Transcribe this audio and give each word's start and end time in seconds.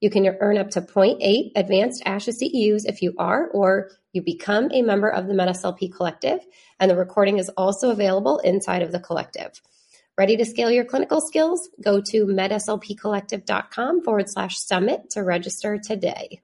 You 0.00 0.08
can 0.08 0.26
earn 0.40 0.56
up 0.56 0.70
to 0.70 0.80
0.8 0.80 1.52
advanced 1.56 2.02
ASHA 2.04 2.32
CEUs 2.42 2.86
if 2.86 3.02
you 3.02 3.14
are 3.18 3.48
or 3.48 3.90
you 4.12 4.22
become 4.22 4.70
a 4.72 4.82
member 4.82 5.08
of 5.08 5.26
the 5.26 5.34
MedSLP 5.34 5.94
Collective, 5.94 6.40
and 6.80 6.90
the 6.90 6.96
recording 6.96 7.38
is 7.38 7.50
also 7.50 7.90
available 7.90 8.38
inside 8.38 8.82
of 8.82 8.92
the 8.92 8.98
collective. 8.98 9.60
Ready 10.16 10.36
to 10.36 10.44
scale 10.44 10.70
your 10.70 10.84
clinical 10.84 11.20
skills? 11.20 11.68
Go 11.82 12.00
to 12.00 12.26
medslpcollective.com 12.26 14.02
forward 14.02 14.28
slash 14.28 14.58
summit 14.58 15.10
to 15.10 15.22
register 15.22 15.78
today. 15.78 16.40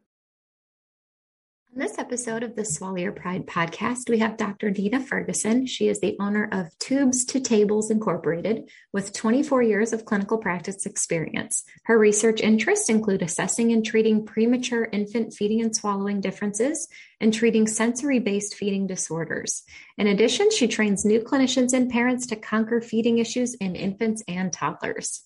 In 1.76 1.82
this 1.82 1.98
episode 1.98 2.42
of 2.42 2.56
the 2.56 2.64
Swallow 2.64 2.96
Your 2.96 3.12
Pride 3.12 3.44
podcast, 3.44 4.08
we 4.08 4.20
have 4.20 4.38
Dr. 4.38 4.70
Nina 4.70 4.98
Ferguson. 4.98 5.66
She 5.66 5.88
is 5.88 6.00
the 6.00 6.16
owner 6.18 6.48
of 6.50 6.70
Tubes 6.78 7.22
to 7.26 7.38
Tables 7.38 7.90
Incorporated 7.90 8.70
with 8.94 9.12
24 9.12 9.62
years 9.62 9.92
of 9.92 10.06
clinical 10.06 10.38
practice 10.38 10.86
experience. 10.86 11.64
Her 11.84 11.98
research 11.98 12.40
interests 12.40 12.88
include 12.88 13.20
assessing 13.20 13.72
and 13.72 13.84
treating 13.84 14.24
premature 14.24 14.88
infant 14.90 15.34
feeding 15.34 15.60
and 15.60 15.76
swallowing 15.76 16.22
differences 16.22 16.88
and 17.20 17.34
treating 17.34 17.66
sensory 17.66 18.20
based 18.20 18.54
feeding 18.54 18.86
disorders. 18.86 19.62
In 19.98 20.06
addition, 20.06 20.50
she 20.50 20.68
trains 20.68 21.04
new 21.04 21.20
clinicians 21.20 21.74
and 21.74 21.90
parents 21.90 22.26
to 22.28 22.36
conquer 22.36 22.80
feeding 22.80 23.18
issues 23.18 23.52
in 23.52 23.76
infants 23.76 24.22
and 24.26 24.50
toddlers. 24.50 25.25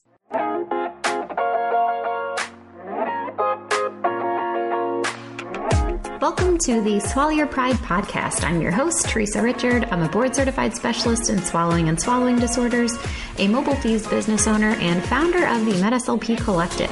Welcome 6.20 6.58
to 6.58 6.82
the 6.82 7.00
Swallow 7.00 7.30
Your 7.30 7.46
Pride 7.46 7.76
podcast. 7.76 8.44
I'm 8.44 8.60
your 8.60 8.72
host, 8.72 9.08
Theresa 9.08 9.40
Richard. 9.40 9.86
I'm 9.90 10.02
a 10.02 10.08
board 10.08 10.36
certified 10.36 10.76
specialist 10.76 11.30
in 11.30 11.38
swallowing 11.42 11.88
and 11.88 11.98
swallowing 11.98 12.38
disorders, 12.38 12.92
a 13.38 13.48
mobile 13.48 13.74
FEES 13.76 14.06
business 14.06 14.46
owner, 14.46 14.72
and 14.80 15.02
founder 15.02 15.46
of 15.46 15.64
the 15.64 15.72
MedSLP 15.72 16.36
Collective. 16.44 16.90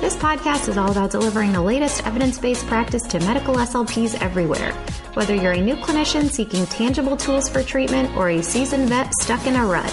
This 0.00 0.14
podcast 0.14 0.68
is 0.68 0.78
all 0.78 0.92
about 0.92 1.10
delivering 1.10 1.52
the 1.52 1.60
latest 1.60 2.06
evidence 2.06 2.38
based 2.38 2.64
practice 2.68 3.02
to 3.08 3.18
medical 3.18 3.56
SLPs 3.56 4.22
everywhere. 4.22 4.72
Whether 5.14 5.34
you're 5.34 5.52
a 5.54 5.60
new 5.60 5.74
clinician 5.74 6.30
seeking 6.30 6.64
tangible 6.66 7.16
tools 7.16 7.48
for 7.48 7.64
treatment 7.64 8.16
or 8.16 8.28
a 8.28 8.40
seasoned 8.40 8.88
vet 8.88 9.12
stuck 9.14 9.48
in 9.48 9.56
a 9.56 9.66
rut, 9.66 9.92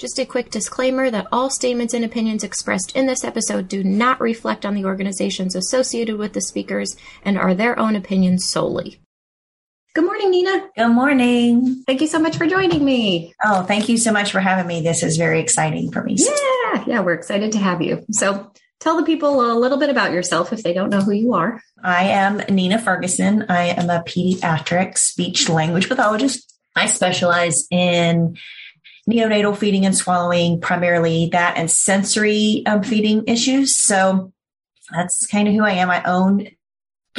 Just 0.00 0.18
a 0.18 0.24
quick 0.24 0.50
disclaimer 0.50 1.10
that 1.10 1.26
all 1.30 1.50
statements 1.50 1.92
and 1.92 2.06
opinions 2.06 2.42
expressed 2.42 2.96
in 2.96 3.04
this 3.04 3.22
episode 3.22 3.68
do 3.68 3.84
not 3.84 4.18
reflect 4.18 4.64
on 4.64 4.72
the 4.72 4.86
organizations 4.86 5.54
associated 5.54 6.16
with 6.16 6.32
the 6.32 6.40
speakers 6.40 6.96
and 7.22 7.36
are 7.36 7.52
their 7.52 7.78
own 7.78 7.94
opinions 7.94 8.46
solely. 8.48 8.98
Good 9.94 10.06
morning, 10.06 10.30
Nina. 10.30 10.70
Good 10.74 10.88
morning. 10.88 11.84
Thank 11.86 12.00
you 12.00 12.06
so 12.06 12.18
much 12.18 12.38
for 12.38 12.46
joining 12.46 12.82
me. 12.82 13.34
Oh, 13.44 13.62
thank 13.64 13.90
you 13.90 13.98
so 13.98 14.10
much 14.10 14.32
for 14.32 14.40
having 14.40 14.66
me. 14.66 14.80
This 14.80 15.02
is 15.02 15.18
very 15.18 15.38
exciting 15.38 15.92
for 15.92 16.02
me. 16.02 16.16
Yeah, 16.16 16.84
yeah, 16.86 17.00
we're 17.00 17.12
excited 17.12 17.52
to 17.52 17.58
have 17.58 17.82
you. 17.82 18.02
So, 18.10 18.50
tell 18.78 18.96
the 18.96 19.04
people 19.04 19.52
a 19.52 19.58
little 19.58 19.76
bit 19.76 19.90
about 19.90 20.12
yourself 20.12 20.50
if 20.54 20.62
they 20.62 20.72
don't 20.72 20.88
know 20.88 21.02
who 21.02 21.12
you 21.12 21.34
are. 21.34 21.60
I 21.84 22.04
am 22.04 22.38
Nina 22.48 22.78
Ferguson. 22.78 23.44
I 23.50 23.64
am 23.64 23.90
a 23.90 24.02
pediatric 24.04 24.96
speech 24.96 25.50
language 25.50 25.90
pathologist. 25.90 26.56
I 26.74 26.86
specialize 26.86 27.66
in 27.70 28.38
neonatal 29.10 29.56
feeding 29.56 29.84
and 29.84 29.96
swallowing, 29.96 30.60
primarily 30.60 31.28
that 31.32 31.56
and 31.56 31.70
sensory 31.70 32.62
um, 32.66 32.82
feeding 32.82 33.24
issues. 33.26 33.74
So 33.74 34.32
that's 34.90 35.26
kind 35.26 35.48
of 35.48 35.54
who 35.54 35.64
I 35.64 35.72
am. 35.72 35.90
I 35.90 36.02
own 36.04 36.48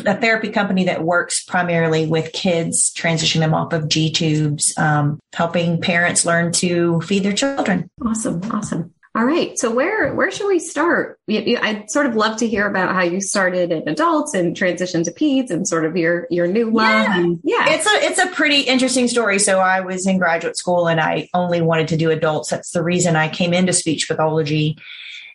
a 0.06 0.19
therapy 0.19 0.50
company 0.50 0.85
that 0.85 1.03
works 1.03 1.44
primarily 1.44 2.07
with 2.07 2.31
kids, 2.31 2.94
transitioning 2.94 3.40
them 3.41 3.53
off 3.53 3.74
of 3.74 3.88
G 3.90 4.12
tubes, 4.12 4.74
um, 4.78 5.19
helping 5.34 5.81
parents 5.81 6.25
learn 6.25 6.52
to 6.53 7.02
feed 7.02 7.24
their 7.24 7.34
children. 7.34 7.90
Awesome. 8.06 8.41
Awesome. 8.52 8.94
All 9.14 9.26
right. 9.26 9.60
So 9.60 9.70
where 9.70 10.16
where 10.16 10.32
should 10.32 10.48
we 10.48 10.60
start? 10.60 11.20
I'd 11.30 11.92
sort 11.92 12.06
of 12.06 12.16
love 12.16 12.38
to 12.38 12.48
hear 12.48 12.66
about 12.66 12.96
how 12.96 13.02
you 13.02 13.20
started 13.20 13.70
in 13.70 13.88
adults 13.90 14.34
and 14.34 14.56
transitioned 14.56 15.04
to 15.04 15.12
peds 15.12 15.52
and 15.52 15.68
sort 15.68 15.84
of 15.86 15.98
your 15.98 16.28
your 16.30 16.48
new 16.48 16.72
love. 16.72 17.08
Yeah. 17.08 17.20
And, 17.20 17.40
yeah. 17.44 17.66
It's 17.72 17.86
a 17.86 18.06
it's 18.06 18.20
a 18.20 18.28
pretty 18.28 18.62
interesting 18.62 19.10
story. 19.10 19.38
So 19.38 19.60
I 19.60 19.82
was 19.82 20.08
in 20.08 20.18
graduate 20.18 20.56
school 20.56 20.88
and 20.88 21.02
I 21.02 21.28
only 21.34 21.60
wanted 21.60 21.90
to 21.90 21.98
do 21.98 22.10
adults. 22.10 22.50
That's 22.50 22.72
the 22.72 22.84
reason 22.84 23.18
I 23.18 23.28
came 23.28 23.54
into 23.54 23.74
speech 23.74 24.08
pathology. 24.08 24.78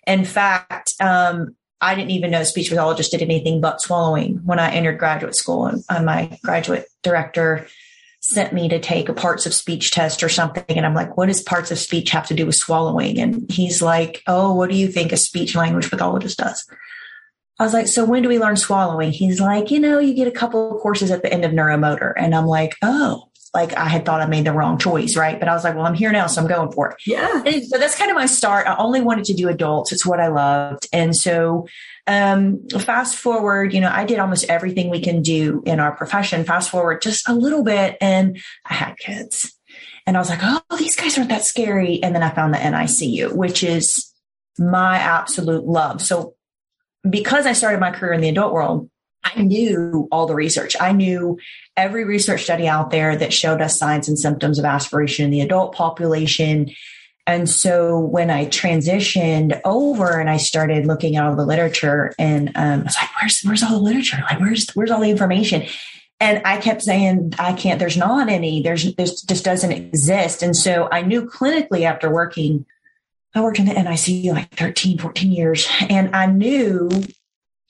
In 0.06 0.24
fact, 0.24 0.94
um, 1.00 1.54
I 1.82 1.94
didn't 1.94 2.12
even 2.12 2.30
know 2.30 2.44
speech 2.44 2.70
pathologists 2.70 3.12
did 3.12 3.20
anything 3.20 3.60
but 3.60 3.82
swallowing 3.82 4.40
when 4.44 4.58
I 4.58 4.70
entered 4.70 4.98
graduate 4.98 5.36
school. 5.36 5.66
And 5.66 6.06
my 6.06 6.38
graduate 6.42 6.86
director 7.02 7.66
sent 8.28 8.52
me 8.52 8.68
to 8.68 8.80
take 8.80 9.08
a 9.08 9.14
parts 9.14 9.46
of 9.46 9.54
speech 9.54 9.92
test 9.92 10.22
or 10.22 10.28
something. 10.28 10.64
And 10.76 10.84
I'm 10.84 10.94
like, 10.94 11.16
what 11.16 11.26
does 11.26 11.42
parts 11.42 11.70
of 11.70 11.78
speech 11.78 12.10
have 12.10 12.26
to 12.26 12.34
do 12.34 12.46
with 12.46 12.56
swallowing? 12.56 13.20
And 13.20 13.50
he's 13.50 13.80
like, 13.80 14.22
oh, 14.26 14.52
what 14.52 14.68
do 14.68 14.76
you 14.76 14.88
think 14.88 15.12
a 15.12 15.16
speech 15.16 15.54
language 15.54 15.90
pathologist 15.90 16.38
does? 16.38 16.68
I 17.58 17.64
was 17.64 17.72
like, 17.72 17.86
so 17.86 18.04
when 18.04 18.22
do 18.22 18.28
we 18.28 18.38
learn 18.38 18.56
swallowing? 18.56 19.12
He's 19.12 19.40
like, 19.40 19.70
you 19.70 19.80
know, 19.80 19.98
you 19.98 20.12
get 20.12 20.28
a 20.28 20.32
couple 20.32 20.74
of 20.74 20.80
courses 20.80 21.10
at 21.10 21.22
the 21.22 21.32
end 21.32 21.44
of 21.44 21.52
neuromotor. 21.52 22.12
And 22.16 22.34
I'm 22.34 22.46
like, 22.46 22.76
oh, 22.82 23.25
like 23.54 23.74
I 23.74 23.88
had 23.88 24.04
thought 24.04 24.20
I 24.20 24.26
made 24.26 24.44
the 24.44 24.52
wrong 24.52 24.78
choice, 24.78 25.16
right? 25.16 25.38
But 25.38 25.48
I 25.48 25.54
was 25.54 25.64
like, 25.64 25.74
well, 25.74 25.86
I'm 25.86 25.94
here 25.94 26.12
now, 26.12 26.26
so 26.26 26.42
I'm 26.42 26.48
going 26.48 26.72
for 26.72 26.90
it. 26.90 26.96
Yeah. 27.06 27.42
And 27.44 27.64
so 27.64 27.78
that's 27.78 27.96
kind 27.96 28.10
of 28.10 28.16
my 28.16 28.26
start. 28.26 28.66
I 28.66 28.76
only 28.76 29.00
wanted 29.00 29.24
to 29.26 29.34
do 29.34 29.48
adults. 29.48 29.92
It's 29.92 30.04
what 30.04 30.20
I 30.20 30.28
loved. 30.28 30.88
And 30.92 31.16
so 31.16 31.66
um, 32.06 32.68
fast 32.68 33.16
forward, 33.16 33.72
you 33.72 33.80
know, 33.80 33.90
I 33.90 34.04
did 34.04 34.18
almost 34.18 34.44
everything 34.44 34.90
we 34.90 35.00
can 35.00 35.22
do 35.22 35.62
in 35.66 35.80
our 35.80 35.94
profession. 35.94 36.44
Fast 36.44 36.70
forward 36.70 37.02
just 37.02 37.28
a 37.28 37.34
little 37.34 37.64
bit, 37.64 37.96
and 38.00 38.38
I 38.64 38.74
had 38.74 38.98
kids. 38.98 39.52
And 40.06 40.16
I 40.16 40.20
was 40.20 40.30
like, 40.30 40.38
oh, 40.42 40.62
these 40.78 40.94
guys 40.94 41.18
aren't 41.18 41.30
that 41.30 41.44
scary. 41.44 42.00
And 42.02 42.14
then 42.14 42.22
I 42.22 42.30
found 42.30 42.54
the 42.54 42.58
NICU, 42.58 43.32
which 43.32 43.64
is 43.64 44.12
my 44.56 44.98
absolute 44.98 45.64
love. 45.64 46.00
So 46.00 46.36
because 47.08 47.44
I 47.46 47.52
started 47.52 47.80
my 47.80 47.90
career 47.90 48.12
in 48.12 48.20
the 48.20 48.28
adult 48.28 48.52
world, 48.52 48.88
I 49.34 49.42
knew 49.42 50.08
all 50.10 50.26
the 50.26 50.34
research. 50.34 50.76
I 50.80 50.92
knew 50.92 51.38
every 51.76 52.04
research 52.04 52.44
study 52.44 52.68
out 52.68 52.90
there 52.90 53.16
that 53.16 53.32
showed 53.32 53.60
us 53.60 53.78
signs 53.78 54.08
and 54.08 54.18
symptoms 54.18 54.58
of 54.58 54.64
aspiration 54.64 55.24
in 55.24 55.30
the 55.30 55.40
adult 55.40 55.74
population. 55.74 56.70
And 57.26 57.48
so 57.48 57.98
when 57.98 58.30
I 58.30 58.46
transitioned 58.46 59.60
over 59.64 60.20
and 60.20 60.30
I 60.30 60.36
started 60.36 60.86
looking 60.86 61.16
at 61.16 61.24
all 61.24 61.34
the 61.34 61.44
literature 61.44 62.14
and 62.18 62.50
um, 62.54 62.80
I 62.80 62.84
was 62.84 62.96
like, 63.00 63.10
where's, 63.20 63.40
where's 63.42 63.62
all 63.62 63.78
the 63.78 63.84
literature? 63.84 64.18
Like, 64.30 64.40
where's, 64.40 64.70
where's 64.70 64.90
all 64.90 65.00
the 65.00 65.10
information? 65.10 65.66
And 66.20 66.40
I 66.46 66.58
kept 66.58 66.82
saying, 66.82 67.34
I 67.38 67.52
can't, 67.52 67.78
there's 67.78 67.96
not 67.96 68.28
any, 68.28 68.62
there's, 68.62 68.94
this 68.94 69.22
just 69.22 69.44
doesn't 69.44 69.72
exist. 69.72 70.42
And 70.42 70.56
so 70.56 70.88
I 70.90 71.02
knew 71.02 71.26
clinically 71.26 71.82
after 71.82 72.08
working, 72.08 72.64
I 73.34 73.42
worked 73.42 73.58
in 73.58 73.66
the 73.66 73.74
NICU 73.74 74.32
like 74.32 74.50
13, 74.54 74.98
14 74.98 75.30
years 75.30 75.68
and 75.90 76.16
I 76.16 76.26
knew 76.26 76.88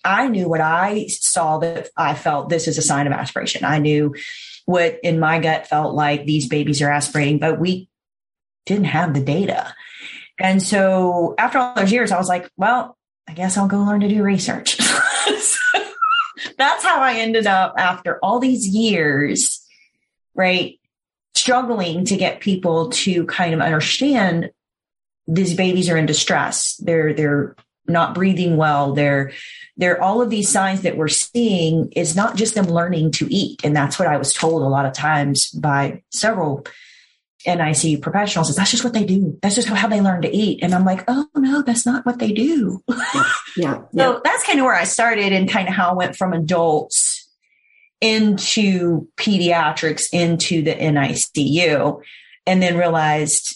I 0.06 0.28
knew 0.28 0.48
what 0.48 0.60
I 0.60 1.08
saw 1.08 1.58
that 1.58 1.88
I 1.96 2.14
felt 2.14 2.48
this 2.48 2.68
is 2.68 2.78
a 2.78 2.82
sign 2.82 3.06
of 3.06 3.12
aspiration. 3.12 3.64
I 3.64 3.78
knew 3.78 4.14
what 4.64 5.00
in 5.02 5.18
my 5.18 5.40
gut 5.40 5.66
felt 5.66 5.94
like 5.94 6.24
these 6.24 6.48
babies 6.48 6.80
are 6.80 6.90
aspirating, 6.90 7.38
but 7.38 7.58
we 7.58 7.88
didn't 8.66 8.84
have 8.84 9.14
the 9.14 9.20
data. 9.20 9.74
And 10.38 10.62
so 10.62 11.34
after 11.38 11.58
all 11.58 11.74
those 11.74 11.92
years, 11.92 12.12
I 12.12 12.18
was 12.18 12.28
like, 12.28 12.50
well, 12.56 12.96
I 13.28 13.32
guess 13.32 13.56
I'll 13.56 13.68
go 13.68 13.78
learn 13.78 14.00
to 14.00 14.08
do 14.08 14.22
research. 14.22 14.76
so 14.76 15.78
that's 16.58 16.84
how 16.84 17.00
I 17.00 17.14
ended 17.14 17.46
up 17.46 17.74
after 17.76 18.18
all 18.22 18.38
these 18.38 18.68
years, 18.68 19.66
right? 20.34 20.78
Struggling 21.34 22.04
to 22.06 22.16
get 22.16 22.40
people 22.40 22.90
to 22.90 23.24
kind 23.26 23.54
of 23.54 23.60
understand 23.60 24.50
these 25.26 25.54
babies 25.54 25.88
are 25.88 25.96
in 25.96 26.06
distress. 26.06 26.76
They're, 26.76 27.12
they're 27.12 27.56
not 27.88 28.14
breathing 28.14 28.56
well. 28.56 28.94
They're, 28.94 29.32
they're 29.76 30.02
all 30.02 30.22
of 30.22 30.30
these 30.30 30.48
signs 30.48 30.82
that 30.82 30.96
we're 30.96 31.08
seeing 31.08 31.92
is 31.92 32.16
not 32.16 32.36
just 32.36 32.54
them 32.54 32.66
learning 32.66 33.12
to 33.12 33.32
eat. 33.32 33.64
And 33.64 33.76
that's 33.76 33.98
what 33.98 34.08
I 34.08 34.16
was 34.16 34.32
told 34.32 34.62
a 34.62 34.68
lot 34.68 34.86
of 34.86 34.92
times 34.92 35.50
by 35.50 36.02
several 36.10 36.66
NICU 37.46 38.02
professionals 38.02 38.50
is 38.50 38.56
that's 38.56 38.70
just 38.70 38.84
what 38.84 38.92
they 38.92 39.04
do. 39.04 39.38
That's 39.40 39.54
just 39.54 39.68
how 39.68 39.88
they 39.88 40.00
learn 40.00 40.22
to 40.22 40.34
eat. 40.34 40.60
And 40.62 40.74
I'm 40.74 40.84
like, 40.84 41.04
oh 41.08 41.28
no, 41.36 41.62
that's 41.62 41.86
not 41.86 42.04
what 42.04 42.18
they 42.18 42.32
do. 42.32 42.82
Yeah. 42.88 43.24
yeah. 43.56 43.82
so 43.96 44.20
that's 44.24 44.44
kind 44.44 44.58
of 44.58 44.64
where 44.64 44.74
I 44.74 44.84
started 44.84 45.32
and 45.32 45.48
kind 45.48 45.68
of 45.68 45.74
how 45.74 45.90
I 45.90 45.94
went 45.94 46.16
from 46.16 46.32
adults 46.32 47.28
into 48.00 49.08
pediatrics 49.16 50.06
into 50.12 50.62
the 50.62 50.74
NICU 50.74 52.02
and 52.46 52.62
then 52.62 52.76
realized 52.76 53.55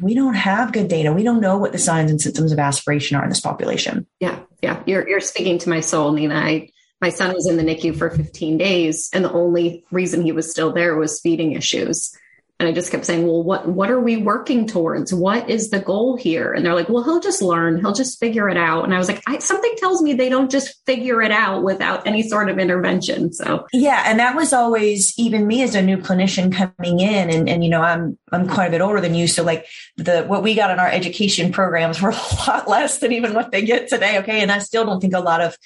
we 0.00 0.14
don't 0.14 0.34
have 0.34 0.72
good 0.72 0.88
data. 0.88 1.12
We 1.12 1.22
don't 1.22 1.40
know 1.40 1.58
what 1.58 1.72
the 1.72 1.78
signs 1.78 2.10
and 2.10 2.20
symptoms 2.20 2.52
of 2.52 2.58
aspiration 2.58 3.16
are 3.16 3.22
in 3.22 3.28
this 3.28 3.40
population. 3.40 4.06
Yeah. 4.20 4.40
Yeah. 4.62 4.82
You're, 4.86 5.08
you're 5.08 5.20
speaking 5.20 5.58
to 5.58 5.68
my 5.68 5.80
soul, 5.80 6.12
Nina. 6.12 6.34
I, 6.34 6.70
my 7.00 7.10
son 7.10 7.34
was 7.34 7.48
in 7.48 7.56
the 7.56 7.62
NICU 7.62 7.96
for 7.96 8.10
15 8.10 8.58
days 8.58 9.10
and 9.12 9.24
the 9.24 9.32
only 9.32 9.84
reason 9.90 10.22
he 10.22 10.32
was 10.32 10.50
still 10.50 10.72
there 10.72 10.96
was 10.96 11.20
feeding 11.20 11.52
issues 11.52 12.16
and 12.58 12.66
I 12.66 12.72
just 12.72 12.90
kept 12.90 13.04
saying, 13.04 13.26
well, 13.26 13.42
what, 13.42 13.68
what 13.68 13.90
are 13.90 14.00
we 14.00 14.16
working 14.16 14.66
towards? 14.66 15.12
What 15.12 15.50
is 15.50 15.68
the 15.68 15.78
goal 15.78 16.16
here? 16.16 16.54
And 16.54 16.64
they're 16.64 16.74
like, 16.74 16.88
well, 16.88 17.04
he'll 17.04 17.20
just 17.20 17.42
learn. 17.42 17.78
He'll 17.80 17.92
just 17.92 18.18
figure 18.18 18.48
it 18.48 18.56
out. 18.56 18.84
And 18.84 18.94
I 18.94 18.98
was 18.98 19.08
like, 19.08 19.22
I, 19.26 19.38
something 19.38 19.74
tells 19.76 20.00
me 20.00 20.14
they 20.14 20.30
don't 20.30 20.50
just 20.50 20.74
figure 20.86 21.20
it 21.20 21.30
out 21.30 21.64
without 21.64 22.06
any 22.06 22.22
sort 22.22 22.48
of 22.48 22.58
intervention. 22.58 23.30
So 23.34 23.66
yeah. 23.74 24.04
And 24.06 24.18
that 24.20 24.36
was 24.36 24.54
always 24.54 25.12
even 25.18 25.46
me 25.46 25.62
as 25.62 25.74
a 25.74 25.82
new 25.82 25.98
clinician 25.98 26.50
coming 26.50 27.00
in 27.00 27.28
and, 27.28 27.46
and, 27.46 27.62
you 27.62 27.68
know, 27.68 27.82
I'm, 27.82 28.16
I'm 28.32 28.48
quite 28.48 28.68
a 28.68 28.70
bit 28.70 28.80
older 28.80 29.02
than 29.02 29.14
you. 29.14 29.28
So 29.28 29.42
like 29.42 29.66
the, 29.98 30.24
what 30.24 30.42
we 30.42 30.54
got 30.54 30.70
in 30.70 30.78
our 30.78 30.88
education 30.88 31.52
programs 31.52 32.00
were 32.02 32.10
a 32.10 32.46
lot 32.48 32.68
less 32.68 33.00
than 33.00 33.12
even 33.12 33.34
what 33.34 33.52
they 33.52 33.66
get 33.66 33.88
today. 33.88 34.18
Okay. 34.20 34.40
And 34.40 34.50
I 34.50 34.60
still 34.60 34.86
don't 34.86 35.00
think 35.00 35.12
a 35.12 35.20
lot 35.20 35.42
of 35.42 35.58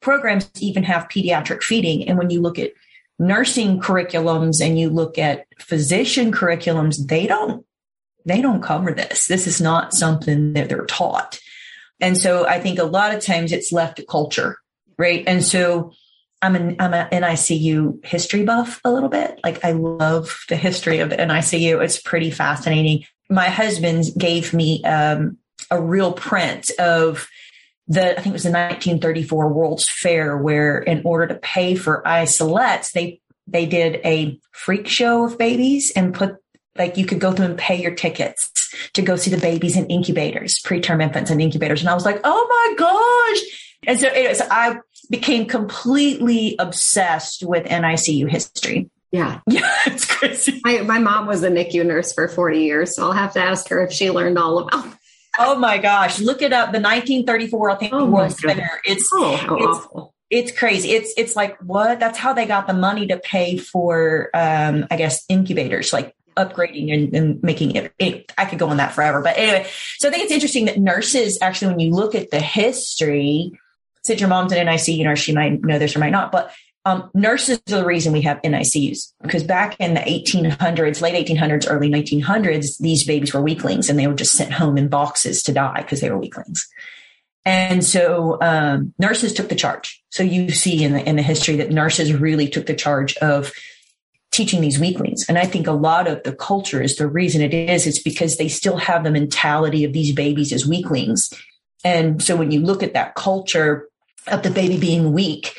programs 0.00 0.50
even 0.60 0.82
have 0.84 1.08
pediatric 1.08 1.62
feeding. 1.62 2.08
And 2.08 2.16
when 2.16 2.30
you 2.30 2.40
look 2.40 2.58
at 2.58 2.72
nursing 3.22 3.80
curriculums 3.80 4.64
and 4.64 4.78
you 4.78 4.90
look 4.90 5.16
at 5.18 5.46
physician 5.58 6.32
curriculums, 6.32 7.06
they 7.06 7.26
don't 7.26 7.64
they 8.24 8.40
don't 8.40 8.62
cover 8.62 8.92
this. 8.92 9.26
This 9.26 9.46
is 9.46 9.60
not 9.60 9.94
something 9.94 10.52
that 10.52 10.68
they're 10.68 10.86
taught. 10.86 11.40
And 12.00 12.16
so 12.16 12.46
I 12.46 12.60
think 12.60 12.78
a 12.78 12.84
lot 12.84 13.14
of 13.14 13.24
times 13.24 13.52
it's 13.52 13.72
left 13.72 13.96
to 13.96 14.04
culture, 14.04 14.58
right? 14.96 15.24
And 15.26 15.42
so 15.42 15.92
I'm 16.40 16.56
an 16.56 16.76
I'm 16.80 16.94
an 16.94 17.08
NICU 17.10 18.04
history 18.04 18.44
buff 18.44 18.80
a 18.84 18.90
little 18.90 19.08
bit. 19.08 19.40
Like 19.44 19.64
I 19.64 19.72
love 19.72 20.44
the 20.48 20.56
history 20.56 20.98
of 20.98 21.10
the 21.10 21.16
NICU. 21.16 21.82
It's 21.82 22.00
pretty 22.00 22.30
fascinating. 22.30 23.04
My 23.30 23.48
husband 23.48 24.04
gave 24.18 24.52
me 24.52 24.82
um, 24.84 25.38
a 25.70 25.80
real 25.80 26.12
print 26.12 26.70
of 26.78 27.28
the, 27.92 28.12
I 28.12 28.22
think 28.22 28.28
it 28.28 28.32
was 28.32 28.44
the 28.44 28.50
1934 28.50 29.48
World's 29.48 29.88
Fair, 29.88 30.36
where 30.36 30.78
in 30.78 31.02
order 31.04 31.26
to 31.26 31.34
pay 31.34 31.74
for 31.74 32.02
isolettes, 32.06 32.92
they, 32.92 33.20
they 33.46 33.66
did 33.66 34.00
a 34.04 34.38
freak 34.52 34.88
show 34.88 35.24
of 35.24 35.36
babies 35.36 35.92
and 35.94 36.14
put, 36.14 36.36
like 36.76 36.96
you 36.96 37.04
could 37.04 37.20
go 37.20 37.32
through 37.32 37.46
and 37.46 37.58
pay 37.58 37.80
your 37.80 37.94
tickets 37.94 38.50
to 38.94 39.02
go 39.02 39.16
see 39.16 39.30
the 39.30 39.40
babies 39.40 39.76
in 39.76 39.86
incubators, 39.86 40.58
preterm 40.64 41.02
infants 41.02 41.30
and 41.30 41.42
incubators. 41.42 41.80
And 41.80 41.90
I 41.90 41.94
was 41.94 42.06
like, 42.06 42.20
oh 42.24 42.46
my 42.48 42.74
gosh. 42.78 43.78
And 43.86 44.00
so 44.00 44.08
anyways, 44.08 44.40
I 44.40 44.78
became 45.10 45.46
completely 45.46 46.56
obsessed 46.58 47.42
with 47.42 47.66
NICU 47.66 48.30
history. 48.30 48.90
Yeah. 49.10 49.40
Yeah, 49.48 49.70
it's 49.86 50.06
crazy. 50.06 50.60
My, 50.64 50.80
my 50.80 50.98
mom 50.98 51.26
was 51.26 51.42
a 51.42 51.50
NICU 51.50 51.84
nurse 51.84 52.14
for 52.14 52.26
40 52.26 52.60
years, 52.60 52.96
so 52.96 53.04
I'll 53.04 53.12
have 53.12 53.34
to 53.34 53.40
ask 53.40 53.68
her 53.68 53.84
if 53.84 53.92
she 53.92 54.10
learned 54.10 54.38
all 54.38 54.60
about 54.60 54.94
oh 55.38 55.58
my 55.58 55.78
gosh, 55.78 56.20
look 56.20 56.42
it 56.42 56.52
up. 56.52 56.72
The 56.72 56.80
1934 56.80 57.70
I 57.70 57.74
think 57.76 57.92
oh 57.92 58.06
World 58.06 58.32
Center. 58.32 58.80
It's, 58.84 59.08
oh, 59.12 60.08
it's, 60.30 60.48
it's 60.50 60.58
crazy. 60.58 60.92
It's 60.92 61.12
it's 61.16 61.36
like 61.36 61.58
what? 61.60 62.00
That's 62.00 62.18
how 62.18 62.32
they 62.32 62.46
got 62.46 62.66
the 62.66 62.74
money 62.74 63.06
to 63.08 63.18
pay 63.18 63.58
for 63.58 64.30
um, 64.34 64.86
I 64.90 64.96
guess 64.96 65.24
incubators, 65.28 65.92
like 65.92 66.14
upgrading 66.36 66.92
and, 66.92 67.14
and 67.14 67.42
making 67.42 67.76
it, 67.76 67.92
it, 67.98 68.32
I 68.38 68.46
could 68.46 68.58
go 68.58 68.68
on 68.68 68.78
that 68.78 68.92
forever. 68.92 69.20
But 69.20 69.36
anyway, 69.36 69.68
so 69.98 70.08
I 70.08 70.10
think 70.10 70.24
it's 70.24 70.32
interesting 70.32 70.64
that 70.66 70.78
nurses 70.78 71.38
actually, 71.40 71.68
when 71.68 71.80
you 71.80 71.92
look 71.92 72.14
at 72.14 72.30
the 72.30 72.40
history, 72.40 73.52
since 74.02 74.20
your 74.20 74.28
mom's 74.28 74.52
an 74.52 74.66
NICU 74.66 75.04
nurse, 75.04 75.18
she 75.18 75.34
might 75.34 75.62
know 75.62 75.78
this 75.78 75.94
or 75.94 75.98
might 75.98 76.10
not, 76.10 76.32
but 76.32 76.52
um, 76.84 77.10
nurses 77.14 77.58
are 77.58 77.78
the 77.78 77.86
reason 77.86 78.12
we 78.12 78.22
have 78.22 78.42
NICUs 78.42 79.12
because 79.22 79.44
back 79.44 79.76
in 79.78 79.94
the 79.94 80.00
1800s, 80.00 81.00
late 81.00 81.26
1800s, 81.26 81.66
early 81.68 81.88
1900s, 81.88 82.78
these 82.78 83.04
babies 83.04 83.32
were 83.32 83.42
weaklings 83.42 83.88
and 83.88 83.98
they 83.98 84.06
were 84.06 84.14
just 84.14 84.32
sent 84.32 84.52
home 84.52 84.76
in 84.76 84.88
boxes 84.88 85.42
to 85.44 85.52
die 85.52 85.82
because 85.82 86.00
they 86.00 86.10
were 86.10 86.18
weaklings. 86.18 86.68
And 87.44 87.84
so 87.84 88.38
um, 88.40 88.94
nurses 88.98 89.32
took 89.32 89.48
the 89.48 89.54
charge. 89.54 90.02
So 90.10 90.22
you 90.22 90.50
see 90.50 90.82
in 90.82 90.92
the 90.92 91.08
in 91.08 91.16
the 91.16 91.22
history 91.22 91.56
that 91.56 91.70
nurses 91.70 92.12
really 92.12 92.48
took 92.48 92.66
the 92.66 92.74
charge 92.74 93.16
of 93.18 93.52
teaching 94.32 94.60
these 94.60 94.78
weaklings. 94.78 95.26
And 95.28 95.38
I 95.38 95.44
think 95.44 95.66
a 95.66 95.72
lot 95.72 96.08
of 96.08 96.22
the 96.22 96.34
culture 96.34 96.80
is 96.80 96.96
the 96.96 97.06
reason 97.06 97.42
it 97.42 97.52
is. 97.52 97.86
It's 97.86 98.02
because 98.02 98.38
they 98.38 98.48
still 98.48 98.78
have 98.78 99.04
the 99.04 99.10
mentality 99.10 99.84
of 99.84 99.92
these 99.92 100.14
babies 100.14 100.52
as 100.52 100.66
weaklings. 100.66 101.32
And 101.84 102.22
so 102.22 102.34
when 102.34 102.50
you 102.50 102.60
look 102.60 102.82
at 102.82 102.94
that 102.94 103.14
culture 103.14 103.88
of 104.28 104.42
the 104.42 104.50
baby 104.50 104.78
being 104.78 105.12
weak, 105.12 105.54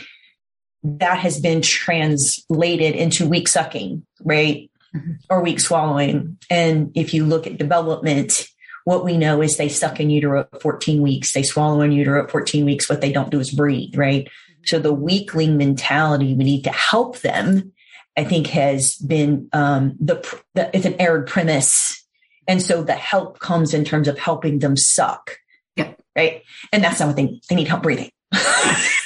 that 0.84 1.20
has 1.20 1.40
been 1.40 1.62
translated 1.62 2.96
into 2.96 3.28
weak 3.28 3.48
sucking, 3.48 4.06
right? 4.24 4.70
Mm-hmm. 4.96 5.12
Or 5.30 5.42
weak 5.42 5.60
swallowing. 5.60 6.38
And 6.50 6.92
if 6.94 7.14
you 7.14 7.26
look 7.26 7.48
at 7.48 7.58
development, 7.58 8.48
what 8.86 9.06
we 9.06 9.18
know 9.18 9.42
is 9.42 9.58
they 9.58 9.70
suck 9.70 10.00
in 10.00 10.10
utero 10.10 10.42
at 10.42 10.62
14 10.62 11.02
weeks, 11.02 11.34
they 11.34 11.44
swallow 11.44 11.82
in 11.82 11.92
utero 11.92 12.24
at 12.24 12.32
14 12.32 12.66
weeks. 12.66 12.90
What 12.90 13.02
they 13.02 13.12
don't 13.12 13.32
do 13.32 13.40
is 13.40 13.52
breathe, 13.52 13.98
right? 13.98 14.26
Mm-hmm. 14.26 14.64
So 14.66 14.80
the 14.80 14.94
weakling 14.94 15.58
mentality, 15.58 16.34
we 16.34 16.44
need 16.44 16.64
to 16.64 16.72
help 16.72 17.20
them, 17.20 17.74
I 18.16 18.24
think 18.24 18.48
has 18.48 18.96
been 18.96 19.50
um, 19.54 19.96
the, 20.00 20.16
the 20.54 20.70
it's 20.76 20.86
an 20.86 20.96
erred 21.00 21.28
premise. 21.28 22.06
And 22.48 22.62
so 22.62 22.84
the 22.84 22.94
help 22.94 23.40
comes 23.40 23.74
in 23.74 23.86
terms 23.86 24.08
of 24.08 24.20
helping 24.20 24.60
them 24.60 24.76
suck. 24.78 25.38
Yeah. 25.76 25.94
Right. 26.16 26.44
And 26.72 26.84
that's 26.84 27.00
not 27.00 27.08
what 27.08 27.16
they, 27.16 27.40
they 27.50 27.56
need 27.56 27.68
help 27.68 27.84
breathing. 27.84 28.12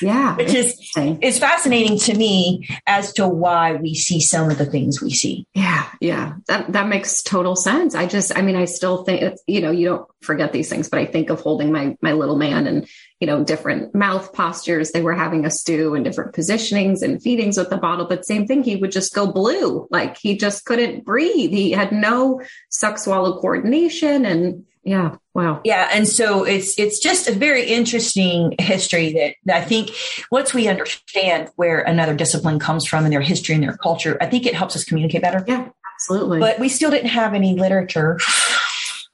Yeah. 0.02 0.36
Which 0.36 0.54
is 0.54 0.80
is 1.22 1.40
fascinating 1.40 1.98
to 2.00 2.16
me 2.16 2.68
as 2.86 3.14
to 3.14 3.28
why 3.28 3.74
we 3.74 3.94
see 3.94 4.20
some 4.20 4.50
of 4.50 4.58
the 4.58 4.66
things 4.66 5.02
we 5.02 5.12
see. 5.12 5.46
Yeah, 5.54 5.90
yeah. 6.02 6.36
That 6.48 6.72
that 6.74 6.88
makes 6.88 7.22
total 7.22 7.56
sense. 7.56 7.96
I 7.96 8.06
just 8.06 8.38
I 8.38 8.42
mean 8.42 8.56
I 8.56 8.66
still 8.66 9.04
think 9.04 9.38
you 9.48 9.62
know, 9.62 9.72
you 9.72 9.88
don't 9.88 10.08
forget 10.22 10.54
these 10.54 10.70
things, 10.70 10.90
but 10.90 11.00
I 11.00 11.06
think 11.06 11.30
of 11.30 11.42
holding 11.42 11.72
my 11.72 11.98
my 12.02 12.14
little 12.14 12.38
man 12.38 12.68
and 12.68 12.88
you 13.20 13.26
know, 13.26 13.44
different 13.44 13.96
mouth 13.96 14.32
postures. 14.34 14.92
They 14.92 15.02
were 15.02 15.16
having 15.16 15.44
a 15.46 15.50
stew 15.50 15.96
and 15.96 16.06
different 16.06 16.36
positionings 16.36 17.02
and 17.02 17.22
feedings 17.22 17.58
with 17.58 17.70
the 17.70 17.78
bottle, 17.78 18.06
but 18.06 18.26
same 18.26 18.46
thing, 18.46 18.64
he 18.64 18.76
would 18.76 18.92
just 18.92 19.14
go 19.14 19.32
blue. 19.32 19.88
Like 19.90 20.18
he 20.18 20.38
just 20.38 20.66
couldn't 20.66 21.04
breathe. 21.04 21.50
He 21.50 21.72
had 21.72 21.92
no 21.92 22.42
suck 22.70 23.00
swallow 23.00 23.40
coordination 23.42 24.24
and 24.24 24.67
yeah. 24.88 25.18
Wow. 25.34 25.60
Yeah. 25.66 25.90
And 25.92 26.08
so 26.08 26.46
it's, 26.46 26.80
it's 26.80 27.00
just 27.00 27.28
a 27.28 27.34
very 27.34 27.66
interesting 27.66 28.56
history 28.58 29.12
that, 29.12 29.36
that 29.44 29.62
I 29.62 29.66
think 29.66 29.92
once 30.32 30.54
we 30.54 30.70
understand 30.70 31.50
where 31.58 31.82
another 31.82 32.16
discipline 32.16 32.58
comes 32.58 32.86
from 32.86 33.04
and 33.04 33.12
their 33.12 33.20
history 33.20 33.54
and 33.54 33.64
their 33.66 33.76
culture, 33.76 34.18
I 34.22 34.28
think 34.28 34.46
it 34.46 34.56
helps 34.56 34.78
us 34.78 34.86
communicate 34.86 35.22
better. 35.22 35.44
Yeah, 35.46 35.68
absolutely. 35.94 36.40
But 36.40 36.60
we 36.60 36.70
still 36.70 36.90
didn't 36.90 37.10
have 37.10 37.34
any 37.34 37.54
literature 37.54 38.18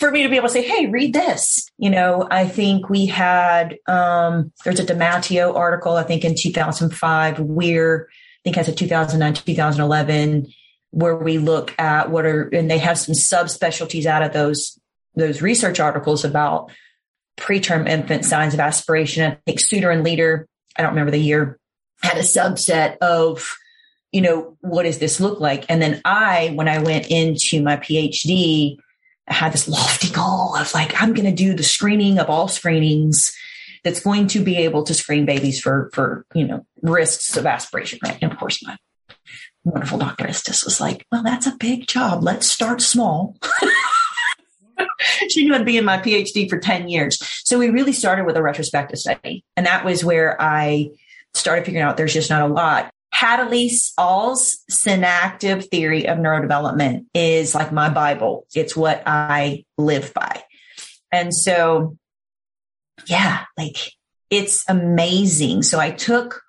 for 0.00 0.10
me 0.10 0.22
to 0.22 0.30
be 0.30 0.36
able 0.36 0.48
to 0.48 0.54
say, 0.54 0.62
Hey, 0.62 0.86
read 0.86 1.12
this. 1.12 1.70
You 1.76 1.90
know, 1.90 2.26
I 2.30 2.48
think 2.48 2.88
we 2.88 3.04
had, 3.04 3.76
um, 3.88 4.52
there's 4.64 4.80
a 4.80 4.86
DeMatteo 4.86 5.54
article, 5.54 5.96
I 5.96 6.02
think 6.02 6.24
in 6.24 6.34
2005, 6.34 7.40
Weir, 7.40 8.08
I 8.08 8.40
think 8.42 8.56
has 8.56 8.68
a 8.68 8.72
2009, 8.74 9.34
2011 9.34 10.50
where 10.90 11.16
we 11.16 11.38
look 11.38 11.74
at 11.78 12.10
what 12.10 12.26
are, 12.26 12.48
and 12.48 12.70
they 12.70 12.78
have 12.78 12.98
some 12.98 13.14
subspecialties 13.14 14.06
out 14.06 14.22
of 14.22 14.32
those, 14.32 14.78
those 15.14 15.42
research 15.42 15.80
articles 15.80 16.24
about 16.24 16.70
preterm 17.36 17.88
infant 17.88 18.24
signs 18.24 18.54
of 18.54 18.60
aspiration. 18.60 19.30
I 19.30 19.38
think 19.46 19.60
Suiter 19.60 19.92
and 19.92 20.04
Leder, 20.04 20.44
I 20.76 20.82
don't 20.82 20.90
remember 20.90 21.12
the 21.12 21.18
year, 21.18 21.58
had 22.02 22.16
a 22.16 22.22
subset 22.22 22.98
of, 22.98 23.56
you 24.12 24.20
know, 24.20 24.56
what 24.60 24.82
does 24.82 24.98
this 24.98 25.20
look 25.20 25.40
like? 25.40 25.64
And 25.68 25.80
then 25.80 26.00
I, 26.04 26.52
when 26.54 26.68
I 26.68 26.78
went 26.78 27.10
into 27.10 27.62
my 27.62 27.76
PhD, 27.76 28.76
I 29.28 29.34
had 29.34 29.52
this 29.52 29.68
lofty 29.68 30.10
goal 30.10 30.56
of 30.56 30.74
like, 30.74 31.00
I'm 31.00 31.14
going 31.14 31.26
to 31.26 31.44
do 31.44 31.54
the 31.54 31.62
screening 31.62 32.18
of 32.18 32.28
all 32.28 32.48
screenings 32.48 33.32
that's 33.84 34.00
going 34.00 34.26
to 34.28 34.40
be 34.40 34.56
able 34.56 34.82
to 34.84 34.94
screen 34.94 35.24
babies 35.24 35.60
for, 35.60 35.90
for, 35.94 36.26
you 36.34 36.46
know, 36.46 36.66
risks 36.82 37.36
of 37.36 37.46
aspiration, 37.46 38.00
right? 38.04 38.18
And 38.20 38.32
of 38.32 38.38
course, 38.38 38.62
my 38.64 38.76
wonderful 39.64 39.98
Dr. 39.98 40.26
Estes 40.26 40.64
was 40.64 40.80
like, 40.80 41.06
well, 41.12 41.22
that's 41.22 41.46
a 41.46 41.56
big 41.58 41.86
job. 41.86 42.22
Let's 42.22 42.46
start 42.46 42.80
small. 42.80 43.36
she 45.28 45.44
knew 45.44 45.54
I'd 45.54 45.64
be 45.64 45.76
in 45.76 45.84
my 45.84 45.98
PhD 45.98 46.48
for 46.48 46.58
10 46.58 46.88
years. 46.88 47.18
So 47.44 47.58
we 47.58 47.70
really 47.70 47.92
started 47.92 48.26
with 48.26 48.36
a 48.36 48.42
retrospective 48.42 48.98
study. 48.98 49.44
And 49.56 49.66
that 49.66 49.84
was 49.84 50.04
where 50.04 50.40
I 50.40 50.90
started 51.34 51.64
figuring 51.64 51.84
out 51.84 51.96
there's 51.96 52.14
just 52.14 52.30
not 52.30 52.48
a 52.48 52.52
lot. 52.52 52.90
Heidelise 53.14 53.92
Als's 53.98 54.64
synactive 54.70 55.68
theory 55.68 56.06
of 56.06 56.18
neurodevelopment 56.18 57.06
is 57.12 57.54
like 57.54 57.72
my 57.72 57.90
Bible. 57.90 58.46
It's 58.54 58.76
what 58.76 59.02
I 59.04 59.64
live 59.76 60.14
by. 60.14 60.42
And 61.12 61.34
so, 61.34 61.96
yeah, 63.06 63.44
like 63.58 63.76
it's 64.30 64.64
amazing. 64.68 65.64
So 65.64 65.80
I 65.80 65.90
took 65.90 66.42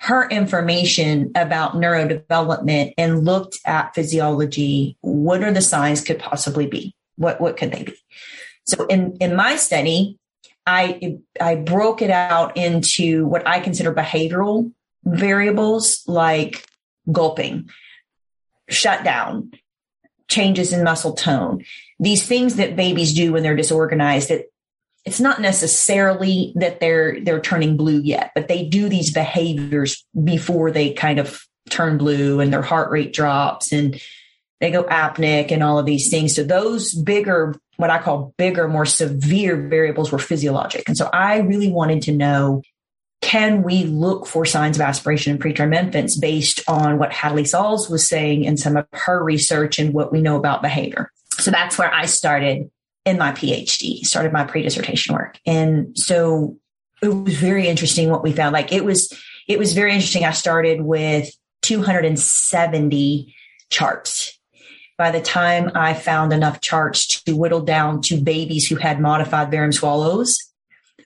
her 0.00 0.26
information 0.28 1.30
about 1.34 1.74
neurodevelopment 1.74 2.94
and 2.96 3.24
looked 3.24 3.58
at 3.66 3.94
physiology. 3.94 4.96
What 5.02 5.44
are 5.44 5.52
the 5.52 5.60
signs 5.60 6.00
could 6.00 6.18
possibly 6.18 6.66
be? 6.66 6.94
What, 7.16 7.38
what 7.38 7.58
could 7.58 7.70
they 7.70 7.84
be? 7.84 7.94
So 8.64 8.86
in, 8.86 9.18
in 9.20 9.36
my 9.36 9.56
study, 9.56 10.18
I, 10.66 11.18
I 11.38 11.56
broke 11.56 12.00
it 12.00 12.10
out 12.10 12.56
into 12.56 13.26
what 13.26 13.46
I 13.46 13.60
consider 13.60 13.92
behavioral 13.92 14.72
variables 15.04 16.02
like 16.06 16.64
gulping, 17.12 17.68
shutdown, 18.70 19.52
changes 20.28 20.72
in 20.72 20.82
muscle 20.82 21.12
tone, 21.12 21.62
these 21.98 22.26
things 22.26 22.56
that 22.56 22.74
babies 22.74 23.12
do 23.12 23.32
when 23.34 23.42
they're 23.42 23.56
disorganized 23.56 24.30
that 24.30 24.46
it's 25.04 25.20
not 25.20 25.40
necessarily 25.40 26.52
that 26.56 26.80
they're 26.80 27.20
they're 27.20 27.40
turning 27.40 27.76
blue 27.76 28.00
yet, 28.00 28.32
but 28.34 28.48
they 28.48 28.64
do 28.66 28.88
these 28.88 29.12
behaviors 29.12 30.04
before 30.22 30.70
they 30.70 30.92
kind 30.92 31.18
of 31.18 31.40
turn 31.70 31.98
blue 31.98 32.40
and 32.40 32.52
their 32.52 32.62
heart 32.62 32.90
rate 32.90 33.12
drops 33.12 33.72
and 33.72 34.00
they 34.60 34.70
go 34.70 34.84
apneic 34.84 35.50
and 35.50 35.62
all 35.62 35.78
of 35.78 35.86
these 35.86 36.10
things. 36.10 36.34
So 36.34 36.44
those 36.44 36.92
bigger, 36.92 37.54
what 37.76 37.90
I 37.90 37.98
call 37.98 38.34
bigger, 38.36 38.68
more 38.68 38.84
severe 38.84 39.68
variables 39.68 40.12
were 40.12 40.18
physiologic. 40.18 40.86
And 40.86 40.96
so 40.96 41.08
I 41.12 41.38
really 41.38 41.70
wanted 41.70 42.02
to 42.02 42.12
know 42.12 42.62
can 43.22 43.62
we 43.62 43.84
look 43.84 44.26
for 44.26 44.46
signs 44.46 44.76
of 44.76 44.80
aspiration 44.80 45.34
in 45.34 45.38
preterm 45.38 45.74
infants 45.74 46.18
based 46.18 46.62
on 46.68 46.98
what 46.98 47.10
Heidelise 47.10 47.58
Als 47.58 47.88
was 47.88 48.08
saying 48.08 48.44
in 48.44 48.56
some 48.56 48.76
of 48.76 48.86
her 48.92 49.22
research 49.22 49.78
and 49.78 49.92
what 49.92 50.10
we 50.10 50.22
know 50.22 50.36
about 50.36 50.62
behavior? 50.62 51.10
So 51.32 51.50
that's 51.50 51.78
where 51.78 51.92
I 51.92 52.06
started 52.06 52.70
in 53.10 53.18
my 53.18 53.32
PhD, 53.32 53.98
started 54.06 54.32
my 54.32 54.44
pre-dissertation 54.44 55.14
work. 55.14 55.38
And 55.44 55.96
so 55.98 56.56
it 57.02 57.08
was 57.08 57.34
very 57.34 57.68
interesting 57.68 58.08
what 58.08 58.22
we 58.22 58.32
found. 58.32 58.52
Like 58.52 58.72
it 58.72 58.84
was, 58.84 59.12
it 59.48 59.58
was 59.58 59.74
very 59.74 59.92
interesting. 59.92 60.24
I 60.24 60.32
started 60.32 60.80
with 60.80 61.30
270 61.62 63.34
charts. 63.68 64.38
By 64.96 65.10
the 65.10 65.20
time 65.20 65.70
I 65.74 65.94
found 65.94 66.32
enough 66.32 66.60
charts 66.60 67.22
to 67.22 67.36
whittle 67.36 67.62
down 67.62 68.02
to 68.02 68.20
babies 68.20 68.66
who 68.66 68.76
had 68.76 69.00
modified 69.00 69.50
barium 69.50 69.72
swallows, 69.72 70.38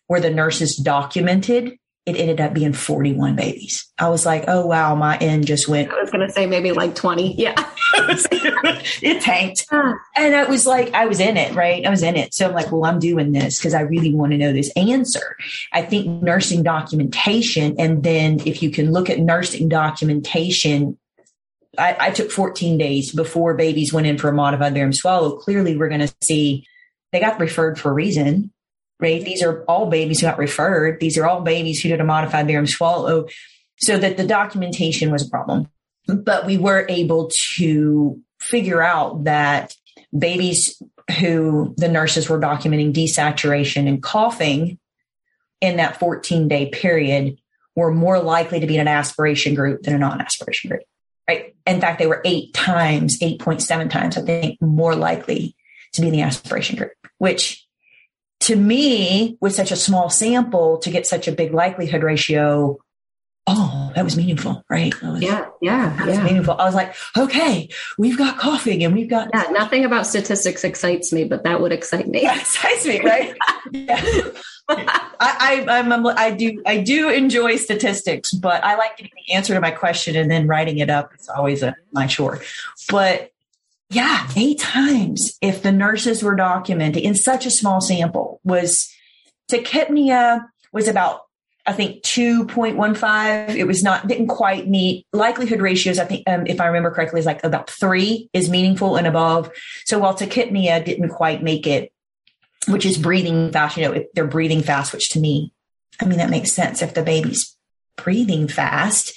where 0.07 0.21
the 0.21 0.31
nurses 0.31 0.77
documented 0.77 1.79
it 2.07 2.17
ended 2.17 2.39
up 2.39 2.53
being 2.53 2.75
41 2.75 3.35
babies. 3.35 3.91
I 3.99 4.11
was 4.11 4.27
like, 4.27 4.45
oh, 4.47 4.67
wow, 4.67 4.95
my 4.95 5.17
end 5.17 5.47
just 5.47 5.69
went. 5.69 5.91
I 5.91 6.03
was 6.03 6.11
going 6.11 6.27
to 6.27 6.33
say 6.33 6.45
maybe 6.45 6.71
like 6.73 6.95
20. 6.95 7.35
Yeah. 7.37 7.55
it 7.95 9.23
tanked. 9.23 9.67
And 9.71 10.37
I 10.37 10.45
was 10.45 10.67
like, 10.67 10.93
I 10.93 11.07
was 11.07 11.19
in 11.19 11.39
it, 11.39 11.55
right? 11.55 11.85
I 11.87 11.89
was 11.89 12.03
in 12.03 12.17
it. 12.17 12.35
So 12.35 12.47
I'm 12.47 12.55
like, 12.55 12.71
well, 12.71 12.85
I'm 12.85 12.99
doing 12.99 13.33
this 13.33 13.59
because 13.59 13.73
I 13.73 13.81
really 13.81 14.15
want 14.15 14.33
to 14.33 14.39
know 14.39 14.53
this 14.53 14.71
answer. 14.77 15.37
I 15.73 15.81
think 15.81 16.23
nursing 16.23 16.63
documentation, 16.63 17.77
and 17.79 18.03
then 18.03 18.41
if 18.45 18.63
you 18.63 18.71
can 18.71 18.93
look 18.93 19.09
at 19.09 19.19
nursing 19.19 19.71
documentation, 19.71 20.99
I, 21.79 21.97
I 21.99 22.11
took 22.11 22.31
14 22.31 22.77
days 22.77 23.13
before 23.13 23.55
babies 23.55 23.95
went 23.95 24.07
in 24.07 24.19
for 24.19 24.29
a 24.29 24.33
modified 24.33 24.75
barium 24.75 24.93
swallow. 24.93 25.37
Clearly, 25.37 25.77
we're 25.77 25.89
going 25.89 26.07
to 26.07 26.15
see 26.23 26.67
they 27.13 27.21
got 27.21 27.41
referred 27.41 27.79
for 27.79 27.91
a 27.91 27.95
reason 27.95 28.53
right? 29.05 29.23
These 29.23 29.43
are 29.43 29.63
all 29.65 29.87
babies 29.87 30.21
who 30.21 30.27
got 30.27 30.39
referred. 30.39 30.99
These 30.99 31.19
are 31.19 31.27
all 31.27 31.43
babies 31.43 31.81
who 31.81 31.91
did 31.91 32.01
a 32.01 32.05
modified 32.05 32.47
barium 32.47 32.67
swallow. 32.67 33.27
So 33.77 33.99
that 33.99 34.17
the 34.17 34.27
documentation 34.27 35.11
was 35.11 35.27
a 35.27 35.31
problem. 35.31 35.69
But 36.07 36.47
we 36.47 36.57
were 36.57 36.87
able 36.89 37.31
to 37.57 38.21
figure 38.41 38.81
out 38.81 39.25
that 39.25 39.75
babies 40.17 40.81
who 41.19 41.75
the 41.77 41.89
nurses 41.89 42.29
were 42.29 42.39
documenting 42.39 42.95
desaturation 42.95 43.87
and 43.89 44.03
coughing 44.03 44.79
in 45.61 45.77
that 45.77 45.99
14 45.99 46.49
day 46.49 46.71
period 46.71 47.37
were 47.77 47.93
more 47.93 48.21
likely 48.21 48.61
to 48.61 48.67
be 48.67 48.77
in 48.77 48.83
an 48.83 48.89
aspiration 48.89 49.55
group 49.55 49.83
than 49.83 49.95
a 49.95 49.99
non 49.99 50.21
aspiration 50.21 50.71
group. 50.71 50.83
Right. 51.29 51.55
In 51.67 51.81
fact, 51.81 51.99
they 51.99 52.07
were 52.07 52.23
eight 52.25 52.55
times, 52.55 53.19
8.7 53.19 53.91
times, 53.91 54.17
I 54.17 54.23
think, 54.23 54.61
more 54.63 54.95
likely 54.95 55.57
to 55.93 56.01
be 56.01 56.09
in 56.09 56.13
the 56.13 56.23
aspiration 56.23 56.77
group, 56.77 56.93
which 57.19 57.64
to 58.45 58.57
me, 58.57 59.39
with 59.41 59.55
such 59.55 59.73
a 59.73 59.77
small 59.77 60.11
sample 60.11 60.79
to 60.79 60.91
get 60.91 61.07
such 61.07 61.29
a 61.29 61.33
big 61.33 61.55
likelihood 61.55 62.03
ratio, 62.03 62.79
oh, 63.47 63.93
that 63.95 64.05
was 64.05 64.17
meaningful, 64.17 64.63
right? 64.69 64.95
Was, 65.03 65.23
yeah, 65.23 65.47
yeah, 65.63 65.97
that 65.97 66.07
yeah. 66.07 66.07
was 66.07 66.19
meaningful. 66.19 66.55
I 66.59 66.65
was 66.65 66.75
like, 66.75 66.95
okay, 67.17 67.71
we've 67.97 68.19
got 68.19 68.39
coughing 68.39 68.85
and 68.85 68.95
we've 68.95 69.09
got. 69.09 69.31
Yeah, 69.33 69.45
nothing 69.51 69.87
about 69.87 70.07
statistics 70.07 70.63
excites 70.63 71.11
me, 71.13 71.25
but 71.25 71.45
that 71.45 71.61
would 71.61 71.73
excite 71.73 72.07
me. 72.07 72.21
That 72.25 72.41
excites 72.41 72.87
me, 72.87 73.01
right? 73.01 73.35
yeah. 73.73 74.05
I, 74.69 75.65
I, 75.69 75.79
I'm, 75.79 76.07
I 76.07 76.31
do, 76.31 76.63
I 76.67 76.79
do 76.79 77.11
enjoy 77.11 77.57
statistics, 77.57 78.33
but 78.33 78.65
I 78.65 78.77
like 78.77 78.97
getting 78.97 79.13
the 79.27 79.35
answer 79.35 79.55
to 79.55 79.61
my 79.61 79.71
question 79.71 80.17
and 80.17 80.31
then 80.31 80.47
writing 80.47 80.79
it 80.79 80.91
up. 80.91 81.13
It's 81.15 81.29
always 81.29 81.63
a 81.63 81.77
my 81.93 82.07
chore, 82.07 82.41
but 82.91 83.31
yeah, 83.91 84.29
eight 84.37 84.59
times 84.59 85.37
if 85.41 85.63
the 85.63 85.73
nurses 85.73 86.23
were 86.23 86.37
documenting 86.37 87.03
in 87.03 87.15
such 87.15 87.47
a 87.47 87.51
small 87.51 87.81
sample 87.81 88.41
was 88.45 88.93
tachypnea 89.51 90.47
was 90.73 90.89
about 90.89 91.21
I 91.67 91.73
think 91.73 92.03
2.15. 92.03 93.57
It 93.57 93.65
was 93.65 93.83
not, 93.83 94.07
didn't 94.07 94.27
quite 94.27 94.69
meet 94.69 95.07
likelihood 95.15 95.63
ratios. 95.63 95.99
I 95.99 96.05
think, 96.05 96.29
um, 96.29 96.47
if 96.47 96.61
I 96.61 96.67
remember 96.67 96.91
correctly, 96.91 97.21
is 97.21 97.27
like 97.27 97.43
about 97.43 97.71
three 97.71 98.29
is 98.35 98.51
meaningful 98.51 98.97
and 98.97 99.07
above. 99.07 99.51
So 99.87 99.99
while 99.99 100.15
tachypnea 100.15 100.85
didn't 100.85 101.09
quite 101.09 101.43
make 101.43 101.67
it, 101.67 101.91
which 102.69 102.85
is 102.85 102.99
breathing 102.99 103.51
fast, 103.51 103.79
you 103.79 103.85
know, 103.85 103.93
if 103.93 104.13
they're 104.13 104.27
breathing 104.27 104.63
fast, 104.63 104.93
which 104.93 105.09
to 105.11 105.21
me, 105.21 105.55
I 106.01 106.05
mean, 106.05 106.19
that 106.19 106.29
makes 106.29 106.53
sense. 106.53 106.83
If 106.83 106.93
the 106.93 107.03
baby's 107.03 107.57
breathing 107.97 108.47
fast, 108.47 109.15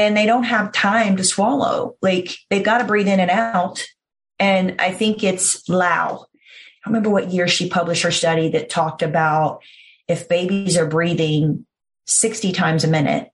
then 0.00 0.14
they 0.14 0.26
don't 0.26 0.44
have 0.44 0.72
time 0.72 1.16
to 1.18 1.24
swallow. 1.24 1.96
Like 2.00 2.36
they've 2.48 2.64
got 2.64 2.78
to 2.78 2.84
breathe 2.84 3.08
in 3.08 3.20
and 3.20 3.30
out. 3.30 3.84
And 4.38 4.76
I 4.80 4.92
think 4.92 5.22
it's 5.22 5.68
Lau. 5.68 6.26
I 6.84 6.88
remember 6.88 7.10
what 7.10 7.30
year 7.30 7.46
she 7.46 7.68
published 7.68 8.02
her 8.04 8.10
study 8.10 8.48
that 8.50 8.70
talked 8.70 9.02
about 9.02 9.60
if 10.08 10.28
babies 10.28 10.78
are 10.78 10.86
breathing 10.86 11.66
60 12.06 12.52
times 12.52 12.82
a 12.82 12.88
minute 12.88 13.30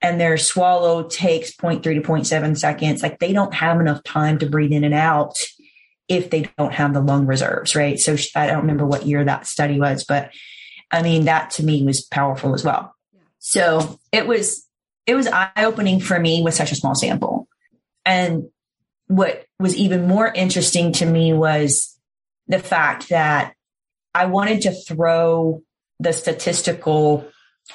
and 0.00 0.18
their 0.18 0.38
swallow 0.38 1.04
takes 1.04 1.54
0.3 1.54 1.82
to 1.82 2.00
0.7 2.00 2.58
seconds, 2.58 3.02
like 3.02 3.18
they 3.18 3.32
don't 3.32 3.54
have 3.54 3.78
enough 3.78 4.02
time 4.02 4.38
to 4.38 4.46
breathe 4.46 4.72
in 4.72 4.84
and 4.84 4.94
out 4.94 5.36
if 6.08 6.30
they 6.30 6.50
don't 6.58 6.72
have 6.72 6.94
the 6.94 7.00
lung 7.00 7.26
reserves, 7.26 7.76
right? 7.76 8.00
So 8.00 8.16
I 8.34 8.46
don't 8.46 8.62
remember 8.62 8.86
what 8.86 9.06
year 9.06 9.24
that 9.24 9.46
study 9.46 9.78
was, 9.78 10.04
but 10.04 10.30
I 10.90 11.02
mean, 11.02 11.26
that 11.26 11.50
to 11.52 11.62
me 11.62 11.84
was 11.84 12.02
powerful 12.02 12.54
as 12.54 12.64
well. 12.64 12.94
So 13.38 13.98
it 14.10 14.26
was 14.26 14.66
it 15.06 15.14
was 15.14 15.26
eye 15.26 15.50
opening 15.56 16.00
for 16.00 16.18
me 16.18 16.42
with 16.42 16.54
such 16.54 16.72
a 16.72 16.76
small 16.76 16.94
sample. 16.94 17.48
And 18.04 18.48
what 19.06 19.46
was 19.58 19.76
even 19.76 20.08
more 20.08 20.26
interesting 20.26 20.92
to 20.92 21.06
me 21.06 21.32
was 21.32 21.98
the 22.46 22.58
fact 22.58 23.08
that 23.10 23.54
I 24.14 24.26
wanted 24.26 24.62
to 24.62 24.72
throw 24.72 25.62
the 26.00 26.12
statistical 26.12 27.26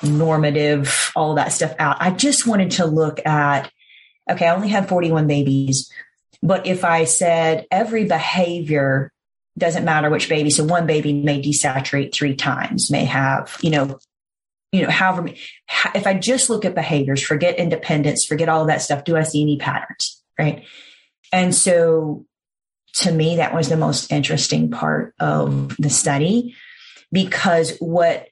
normative, 0.03 1.11
all 1.15 1.35
that 1.35 1.51
stuff 1.53 1.73
out. 1.79 1.97
I 1.99 2.11
just 2.11 2.45
wanted 2.45 2.71
to 2.71 2.85
look 2.85 3.25
at, 3.25 3.71
okay, 4.29 4.47
I 4.47 4.55
only 4.55 4.67
had 4.67 4.89
41 4.89 5.27
babies, 5.27 5.91
but 6.43 6.67
if 6.67 6.83
I 6.83 7.05
said 7.05 7.65
every 7.71 8.05
behavior 8.05 9.11
doesn't 9.57 9.85
matter 9.85 10.09
which 10.09 10.29
baby. 10.29 10.49
So 10.49 10.63
one 10.63 10.85
baby 10.85 11.13
may 11.13 11.41
desaturate 11.41 12.13
three 12.13 12.35
times, 12.35 12.91
may 12.91 13.05
have, 13.05 13.57
you 13.61 13.71
know, 13.71 13.99
you 14.71 14.83
know, 14.83 14.89
however, 14.89 15.29
if 15.95 16.05
I 16.05 16.13
just 16.13 16.49
look 16.49 16.65
at 16.65 16.75
behaviors, 16.75 17.23
forget 17.23 17.57
independence, 17.57 18.25
forget 18.25 18.49
all 18.49 18.61
of 18.61 18.67
that 18.67 18.81
stuff, 18.81 19.03
do 19.03 19.15
I 19.15 19.23
see 19.23 19.41
any 19.41 19.57
patterns? 19.57 20.21
Right. 20.37 20.65
And 21.31 21.53
so 21.55 22.25
to 22.95 23.11
me, 23.11 23.37
that 23.37 23.53
was 23.53 23.69
the 23.69 23.77
most 23.77 24.11
interesting 24.11 24.71
part 24.71 25.13
of 25.19 25.75
the 25.77 25.89
study 25.89 26.55
because 27.11 27.77
what, 27.79 28.27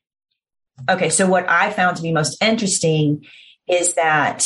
okay, 0.90 1.10
so 1.10 1.28
what 1.28 1.50
I 1.50 1.72
found 1.72 1.98
to 1.98 2.04
be 2.04 2.12
most 2.12 2.42
interesting 2.42 3.26
is 3.68 3.94
that 3.94 4.46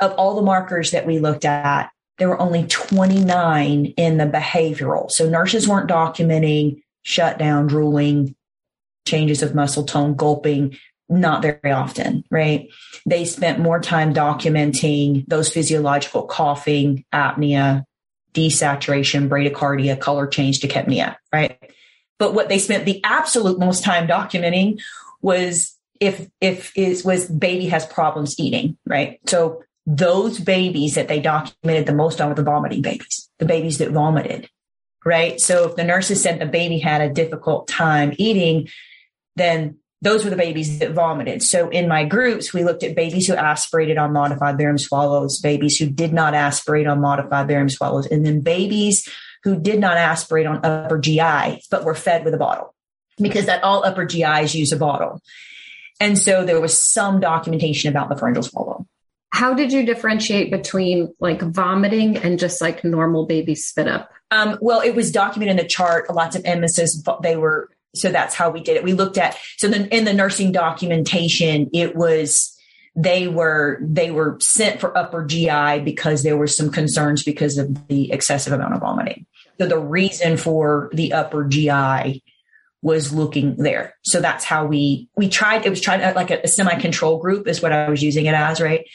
of 0.00 0.12
all 0.12 0.34
the 0.34 0.42
markers 0.42 0.90
that 0.90 1.06
we 1.06 1.18
looked 1.18 1.44
at, 1.44 1.90
there 2.18 2.28
were 2.28 2.40
only 2.40 2.66
29 2.66 3.86
in 3.86 4.18
the 4.18 4.26
behavioral. 4.26 5.10
So 5.10 5.28
nurses 5.28 5.66
weren't 5.66 5.90
documenting 5.90 6.82
shutdown, 7.02 7.66
drooling, 7.66 8.34
changes 9.06 9.42
of 9.42 9.54
muscle 9.54 9.84
tone, 9.84 10.14
gulping 10.14 10.76
not 11.10 11.42
very 11.42 11.72
often, 11.72 12.24
right? 12.30 12.68
They 13.04 13.24
spent 13.24 13.58
more 13.58 13.80
time 13.80 14.14
documenting 14.14 15.26
those 15.26 15.52
physiological 15.52 16.22
coughing, 16.22 17.04
apnea, 17.12 17.84
desaturation, 18.32 19.28
bradycardia, 19.28 19.98
color 20.00 20.26
change, 20.28 20.60
tachypnea, 20.60 21.16
right? 21.32 21.58
But 22.18 22.34
what 22.34 22.48
they 22.48 22.58
spent 22.58 22.84
the 22.84 23.02
absolute 23.02 23.58
most 23.58 23.82
time 23.82 24.06
documenting 24.06 24.80
was 25.20 25.76
if 25.98 26.28
if 26.40 26.72
is 26.76 27.04
was 27.04 27.26
baby 27.26 27.66
has 27.66 27.84
problems 27.86 28.38
eating, 28.38 28.78
right? 28.86 29.18
So 29.26 29.64
those 29.86 30.38
babies 30.38 30.94
that 30.94 31.08
they 31.08 31.20
documented 31.20 31.86
the 31.86 31.94
most 31.94 32.20
on 32.20 32.28
were 32.28 32.34
the 32.34 32.42
vomiting 32.42 32.82
babies, 32.82 33.28
the 33.38 33.46
babies 33.46 33.78
that 33.78 33.90
vomited, 33.90 34.48
right? 35.04 35.40
So 35.40 35.68
if 35.68 35.76
the 35.76 35.84
nurses 35.84 36.22
said 36.22 36.38
the 36.38 36.46
baby 36.46 36.78
had 36.78 37.00
a 37.00 37.12
difficult 37.12 37.66
time 37.66 38.14
eating, 38.16 38.68
then 39.36 39.79
those 40.02 40.24
were 40.24 40.30
the 40.30 40.36
babies 40.36 40.78
that 40.78 40.92
vomited. 40.92 41.42
So 41.42 41.68
in 41.68 41.86
my 41.86 42.04
groups, 42.04 42.54
we 42.54 42.64
looked 42.64 42.82
at 42.82 42.96
babies 42.96 43.26
who 43.26 43.34
aspirated 43.34 43.98
on 43.98 44.12
modified 44.12 44.56
barium 44.56 44.78
swallows, 44.78 45.38
babies 45.40 45.76
who 45.76 45.90
did 45.90 46.12
not 46.12 46.34
aspirate 46.34 46.86
on 46.86 47.00
modified 47.00 47.46
barium 47.46 47.68
swallows, 47.68 48.06
and 48.06 48.24
then 48.24 48.40
babies 48.40 49.06
who 49.42 49.60
did 49.60 49.78
not 49.78 49.96
aspirate 49.96 50.46
on 50.46 50.64
upper 50.64 50.98
GI, 50.98 51.62
but 51.70 51.84
were 51.84 51.94
fed 51.94 52.24
with 52.24 52.34
a 52.34 52.38
bottle 52.38 52.74
because 53.18 53.46
that 53.46 53.62
all 53.62 53.84
upper 53.84 54.04
GIs 54.04 54.54
use 54.54 54.72
a 54.72 54.76
bottle. 54.76 55.20
And 55.98 56.18
so 56.18 56.44
there 56.44 56.60
was 56.60 56.78
some 56.78 57.20
documentation 57.20 57.90
about 57.90 58.08
the 58.08 58.16
pharyngeal 58.16 58.42
swallow. 58.42 58.86
How 59.32 59.54
did 59.54 59.72
you 59.72 59.84
differentiate 59.84 60.50
between 60.50 61.14
like 61.20 61.40
vomiting 61.40 62.16
and 62.16 62.38
just 62.38 62.60
like 62.60 62.82
normal 62.84 63.26
baby 63.26 63.54
spit 63.54 63.86
up? 63.86 64.10
Um, 64.30 64.58
well, 64.60 64.80
it 64.80 64.94
was 64.94 65.12
documented 65.12 65.58
in 65.58 65.62
the 65.62 65.68
chart. 65.68 66.12
Lots 66.12 66.36
of 66.36 66.42
emesis, 66.44 66.90
they 67.22 67.36
were 67.36 67.68
so 67.94 68.10
that's 68.10 68.34
how 68.34 68.50
we 68.50 68.60
did 68.60 68.76
it. 68.76 68.84
We 68.84 68.92
looked 68.92 69.18
at 69.18 69.36
so 69.56 69.68
then 69.68 69.86
in 69.88 70.04
the 70.04 70.14
nursing 70.14 70.52
documentation, 70.52 71.70
it 71.72 71.96
was 71.96 72.56
they 72.96 73.28
were 73.28 73.78
they 73.82 74.10
were 74.10 74.36
sent 74.40 74.80
for 74.80 74.96
upper 74.96 75.24
GI 75.24 75.80
because 75.80 76.22
there 76.22 76.36
were 76.36 76.46
some 76.46 76.70
concerns 76.70 77.22
because 77.22 77.58
of 77.58 77.88
the 77.88 78.12
excessive 78.12 78.52
amount 78.52 78.74
of 78.74 78.80
vomiting. 78.80 79.26
So 79.58 79.66
the 79.66 79.78
reason 79.78 80.36
for 80.36 80.90
the 80.92 81.12
upper 81.12 81.44
GI 81.44 82.22
was 82.82 83.12
looking 83.12 83.56
there. 83.56 83.94
So 84.02 84.20
that's 84.20 84.44
how 84.44 84.66
we 84.66 85.08
we 85.16 85.28
tried. 85.28 85.66
It 85.66 85.70
was 85.70 85.80
trying 85.80 86.00
like 86.14 86.30
a, 86.30 86.40
a 86.42 86.48
semi 86.48 86.74
control 86.80 87.18
group 87.18 87.46
is 87.46 87.62
what 87.62 87.72
I 87.72 87.88
was 87.88 88.02
using 88.02 88.26
it 88.26 88.34
as, 88.34 88.60
right? 88.60 88.86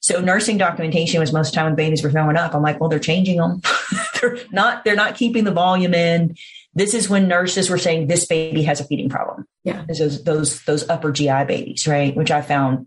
So 0.00 0.20
nursing 0.20 0.58
documentation 0.58 1.20
was 1.20 1.32
most 1.32 1.48
of 1.48 1.52
the 1.52 1.56
time 1.56 1.66
when 1.66 1.74
babies 1.76 2.02
were 2.02 2.10
throwing 2.10 2.36
up. 2.36 2.54
I'm 2.54 2.62
like, 2.62 2.80
well, 2.80 2.88
they're 2.88 2.98
changing 2.98 3.36
them. 3.36 3.60
they're 4.20 4.38
not 4.50 4.84
they're 4.84 4.96
not 4.96 5.16
keeping 5.16 5.44
the 5.44 5.52
volume 5.52 5.94
in 5.94 6.36
this 6.74 6.94
is 6.94 7.08
when 7.08 7.28
nurses 7.28 7.68
were 7.68 7.78
saying 7.78 8.06
this 8.06 8.26
baby 8.26 8.62
has 8.62 8.80
a 8.80 8.84
feeding 8.84 9.08
problem. 9.08 9.46
Yeah. 9.64 9.84
Those, 9.88 10.24
those, 10.24 10.62
those 10.64 10.88
upper 10.88 11.12
GI 11.12 11.44
babies, 11.44 11.86
right? 11.86 12.16
Which 12.16 12.30
I 12.30 12.40
found 12.42 12.86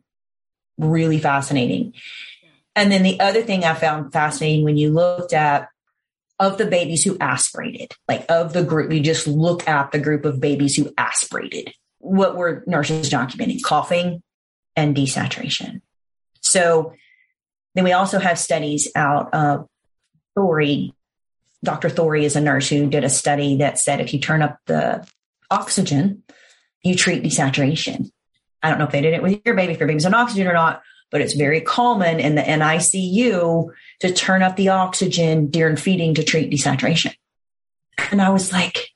really 0.78 1.20
fascinating. 1.20 1.94
And 2.76 2.92
then 2.92 3.04
the 3.04 3.20
other 3.20 3.42
thing 3.42 3.64
I 3.64 3.74
found 3.74 4.12
fascinating 4.12 4.66
when 4.66 4.78
you 4.78 4.92
looked 4.92 5.34
at 5.34 5.70
of 6.40 6.58
the 6.58 6.66
babies 6.66 7.04
who 7.04 7.18
aspirated, 7.20 7.94
like 8.08 8.26
of 8.28 8.54
the 8.54 8.64
group, 8.64 8.92
you 8.92 9.00
just 9.00 9.28
look 9.28 9.68
at 9.68 9.92
the 9.92 10.00
group 10.00 10.26
of 10.26 10.42
babies 10.42 10.76
who 10.76 10.92
aspirated. 10.98 11.74
What 12.00 12.36
were 12.36 12.64
nurses 12.68 13.10
documenting? 13.10 13.64
Coughing 13.64 14.22
and 14.76 14.96
desaturation. 14.96 15.82
So 16.42 16.94
then 17.74 17.84
we 17.84 17.94
also 17.94 18.20
have 18.20 18.38
studies 18.38 18.90
out 18.96 19.34
of 19.34 19.68
Thoyre 20.38 20.92
Dr. 21.64 21.90
Thoyre 21.90 22.24
is 22.24 22.36
a 22.36 22.42
nurse 22.42 22.70
who 22.70 22.90
did 22.90 23.04
a 23.04 23.10
study 23.10 23.58
that 23.58 23.80
said 23.80 24.00
if 24.00 24.14
you 24.14 24.20
turn 24.20 24.42
up 24.42 24.60
the 24.66 25.08
oxygen, 25.50 26.24
you 26.84 26.96
treat 26.96 27.24
desaturation. 27.24 28.12
I 28.62 28.70
don't 28.70 28.80
know 28.80 28.86
if 28.86 28.92
they 28.92 29.02
did 29.02 29.14
it 29.14 29.24
with 29.24 29.42
your 29.46 29.56
baby, 29.56 29.74
if 29.74 29.80
your 29.80 29.88
baby's 29.88 30.06
on 30.06 30.14
oxygen 30.14 30.48
or 30.48 30.54
not, 30.54 30.82
but 31.12 31.22
it's 31.22 31.34
very 31.34 31.62
common 31.62 32.20
in 32.20 32.36
the 32.36 32.42
NICU 32.42 33.70
to 34.02 34.14
turn 34.14 34.44
up 34.44 34.56
the 34.56 34.70
oxygen 34.70 35.48
during 35.48 35.76
feeding 35.76 36.16
to 36.16 36.24
treat 36.24 36.52
desaturation. 36.52 37.14
And 38.12 38.22
I 38.22 38.30
was 38.30 38.52
like, 38.52 38.90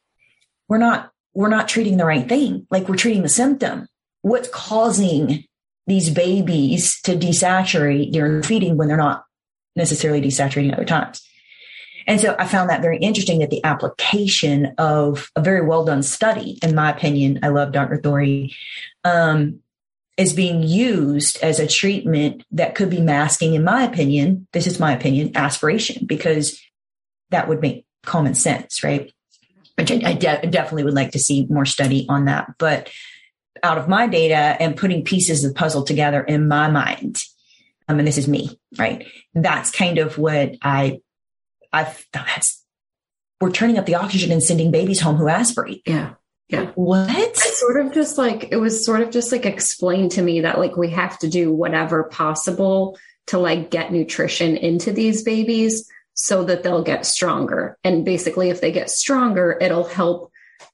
we're 0.67 0.79
not, 0.79 1.11
we're 1.33 1.49
not 1.49 1.67
treating 1.67 1.97
the 1.97 2.05
right 2.05 2.27
thing. 2.27 2.67
Like 2.69 2.89
we're 2.89 2.95
treating 2.95 3.21
the 3.21 3.29
symptom. 3.29 3.87
What's 4.21 4.49
causing 4.49 5.45
these 5.87 6.09
babies 6.09 6.99
to 7.01 7.15
desaturate 7.15 8.11
during 8.11 8.43
feeding 8.43 8.75
when 8.77 8.87
they're 8.87 8.97
not 8.97 9.23
necessarily 9.75 10.21
desaturating 10.21 10.73
other 10.73 10.85
times? 10.85 11.21
And 12.09 12.19
so 12.19 12.35
I 12.39 12.47
found 12.47 12.71
that 12.71 12.81
very 12.81 12.97
interesting 12.97 13.37
that 13.39 13.51
the 13.51 13.63
application 13.63 14.73
of 14.79 15.29
a 15.35 15.41
very 15.41 15.61
well 15.61 15.85
done 15.85 16.01
study, 16.01 16.57
in 16.63 16.73
my 16.73 16.89
opinion, 16.89 17.39
I 17.43 17.49
love 17.49 17.71
Dr. 17.71 18.01
Thoyre, 18.01 18.49
um, 19.03 19.59
is 20.17 20.33
being 20.33 20.63
used 20.63 21.37
as 21.43 21.59
a 21.59 21.67
treatment 21.67 22.43
that 22.51 22.73
could 22.73 22.89
be 22.89 22.99
masking, 22.99 23.53
in 23.53 23.63
my 23.63 23.83
opinion, 23.83 24.47
this 24.53 24.65
is 24.65 24.79
my 24.79 24.91
opinion, 24.91 25.37
aspiration, 25.37 26.07
because 26.07 26.59
that 27.29 27.47
would 27.47 27.61
make 27.61 27.85
common 28.03 28.33
sense, 28.33 28.83
right? 28.83 29.13
Which 29.77 29.91
I, 29.91 30.01
I 30.03 30.13
de- 30.13 30.47
definitely 30.47 30.85
would 30.85 30.95
like 30.95 31.11
to 31.11 31.19
see 31.19 31.45
more 31.47 31.65
study 31.65 32.07
on 32.09 32.25
that. 32.25 32.55
But 32.57 32.89
out 33.61 33.77
of 33.77 33.87
my 33.87 34.07
data 34.07 34.57
and 34.59 34.75
putting 34.75 35.05
pieces 35.05 35.43
of 35.43 35.53
the 35.53 35.59
puzzle 35.59 35.83
together 35.83 36.23
in 36.23 36.47
my 36.47 36.71
mind, 36.71 37.21
um, 37.87 37.99
and 37.99 38.07
this 38.07 38.17
is 38.17 38.27
me, 38.27 38.59
right? 38.79 39.05
That's 39.35 39.69
kind 39.69 39.99
of 39.99 40.17
what 40.17 40.55
I 40.63 41.01
I've 41.71 42.05
that's 42.13 42.63
we're 43.41 43.51
turning 43.51 43.77
up 43.77 43.85
the 43.85 43.95
oxygen 43.95 44.31
and 44.31 44.43
sending 44.43 44.71
babies 44.71 44.99
home 44.99 45.15
who 45.15 45.27
aspirate. 45.27 45.81
Yeah. 45.85 46.13
Yeah. 46.49 46.71
What? 46.75 47.09
It's 47.11 47.59
sort 47.59 47.85
of 47.85 47.93
just 47.93 48.17
like 48.17 48.49
it 48.51 48.57
was 48.57 48.83
sort 48.83 49.01
of 49.01 49.11
just 49.11 49.31
like 49.31 49.45
explained 49.45 50.11
to 50.13 50.21
me 50.21 50.41
that 50.41 50.57
like 50.57 50.75
we 50.75 50.89
have 50.89 51.17
to 51.19 51.29
do 51.29 51.53
whatever 51.53 52.03
possible 52.05 52.97
to 53.27 53.37
like 53.37 53.69
get 53.69 53.91
nutrition 53.91 54.57
into 54.57 54.91
these 54.91 55.23
babies 55.23 55.87
so 56.15 56.43
that 56.43 56.63
they'll 56.63 56.83
get 56.83 57.05
stronger. 57.05 57.77
And 57.83 58.03
basically 58.03 58.49
if 58.49 58.61
they 58.61 58.71
get 58.71 58.89
stronger, 58.89 59.57
it'll 59.61 59.87
help 59.87 60.31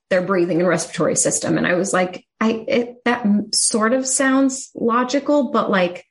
their 0.10 0.22
breathing 0.22 0.60
and 0.60 0.68
respiratory 0.68 1.16
system. 1.16 1.58
And 1.58 1.68
I 1.68 1.74
was 1.74 1.92
like, 1.92 2.26
I 2.40 2.52
it, 2.68 3.04
that 3.04 3.26
sort 3.54 3.92
of 3.92 4.08
sounds 4.08 4.72
logical, 4.76 5.52
but 5.52 5.70
like 5.70 6.06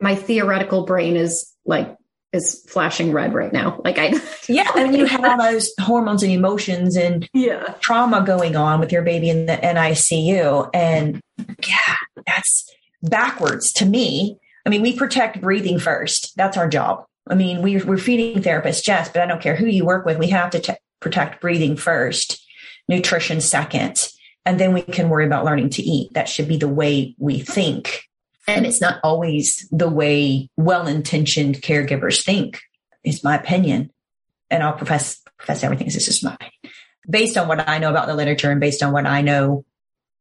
my 0.00 0.14
theoretical 0.14 0.86
brain 0.86 1.16
is 1.16 1.52
like 1.66 1.96
is 2.32 2.64
flashing 2.68 3.12
red 3.12 3.34
right 3.34 3.52
now. 3.52 3.80
Like 3.84 3.98
I 3.98 4.12
Yeah. 4.48 4.70
And 4.76 4.96
you 4.96 5.04
have 5.06 5.24
all 5.24 5.38
those 5.38 5.72
hormones 5.80 6.22
and 6.22 6.32
emotions 6.32 6.96
and 6.96 7.28
yeah. 7.32 7.74
trauma 7.80 8.24
going 8.24 8.56
on 8.56 8.80
with 8.80 8.90
your 8.90 9.02
baby 9.02 9.28
in 9.30 9.46
the 9.46 9.56
NICU. 9.56 10.70
And 10.72 11.20
yeah, 11.66 11.96
that's 12.26 12.70
backwards 13.02 13.72
to 13.74 13.86
me. 13.86 14.38
I 14.64 14.70
mean, 14.70 14.82
we 14.82 14.96
protect 14.96 15.40
breathing 15.40 15.78
first. 15.78 16.32
That's 16.36 16.56
our 16.56 16.68
job. 16.68 17.04
I 17.28 17.34
mean, 17.34 17.62
we, 17.62 17.82
we're 17.82 17.98
feeding 17.98 18.42
therapists, 18.42 18.86
yes, 18.86 19.08
but 19.08 19.22
I 19.22 19.26
don't 19.26 19.42
care 19.42 19.56
who 19.56 19.66
you 19.66 19.84
work 19.84 20.06
with. 20.06 20.18
We 20.18 20.28
have 20.28 20.50
to 20.50 20.60
t- 20.60 20.72
protect 21.00 21.40
breathing 21.40 21.76
first, 21.76 22.44
nutrition 22.88 23.40
second, 23.40 24.08
and 24.44 24.58
then 24.58 24.72
we 24.72 24.82
can 24.82 25.08
worry 25.08 25.26
about 25.26 25.44
learning 25.44 25.70
to 25.70 25.82
eat. 25.82 26.12
That 26.14 26.28
should 26.28 26.48
be 26.48 26.56
the 26.56 26.68
way 26.68 27.14
we 27.18 27.40
think 27.40 28.04
and 28.46 28.66
it's 28.66 28.80
not 28.80 29.00
always 29.02 29.68
the 29.70 29.88
way 29.88 30.48
well 30.56 30.86
intentioned 30.86 31.56
caregivers 31.56 32.24
think, 32.24 32.60
is 33.04 33.24
my 33.24 33.36
opinion. 33.36 33.90
And 34.50 34.62
I'll 34.62 34.72
profess, 34.72 35.20
profess 35.38 35.64
everything 35.64 35.86
this 35.86 36.08
is 36.08 36.22
my 36.22 36.34
opinion, 36.34 36.76
based 37.08 37.36
on 37.36 37.48
what 37.48 37.68
I 37.68 37.78
know 37.78 37.90
about 37.90 38.06
the 38.06 38.14
literature 38.14 38.50
and 38.50 38.60
based 38.60 38.82
on 38.82 38.92
what 38.92 39.06
I 39.06 39.22
know 39.22 39.64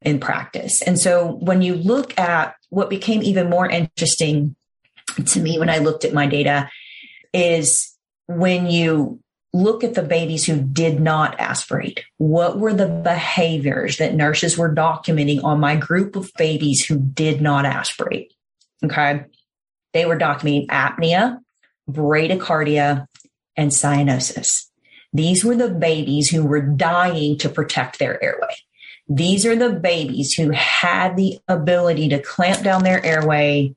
in 0.01 0.19
practice. 0.19 0.81
And 0.81 0.99
so 0.99 1.33
when 1.41 1.61
you 1.61 1.75
look 1.75 2.17
at 2.17 2.55
what 2.69 2.89
became 2.89 3.21
even 3.21 3.49
more 3.49 3.69
interesting 3.69 4.55
to 5.27 5.39
me 5.39 5.59
when 5.59 5.69
I 5.69 5.79
looked 5.79 6.05
at 6.05 6.13
my 6.13 6.25
data 6.25 6.69
is 7.33 7.95
when 8.27 8.67
you 8.67 9.19
look 9.53 9.83
at 9.83 9.95
the 9.95 10.03
babies 10.03 10.45
who 10.45 10.61
did 10.61 10.99
not 10.99 11.39
aspirate. 11.39 12.03
What 12.17 12.57
were 12.57 12.73
the 12.73 12.87
behaviors 12.87 13.97
that 13.97 14.15
nurses 14.15 14.57
were 14.57 14.73
documenting 14.73 15.43
on 15.43 15.59
my 15.59 15.75
group 15.75 16.15
of 16.15 16.31
babies 16.37 16.85
who 16.85 16.97
did 16.97 17.41
not 17.41 17.65
aspirate? 17.65 18.33
Okay. 18.83 19.25
They 19.93 20.05
were 20.05 20.17
documenting 20.17 20.67
apnea, 20.67 21.39
bradycardia, 21.89 23.07
and 23.57 23.71
cyanosis. 23.71 24.67
These 25.13 25.43
were 25.43 25.55
the 25.55 25.69
babies 25.69 26.29
who 26.29 26.45
were 26.45 26.61
dying 26.61 27.37
to 27.39 27.49
protect 27.49 27.99
their 27.99 28.23
airway. 28.23 28.55
These 29.09 29.45
are 29.45 29.57
the 29.57 29.73
babies 29.73 30.33
who 30.33 30.51
had 30.51 31.17
the 31.17 31.39
ability 31.49 32.09
to 32.09 32.21
clamp 32.21 32.63
down 32.63 32.83
their 32.83 33.05
airway 33.05 33.75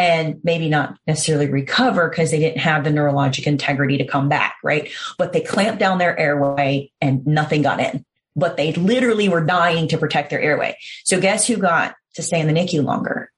and 0.00 0.40
maybe 0.42 0.70
not 0.70 0.96
necessarily 1.06 1.46
recover 1.46 2.08
because 2.08 2.30
they 2.30 2.38
didn't 2.38 2.62
have 2.62 2.84
the 2.84 2.90
neurologic 2.90 3.46
integrity 3.46 3.98
to 3.98 4.06
come 4.06 4.30
back, 4.30 4.56
right? 4.64 4.90
But 5.18 5.34
they 5.34 5.42
clamped 5.42 5.78
down 5.78 5.98
their 5.98 6.18
airway 6.18 6.90
and 7.02 7.26
nothing 7.26 7.60
got 7.60 7.80
in. 7.80 8.06
But 8.34 8.56
they 8.56 8.72
literally 8.72 9.28
were 9.28 9.44
dying 9.44 9.88
to 9.88 9.98
protect 9.98 10.30
their 10.30 10.40
airway. 10.40 10.78
So 11.04 11.20
guess 11.20 11.46
who 11.46 11.58
got 11.58 11.96
to 12.14 12.22
stay 12.22 12.40
in 12.40 12.46
the 12.46 12.54
NICU 12.54 12.82
longer? 12.82 13.30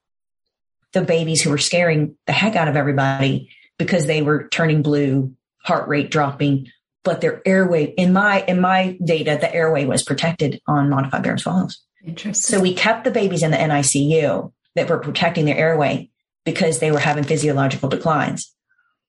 The 0.93 1.03
babies 1.03 1.43
who 1.43 1.51
were 1.51 1.59
scaring 1.59 2.17
the 2.29 2.33
heck 2.33 2.55
out 2.55 2.69
of 2.69 2.77
everybody 2.77 3.51
because 3.77 4.07
they 4.07 4.23
were 4.23 4.47
turning 4.49 4.83
blue, 4.83 5.35
heart 5.65 5.89
rate 5.89 6.13
dropping, 6.13 6.69
but 7.03 7.21
their 7.21 7.43
airway 7.45 7.87
in 7.87 8.13
my 8.13 8.45
in 8.47 8.61
my 8.61 8.97
data, 9.05 9.37
the 9.41 9.53
airway 9.53 9.85
was 9.85 10.05
protected 10.05 10.61
on 10.69 10.91
modified 10.91 11.25
barium 11.25 11.39
swallows. 11.39 11.83
Interesting. 12.05 12.35
So 12.35 12.61
we 12.61 12.73
kept 12.73 13.03
the 13.03 13.11
babies 13.11 13.43
in 13.43 13.51
the 13.51 13.57
NICU 13.57 14.53
that 14.77 14.89
were 14.89 14.99
protecting 14.99 15.47
their 15.47 15.57
airway 15.57 16.11
because 16.45 16.79
they 16.79 16.91
were 16.91 16.99
having 16.99 17.25
physiological 17.25 17.89
declines. 17.89 18.53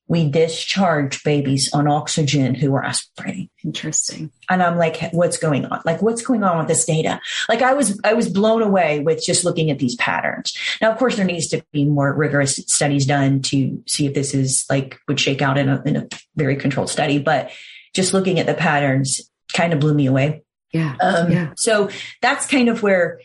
we 0.08 0.30
discharge 0.30 1.24
babies 1.24 1.74
on 1.74 1.88
oxygen 1.88 2.56
who 2.56 2.72
were 2.72 2.84
aspirating. 2.84 3.50
Interesting. 3.63 4.32
And 4.50 4.62
I'm 4.62 4.78
like, 4.78 5.12
what's 5.12 5.38
going 5.38 5.65
on? 5.65 5.82
Like, 5.86 6.02
what's 6.02 6.22
going 6.22 6.43
on 6.43 6.58
with 6.58 6.67
this 6.67 6.86
data? 6.86 7.22
Like, 7.48 7.62
I 7.62 7.74
was, 7.74 8.00
I 8.04 8.13
was 8.13 8.28
blown 8.28 8.62
away 8.62 9.00
with 9.00 9.24
just 9.24 9.46
looking 9.46 9.72
at 9.72 9.80
these 9.80 9.96
patterns. 9.96 10.58
Now, 10.82 10.91
of 10.91 10.98
course, 10.98 11.15
there 11.15 11.26
needs 11.26 11.48
to 11.50 11.63
be 11.72 11.86
more 11.86 12.13
rigorous 12.13 12.58
studies 12.67 13.06
done 13.06 13.41
to 13.43 13.82
see 13.88 14.06
if 14.06 14.13
this 14.13 14.34
is 14.34 14.65
like 14.69 15.00
would 15.08 15.19
shake 15.19 15.41
out 15.41 15.58
in 15.58 15.69
a, 15.69 15.82
in 15.84 15.96
a 15.96 16.08
very 16.36 16.58
controlled 16.58 16.89
study. 16.89 17.17
But 17.17 17.52
just 17.93 18.13
looking 18.13 18.39
at 18.39 18.46
the 18.46 18.54
patterns 18.54 19.22
kind 19.54 19.72
of 19.72 19.80
blew 19.80 19.93
me 19.93 20.08
away. 20.08 20.43
Yeah. 20.74 20.96
Um, 21.02 21.32
yeah. 21.32 21.54
So 21.56 21.89
that's 22.22 22.46
kind 22.48 22.67
of 22.67 22.84
where 22.84 23.22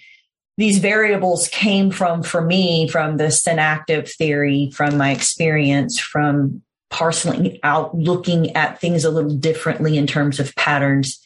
these 0.59 0.79
variables 0.79 1.47
came 1.49 1.93
from 1.93 2.25
for 2.25 2.43
me 2.43 2.89
from 2.89 3.17
the 3.17 3.31
synactive 3.31 4.11
theory, 4.11 4.71
from 4.75 4.99
my 4.99 5.13
experience, 5.13 6.01
from 6.01 6.63
parceling 6.91 7.59
out, 7.63 7.97
looking 7.97 8.57
at 8.57 8.81
things 8.81 9.05
a 9.05 9.11
little 9.11 9.35
differently 9.35 9.97
in 9.97 10.09
terms 10.09 10.41
of 10.41 10.55
patterns, 10.57 11.25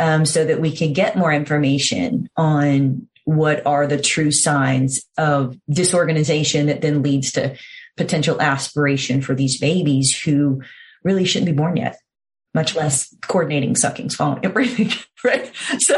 um, 0.00 0.26
so 0.26 0.44
that 0.44 0.60
we 0.60 0.74
can 0.74 0.92
get 0.92 1.16
more 1.16 1.32
information 1.32 2.28
on 2.36 3.06
what 3.24 3.64
are 3.66 3.86
the 3.86 4.00
true 4.00 4.32
signs 4.32 5.04
of 5.16 5.56
disorganization 5.70 6.66
that 6.66 6.80
then 6.80 7.02
leads 7.02 7.30
to 7.30 7.56
potential 7.96 8.42
aspiration 8.42 9.22
for 9.22 9.36
these 9.36 9.60
babies 9.60 10.12
who 10.24 10.60
really 11.04 11.24
shouldn't 11.24 11.46
be 11.46 11.56
born 11.56 11.76
yet, 11.76 11.98
much 12.52 12.74
less 12.74 13.14
coordinating, 13.22 13.76
sucking, 13.76 14.10
swallowing, 14.10 14.44
and 14.44 14.52
breathing. 14.52 14.90
Right. 15.22 15.52
So 15.78 15.94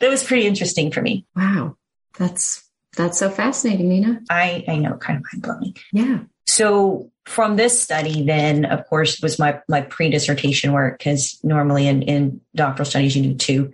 that 0.00 0.10
was 0.10 0.24
pretty 0.24 0.44
interesting 0.44 0.90
for 0.90 1.00
me. 1.00 1.24
Wow. 1.36 1.76
That's 2.18 2.66
that's 2.96 3.18
so 3.18 3.30
fascinating, 3.30 3.88
Nina. 3.88 4.22
I, 4.30 4.64
I 4.66 4.78
know, 4.78 4.96
kind 4.96 5.18
of 5.18 5.24
mind 5.32 5.42
blowing. 5.42 5.76
Yeah. 5.92 6.20
So 6.46 7.10
from 7.26 7.56
this 7.56 7.80
study, 7.80 8.24
then 8.24 8.64
of 8.64 8.86
course 8.86 9.20
was 9.20 9.38
my 9.38 9.60
my 9.68 9.82
pre 9.82 10.10
dissertation 10.10 10.72
work 10.72 10.98
because 10.98 11.38
normally 11.42 11.86
in 11.86 12.02
in 12.02 12.40
doctoral 12.54 12.86
studies 12.86 13.16
you 13.16 13.22
do 13.22 13.34
two. 13.34 13.72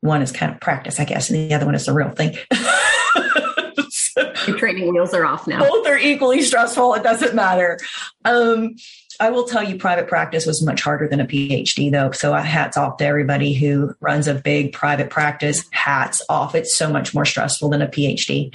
One 0.00 0.20
is 0.20 0.32
kind 0.32 0.52
of 0.52 0.60
practice, 0.60 0.98
I 0.98 1.04
guess, 1.04 1.30
and 1.30 1.50
the 1.50 1.54
other 1.54 1.64
one 1.64 1.76
is 1.76 1.86
the 1.86 1.92
real 1.92 2.10
thing. 2.10 2.36
so, 3.88 4.32
Your 4.48 4.58
training 4.58 4.92
wheels 4.92 5.14
are 5.14 5.24
off 5.24 5.46
now. 5.46 5.60
Both 5.60 5.86
are 5.86 5.96
equally 5.96 6.42
stressful. 6.42 6.94
It 6.94 7.04
doesn't 7.04 7.36
matter. 7.36 7.78
Um, 8.24 8.74
I 9.20 9.30
will 9.30 9.44
tell 9.44 9.62
you, 9.62 9.76
private 9.76 10.08
practice 10.08 10.46
was 10.46 10.62
much 10.62 10.82
harder 10.82 11.08
than 11.08 11.20
a 11.20 11.26
PhD, 11.26 11.90
though. 11.90 12.10
So 12.12 12.32
hats 12.32 12.76
off 12.76 12.96
to 12.98 13.06
everybody 13.06 13.52
who 13.52 13.94
runs 14.00 14.26
a 14.26 14.34
big 14.34 14.72
private 14.72 15.10
practice. 15.10 15.64
Hats 15.70 16.22
off. 16.28 16.54
It's 16.54 16.74
so 16.74 16.90
much 16.90 17.14
more 17.14 17.24
stressful 17.24 17.70
than 17.70 17.82
a 17.82 17.88
PhD. 17.88 18.52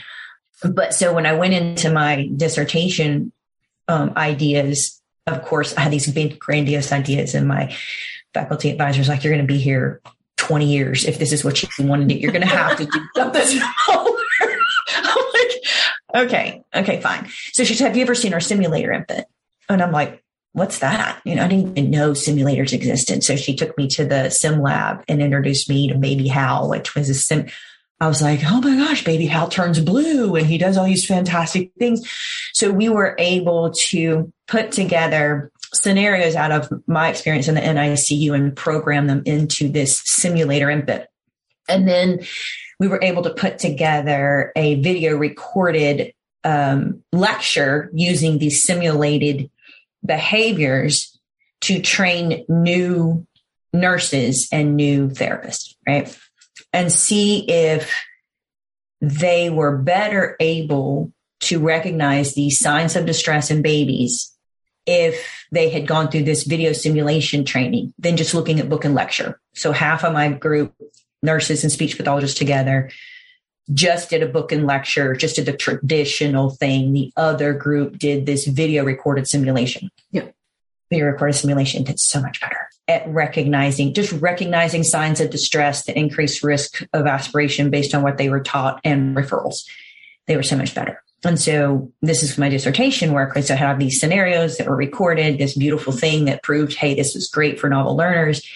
But 0.63 0.93
so 0.93 1.13
when 1.13 1.25
I 1.25 1.33
went 1.33 1.53
into 1.53 1.91
my 1.91 2.29
dissertation 2.35 3.31
um, 3.87 4.13
ideas. 4.15 5.01
Of 5.25 5.43
course, 5.43 5.75
I 5.75 5.81
had 5.81 5.91
these 5.91 6.11
big, 6.11 6.39
grandiose 6.39 6.91
ideas, 6.91 7.35
and 7.35 7.47
my 7.47 7.75
faculty 8.33 8.69
advisor 8.69 8.99
was 8.99 9.09
like, 9.09 9.23
"You're 9.23 9.33
going 9.33 9.45
to 9.45 9.53
be 9.53 9.59
here 9.59 10.01
20 10.37 10.65
years 10.65 11.05
if 11.05 11.19
this 11.19 11.33
is 11.33 11.43
what 11.43 11.61
you 11.61 11.85
want 11.85 12.07
to 12.07 12.13
do. 12.13 12.19
You're 12.19 12.31
going 12.31 12.47
to 12.47 12.47
have 12.47 12.77
to 12.77 12.85
do 12.85 13.01
something 13.15 13.41
smaller." 13.41 14.11
I'm 14.95 15.25
like, 15.33 16.25
"Okay, 16.27 16.63
okay, 16.73 17.01
fine." 17.01 17.29
So 17.53 17.63
she 17.63 17.73
said, 17.73 17.87
"Have 17.87 17.97
you 17.97 18.03
ever 18.03 18.15
seen 18.15 18.33
our 18.33 18.39
simulator 18.39 18.91
infant?" 18.91 19.25
And 19.69 19.81
I'm 19.81 19.91
like, 19.91 20.23
what's 20.57 20.79
that? 20.79 21.21
You 21.23 21.35
know, 21.35 21.45
I 21.45 21.47
didn't 21.47 21.77
even 21.77 21.91
know 21.91 22.11
simulators 22.11 22.73
existed. 22.73 23.23
So 23.23 23.35
she 23.35 23.55
took 23.55 23.77
me 23.77 23.87
to 23.89 24.05
the 24.05 24.29
sim 24.29 24.59
lab 24.59 25.03
and 25.07 25.21
introduced 25.21 25.69
me 25.69 25.87
to 25.89 25.97
baby 25.97 26.27
Hal, 26.27 26.67
which 26.67 26.95
was 26.95 27.09
a 27.09 27.13
sim, 27.13 27.45
I 27.99 28.07
was 28.07 28.23
like, 28.23 28.39
oh 28.43 28.59
my 28.59 28.75
gosh, 28.75 29.03
baby 29.03 29.27
Hal 29.27 29.49
turns 29.49 29.79
blue 29.79 30.35
and 30.35 30.47
he 30.47 30.57
does 30.57 30.75
all 30.75 30.85
these 30.85 31.05
fantastic 31.05 31.71
things. 31.77 32.09
So 32.53 32.71
we 32.71 32.89
were 32.89 33.15
able 33.19 33.71
to 33.89 34.33
put 34.47 34.71
together 34.71 35.51
scenarios 35.75 36.35
out 36.35 36.51
of 36.51 36.71
my 36.87 37.09
experience 37.09 37.47
in 37.47 37.53
the 37.53 37.61
NICU 37.61 38.33
and 38.33 38.55
program 38.55 39.05
them 39.05 39.21
into 39.25 39.69
this 39.69 40.01
simulator 40.05 40.71
infant. 40.71 41.05
And 41.69 41.87
then 41.87 42.21
we 42.79 42.87
were 42.87 42.99
able 43.03 43.21
to 43.23 43.33
put 43.33 43.59
together 43.59 44.51
a 44.55 44.81
video 44.81 45.17
recorded 45.17 46.13
um, 46.43 47.03
lecture 47.11 47.91
using 47.93 48.39
these 48.39 48.63
simulated 48.63 49.51
behaviors 50.05 51.19
to 51.61 51.81
train 51.81 52.45
new 52.47 53.25
nurses 53.73 54.47
and 54.51 54.75
new 54.75 55.09
therapists, 55.09 55.75
right? 55.87 56.17
and 56.73 56.91
see 56.91 57.39
if 57.47 57.93
they 59.01 59.49
were 59.49 59.77
better 59.77 60.35
able 60.39 61.11
to 61.39 61.59
recognize 61.59 62.33
these 62.33 62.59
signs 62.59 62.95
of 62.95 63.05
distress 63.05 63.51
in 63.51 63.61
babies 63.61 64.35
if 64.85 65.45
they 65.51 65.69
had 65.69 65.85
gone 65.85 66.09
through 66.09 66.23
this 66.23 66.43
video 66.43 66.71
simulation 66.71 67.45
training 67.45 67.93
than 67.99 68.17
just 68.17 68.33
looking 68.33 68.59
at 68.59 68.69
book 68.69 68.85
and 68.85 68.95
lecture. 68.95 69.39
So 69.53 69.71
half 69.71 70.03
of 70.03 70.13
my 70.13 70.29
group, 70.29 70.73
nurses 71.21 71.63
and 71.63 71.71
speech 71.71 71.97
pathologists 71.97 72.37
together, 72.37 72.89
just 73.73 74.09
did 74.09 74.23
a 74.23 74.27
book 74.27 74.51
and 74.51 74.65
lecture, 74.65 75.15
just 75.15 75.35
did 75.35 75.45
the 75.45 75.55
traditional 75.55 76.49
thing. 76.49 76.93
The 76.93 77.11
other 77.15 77.53
group 77.53 77.97
did 77.97 78.25
this 78.25 78.45
video 78.45 78.83
recorded 78.83 79.27
simulation. 79.27 79.89
Yeah. 80.11 80.29
Video 80.89 81.07
recorded 81.07 81.33
simulation 81.33 81.83
did 81.83 81.99
so 81.99 82.21
much 82.21 82.39
better 82.39 82.69
at 82.87 83.07
recognizing, 83.09 83.93
just 83.93 84.13
recognizing 84.13 84.83
signs 84.83 85.19
of 85.19 85.29
distress 85.29 85.83
to 85.85 85.97
increase 85.97 86.43
risk 86.43 86.87
of 86.93 87.05
aspiration 87.05 87.69
based 87.69 87.93
on 87.93 88.03
what 88.03 88.17
they 88.17 88.29
were 88.29 88.39
taught 88.39 88.79
and 88.85 89.15
referrals. 89.15 89.65
They 90.27 90.37
were 90.37 90.43
so 90.43 90.55
much 90.55 90.73
better. 90.73 91.03
And 91.25 91.39
so 91.39 91.91
this 92.01 92.23
is 92.23 92.37
my 92.37 92.47
dissertation 92.47 93.11
work. 93.11 93.37
So 93.37 93.53
I 93.53 93.57
have 93.57 93.79
these 93.79 93.99
scenarios 93.99 94.57
that 94.57 94.67
were 94.67 94.75
recorded, 94.75 95.37
this 95.37 95.57
beautiful 95.57 95.91
thing 95.91 96.25
that 96.25 96.43
proved, 96.43 96.75
hey, 96.75 96.93
this 96.93 97.15
is 97.15 97.27
great 97.27 97.59
for 97.59 97.69
novel 97.69 97.97
learners 97.97 98.47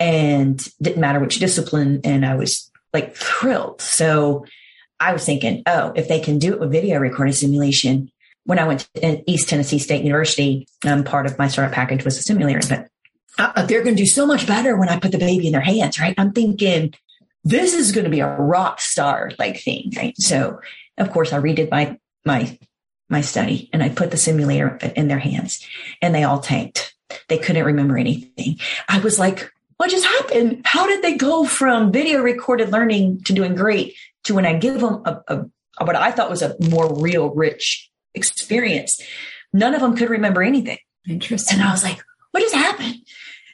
and 0.00 0.58
didn't 0.80 1.00
matter 1.00 1.20
which 1.20 1.38
discipline. 1.38 2.00
And 2.02 2.26
I 2.26 2.34
was 2.34 2.71
like 2.92 3.16
thrilled. 3.16 3.80
So 3.80 4.44
I 5.00 5.12
was 5.12 5.24
thinking, 5.24 5.62
oh, 5.66 5.92
if 5.96 6.08
they 6.08 6.20
can 6.20 6.38
do 6.38 6.52
it 6.52 6.60
with 6.60 6.72
video 6.72 6.98
recording 6.98 7.34
simulation, 7.34 8.10
when 8.44 8.58
I 8.58 8.66
went 8.66 8.88
to 8.94 9.30
East 9.30 9.48
Tennessee 9.48 9.78
State 9.78 10.04
University, 10.04 10.66
um, 10.84 11.04
part 11.04 11.26
of 11.26 11.38
my 11.38 11.48
startup 11.48 11.74
package 11.74 12.04
was 12.04 12.18
a 12.18 12.22
simulator, 12.22 12.60
but 12.68 12.88
uh, 13.38 13.52
uh, 13.56 13.66
they're 13.66 13.82
going 13.82 13.96
to 13.96 14.02
do 14.02 14.06
so 14.06 14.26
much 14.26 14.46
better 14.46 14.76
when 14.76 14.88
I 14.88 14.98
put 14.98 15.12
the 15.12 15.18
baby 15.18 15.46
in 15.46 15.52
their 15.52 15.60
hands, 15.60 15.98
right? 15.98 16.14
I'm 16.18 16.32
thinking 16.32 16.94
this 17.44 17.74
is 17.74 17.92
going 17.92 18.04
to 18.04 18.10
be 18.10 18.20
a 18.20 18.36
rock 18.36 18.80
star 18.80 19.30
like 19.38 19.60
thing, 19.60 19.92
right? 19.96 20.16
So 20.18 20.60
of 20.98 21.10
course 21.10 21.32
I 21.32 21.40
redid 21.40 21.70
my, 21.70 21.98
my, 22.24 22.58
my 23.08 23.20
study 23.20 23.70
and 23.72 23.82
I 23.82 23.88
put 23.88 24.10
the 24.10 24.16
simulator 24.16 24.78
in 24.96 25.08
their 25.08 25.18
hands 25.18 25.64
and 26.00 26.14
they 26.14 26.24
all 26.24 26.40
tanked. 26.40 26.94
They 27.28 27.38
couldn't 27.38 27.64
remember 27.64 27.98
anything. 27.98 28.58
I 28.88 29.00
was 29.00 29.18
like, 29.18 29.51
what 29.82 29.90
just 29.90 30.06
happened? 30.06 30.62
How 30.64 30.86
did 30.86 31.02
they 31.02 31.16
go 31.16 31.44
from 31.44 31.90
video 31.90 32.20
recorded 32.22 32.70
learning 32.70 33.24
to 33.24 33.32
doing 33.32 33.56
great 33.56 33.96
to 34.22 34.32
when 34.32 34.46
I 34.46 34.56
give 34.56 34.78
them 34.78 35.02
a, 35.04 35.20
a, 35.26 35.44
a 35.78 35.84
what 35.84 35.96
I 35.96 36.12
thought 36.12 36.30
was 36.30 36.40
a 36.40 36.54
more 36.70 36.94
real, 37.00 37.30
rich 37.30 37.90
experience? 38.14 39.02
None 39.52 39.74
of 39.74 39.80
them 39.80 39.96
could 39.96 40.08
remember 40.08 40.40
anything. 40.40 40.78
Interesting. 41.08 41.58
And 41.58 41.66
I 41.66 41.72
was 41.72 41.82
like, 41.82 42.00
what 42.30 42.42
just 42.42 42.54
happened? 42.54 42.94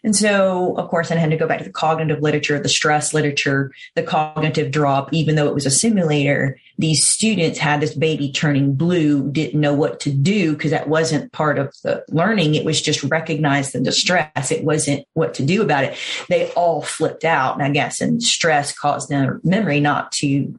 And 0.05 0.15
so, 0.15 0.77
of 0.77 0.89
course, 0.89 1.11
I 1.11 1.17
had 1.17 1.31
to 1.31 1.37
go 1.37 1.49
back 1.49 1.59
to 1.59 1.65
the 1.65 1.71
cognitive 1.71 2.23
literature, 2.23 2.59
the 2.61 2.69
stress 2.69 3.13
literature, 3.13 3.73
the 3.95 4.03
cognitive 4.03 4.71
drop, 4.71 5.13
even 5.13 5.35
though 5.35 5.49
it 5.49 5.55
was 5.55 5.67
a 5.67 5.71
simulator, 5.71 6.59
these 6.79 7.05
students 7.05 7.59
had 7.59 7.81
this 7.81 7.95
baby 7.95 8.31
turning 8.31 8.75
blue, 8.75 9.31
didn't 9.31 9.61
know 9.61 9.75
what 9.75 10.01
to 10.01 10.13
do 10.13 10.53
because 10.53 10.71
that 10.71 10.89
wasn't 10.89 11.33
part 11.33 11.59
of 11.59 11.75
the 11.83 12.05
learning. 12.09 12.55
It 12.55 12.65
was 12.65 12.81
just 12.81 13.03
recognize 13.03 13.73
the 13.73 13.81
distress. 13.81 14.53
It 14.53 14.65
wasn't 14.65 15.05
what 15.15 15.35
to 15.35 15.45
do 15.45 15.61
about 15.61 15.85
it. 15.85 15.99
They 16.29 16.51
all 16.53 16.83
flipped 16.83 17.25
out, 17.25 17.55
And 17.55 17.65
I 17.65 17.71
guess, 17.71 18.01
and 18.01 18.23
stress 18.23 18.77
caused 18.77 19.09
their 19.09 19.41
memory 19.43 19.81
not 19.81 20.13
to 20.13 20.55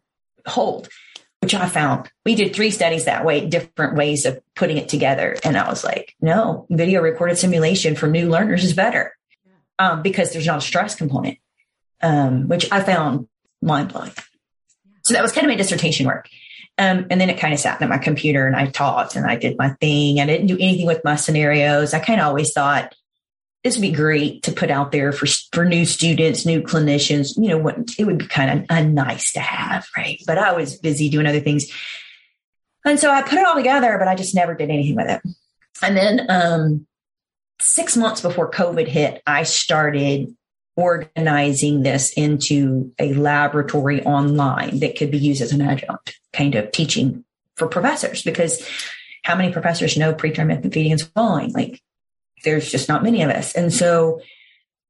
hold 0.45 0.89
which 1.41 1.55
I 1.55 1.69
found. 1.69 2.11
We 2.25 2.35
did 2.35 2.53
three 2.53 2.69
studies 2.69 3.05
that 3.05 3.23
way, 3.23 3.47
different 3.47 3.95
ways 3.95 4.25
of 4.25 4.41
putting 4.55 4.75
it 4.75 4.89
together. 4.89 5.37
And 5.45 5.57
I 5.57 5.69
was 5.69 5.85
like, 5.85 6.13
no, 6.19 6.65
video 6.69 7.01
recorded 7.01 7.37
simulation 7.37 7.95
for 7.95 8.07
new 8.07 8.29
learners 8.29 8.65
is 8.65 8.73
better 8.73 9.15
um, 9.79 10.01
because 10.01 10.31
there's 10.31 10.45
not 10.45 10.59
a 10.59 10.61
stress 10.61 10.93
component, 10.93 11.39
um, 12.01 12.47
which 12.47 12.71
I 12.71 12.83
found 12.83 13.27
mind 13.61 13.91
blowing. 13.91 14.11
So 15.05 15.13
that 15.13 15.23
was 15.23 15.31
kind 15.31 15.45
of 15.45 15.49
my 15.49 15.55
dissertation 15.55 16.05
work. 16.05 16.29
Um, 16.77 17.07
and 17.09 17.19
then 17.19 17.29
it 17.29 17.39
kind 17.39 17.53
of 17.53 17.59
sat 17.59 17.81
at 17.81 17.89
my 17.89 17.97
computer 17.97 18.45
and 18.45 18.55
I 18.55 18.67
taught 18.67 19.15
and 19.15 19.25
I 19.25 19.35
did 19.35 19.57
my 19.57 19.69
thing. 19.81 20.19
I 20.19 20.25
didn't 20.25 20.47
do 20.47 20.55
anything 20.55 20.85
with 20.85 21.03
my 21.03 21.15
scenarios. 21.15 21.93
I 21.93 21.99
kind 21.99 22.21
of 22.21 22.27
always 22.27 22.53
thought 22.53 22.95
this 23.63 23.75
would 23.75 23.81
be 23.81 23.91
great 23.91 24.43
to 24.43 24.53
put 24.53 24.71
out 24.71 24.93
there 24.93 25.11
for, 25.11 25.25
for 25.51 25.65
new 25.65 25.83
students, 25.83 26.45
new 26.45 26.61
clinicians. 26.61 27.35
You 27.35 27.49
know, 27.49 27.67
it 27.97 28.05
would 28.05 28.19
be 28.19 28.27
kind 28.27 28.65
of 28.69 28.85
nice 28.85 29.33
to 29.33 29.41
have, 29.41 29.87
right? 29.97 30.21
But 30.25 30.37
I 30.37 30.53
was 30.53 30.77
busy 30.77 31.09
doing 31.09 31.25
other 31.25 31.41
things. 31.41 31.65
And 32.85 32.97
so 32.97 33.11
I 33.11 33.23
put 33.23 33.39
it 33.39 33.45
all 33.45 33.55
together, 33.55 33.97
but 33.99 34.07
I 34.07 34.15
just 34.15 34.33
never 34.33 34.55
did 34.55 34.69
anything 34.69 34.95
with 34.95 35.09
it. 35.09 35.21
And 35.81 35.97
then, 35.97 36.25
um, 36.29 36.87
six 37.61 37.97
months 37.97 38.21
before 38.21 38.51
COVID 38.51 38.87
hit, 38.87 39.21
I 39.27 39.43
started 39.43 40.35
organizing 40.75 41.83
this 41.83 42.13
into 42.13 42.93
a 42.99 43.13
laboratory 43.13 44.01
online 44.03 44.79
that 44.79 44.97
could 44.97 45.11
be 45.11 45.17
used 45.17 45.41
as 45.41 45.51
an 45.51 45.61
adjunct 45.61 46.17
kind 46.31 46.55
of 46.55 46.71
teaching 46.71 47.25
for 47.55 47.67
professors 47.67 48.23
because 48.23 48.65
how 49.23 49.35
many 49.35 49.51
professors 49.51 49.97
know 49.97 50.13
preterm 50.13 50.51
infant 50.51 50.73
feeding 50.73 50.93
and 50.93 51.01
swallowing? 51.01 51.51
Like 51.51 51.81
there's 52.45 52.71
just 52.71 52.87
not 52.87 53.03
many 53.03 53.21
of 53.21 53.29
us. 53.29 53.53
And 53.53 53.73
so 53.73 54.21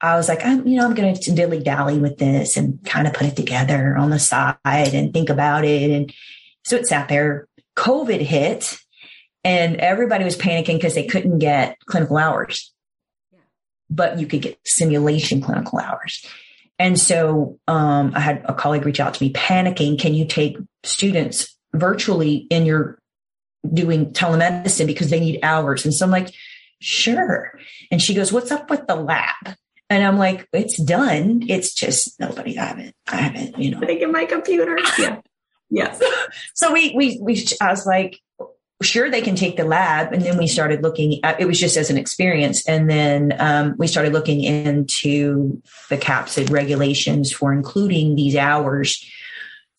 I 0.01 0.15
was 0.15 0.29
like, 0.29 0.45
I'm, 0.45 0.65
you 0.67 0.77
know, 0.77 0.86
I'm 0.86 0.93
going 0.93 1.15
to 1.15 1.32
dilly 1.32 1.62
dally 1.62 1.97
with 1.97 2.17
this 2.17 2.55
and 2.55 2.79
kind 2.86 3.08
of 3.08 3.13
put 3.13 3.27
it 3.27 3.36
together 3.36 3.97
on 3.97 4.12
the 4.12 4.19
side 4.19 4.58
and 4.65 5.12
think 5.12 5.29
about 5.29 5.65
it. 5.65 5.89
And 5.91 6.13
so 6.63 6.75
it 6.75 6.88
sat 6.88 7.10
there. 7.10 7.47
COVID 7.75 8.21
hit 8.21 8.77
and 9.43 9.78
everybody 9.78 10.23
was 10.23 10.38
panicking 10.38 10.75
because 10.75 10.95
they 10.95 11.06
couldn't 11.06 11.39
get 11.39 11.78
clinical 11.86 12.17
hours, 12.17 12.73
but 13.89 14.19
you 14.19 14.28
could 14.28 14.41
get 14.41 14.60
simulation 14.65 15.41
clinical 15.41 15.80
hours. 15.80 16.25
And 16.78 16.99
so 16.99 17.60
um, 17.67 18.13
I 18.15 18.21
had 18.21 18.41
a 18.45 18.54
colleague 18.54 18.86
reach 18.86 18.99
out 18.99 19.13
to 19.13 19.23
me 19.23 19.34
panicking. 19.34 19.99
Can 19.99 20.13
you 20.13 20.25
take 20.25 20.58
students 20.84 21.56
virtually 21.73 22.47
in 22.49 22.65
your 22.65 22.99
doing 23.73 24.13
telemedicine 24.13 24.88
because 24.88 25.10
they 25.10 25.19
need 25.19 25.39
hours? 25.43 25.84
And 25.84 25.93
so 25.93 26.06
I'm 26.06 26.12
like, 26.12 26.34
sure. 26.80 27.52
And 27.91 28.02
she 28.02 28.13
goes, 28.13 28.32
what's 28.32 28.52
up 28.52 28.69
with 28.69 28.88
the 28.88 28.95
lab? 28.95 29.58
And 29.89 30.04
I'm 30.04 30.17
like, 30.17 30.47
it's 30.54 30.82
done. 30.82 31.43
It's 31.49 31.73
just 31.73 32.17
nobody. 32.19 32.58
I 32.58 32.65
haven't, 32.65 32.95
I 33.08 33.15
haven't, 33.17 33.58
you 33.58 33.71
know. 33.71 33.80
Putting 33.80 34.02
in 34.02 34.12
my 34.12 34.25
computer. 34.25 34.78
Yeah. 34.97 35.21
Yes. 35.71 36.02
so 36.56 36.73
we, 36.73 36.93
we, 36.95 37.19
we, 37.21 37.45
I 37.62 37.69
was 37.69 37.86
like, 37.86 38.19
sure, 38.81 39.09
they 39.09 39.21
can 39.21 39.35
take 39.35 39.57
the 39.57 39.65
lab. 39.65 40.13
And 40.13 40.21
then 40.21 40.37
we 40.37 40.47
started 40.47 40.81
looking 40.81 41.23
at, 41.23 41.39
it 41.39 41.45
was 41.45 41.59
just 41.59 41.75
as 41.75 41.89
an 41.89 41.97
experience. 41.97 42.65
And 42.67 42.89
then 42.89 43.35
um, 43.39 43.75
we 43.77 43.87
started 43.87 44.13
looking 44.13 44.43
into 44.43 45.61
the 45.89 45.97
CAPCSD 45.97 46.49
regulations 46.49 47.31
for 47.31 47.51
including 47.51 48.15
these 48.15 48.35
hours 48.35 49.05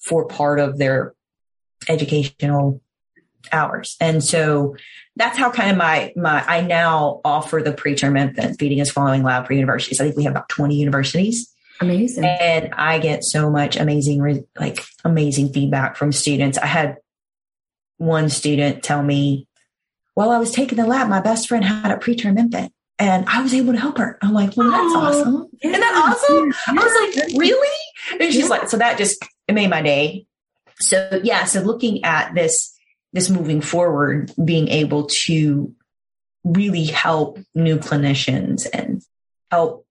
for 0.01 0.27
part 0.27 0.61
of 0.61 0.79
their 0.79 1.15
educational 1.89 2.83
hours. 3.53 3.97
And 4.01 4.23
so 4.23 4.77
that's 5.17 5.39
how 5.39 5.51
kind 5.51 5.71
of 5.71 5.77
my, 5.77 6.13
my, 6.15 6.45
I 6.47 6.61
now 6.61 7.21
offer 7.25 7.63
the 7.63 7.73
preterm 7.73 8.19
infant 8.19 8.59
feeding 8.59 8.81
and 8.81 8.89
following 8.89 9.23
lab 9.23 9.47
for 9.47 9.55
universities. 9.55 10.01
I 10.01 10.05
think 10.05 10.17
we 10.17 10.25
have 10.25 10.33
about 10.33 10.49
20 10.51 10.77
universities. 10.77 11.53
Amazing. 11.81 12.25
And 12.27 12.75
I 12.75 12.99
get 12.99 13.25
so 13.25 13.51
much 13.51 13.77
amazing, 13.77 14.47
like 14.59 14.85
amazing 15.05 15.53
feedback 15.53 15.97
from 15.97 16.13
students. 16.13 16.59
I 16.59 16.67
had 16.67 16.99
one 18.01 18.31
student 18.31 18.83
tell 18.83 19.03
me, 19.03 19.47
while 20.15 20.31
I 20.31 20.39
was 20.39 20.51
taking 20.51 20.77
the 20.77 20.87
lab, 20.87 21.09
my 21.09 21.21
best 21.21 21.49
friend 21.49 21.65
had 21.65 21.93
a 21.93 21.97
preterm 21.97 22.39
infant 22.39 22.73
and 22.99 23.27
I 23.29 23.43
was 23.43 23.53
able 23.53 23.75
to 23.75 23.79
help 23.79 23.99
her. 23.99 24.19
I'm 24.23 24.33
like, 24.33 24.57
well, 24.57 24.71
that's 24.71 24.95
oh, 24.95 25.01
awesome. 25.01 25.49
Yeah. 25.63 25.71
Isn't 25.71 25.81
that 25.81 25.95
awesome? 25.95 26.47
Yeah. 26.47 26.81
I 26.81 26.85
was 26.85 27.15
like, 27.17 27.39
really? 27.39 27.79
And 28.13 28.33
she's 28.33 28.45
yeah. 28.45 28.47
like, 28.47 28.69
so 28.71 28.79
that 28.79 28.97
just 28.97 29.23
it 29.47 29.53
made 29.53 29.69
my 29.69 29.83
day. 29.83 30.27
So 30.79 31.21
yeah, 31.23 31.45
so 31.45 31.61
looking 31.61 32.05
at 32.05 32.35
this 32.35 32.75
this 33.13 33.29
moving 33.29 33.61
forward, 33.61 34.33
being 34.43 34.69
able 34.69 35.07
to 35.07 35.75
really 36.43 36.85
help 36.85 37.39
new 37.55 37.77
clinicians 37.77 38.67
and 38.73 39.03
help 39.51 39.87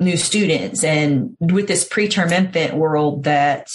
new 0.00 0.16
students 0.16 0.82
and 0.82 1.36
with 1.38 1.68
this 1.68 1.88
preterm 1.88 2.32
infant 2.32 2.74
world 2.74 3.24
that 3.24 3.68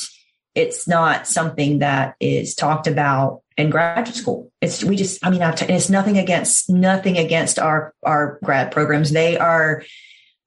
it's 0.56 0.88
not 0.88 1.26
something 1.26 1.80
that 1.80 2.16
is 2.20 2.54
talked 2.54 2.88
about 2.88 3.42
in 3.62 3.70
graduate 3.70 4.16
school. 4.16 4.52
It's 4.62 4.84
we 4.84 4.96
just 4.96 5.26
I 5.26 5.30
mean 5.30 5.42
I've 5.42 5.56
t- 5.56 5.72
it's 5.72 5.90
nothing 5.90 6.18
against 6.18 6.70
nothing 6.70 7.18
against 7.18 7.60
our 7.60 7.94
our 8.04 8.40
grad 8.44 8.72
programs. 8.72 9.12
They 9.12 9.38
are 9.38 9.84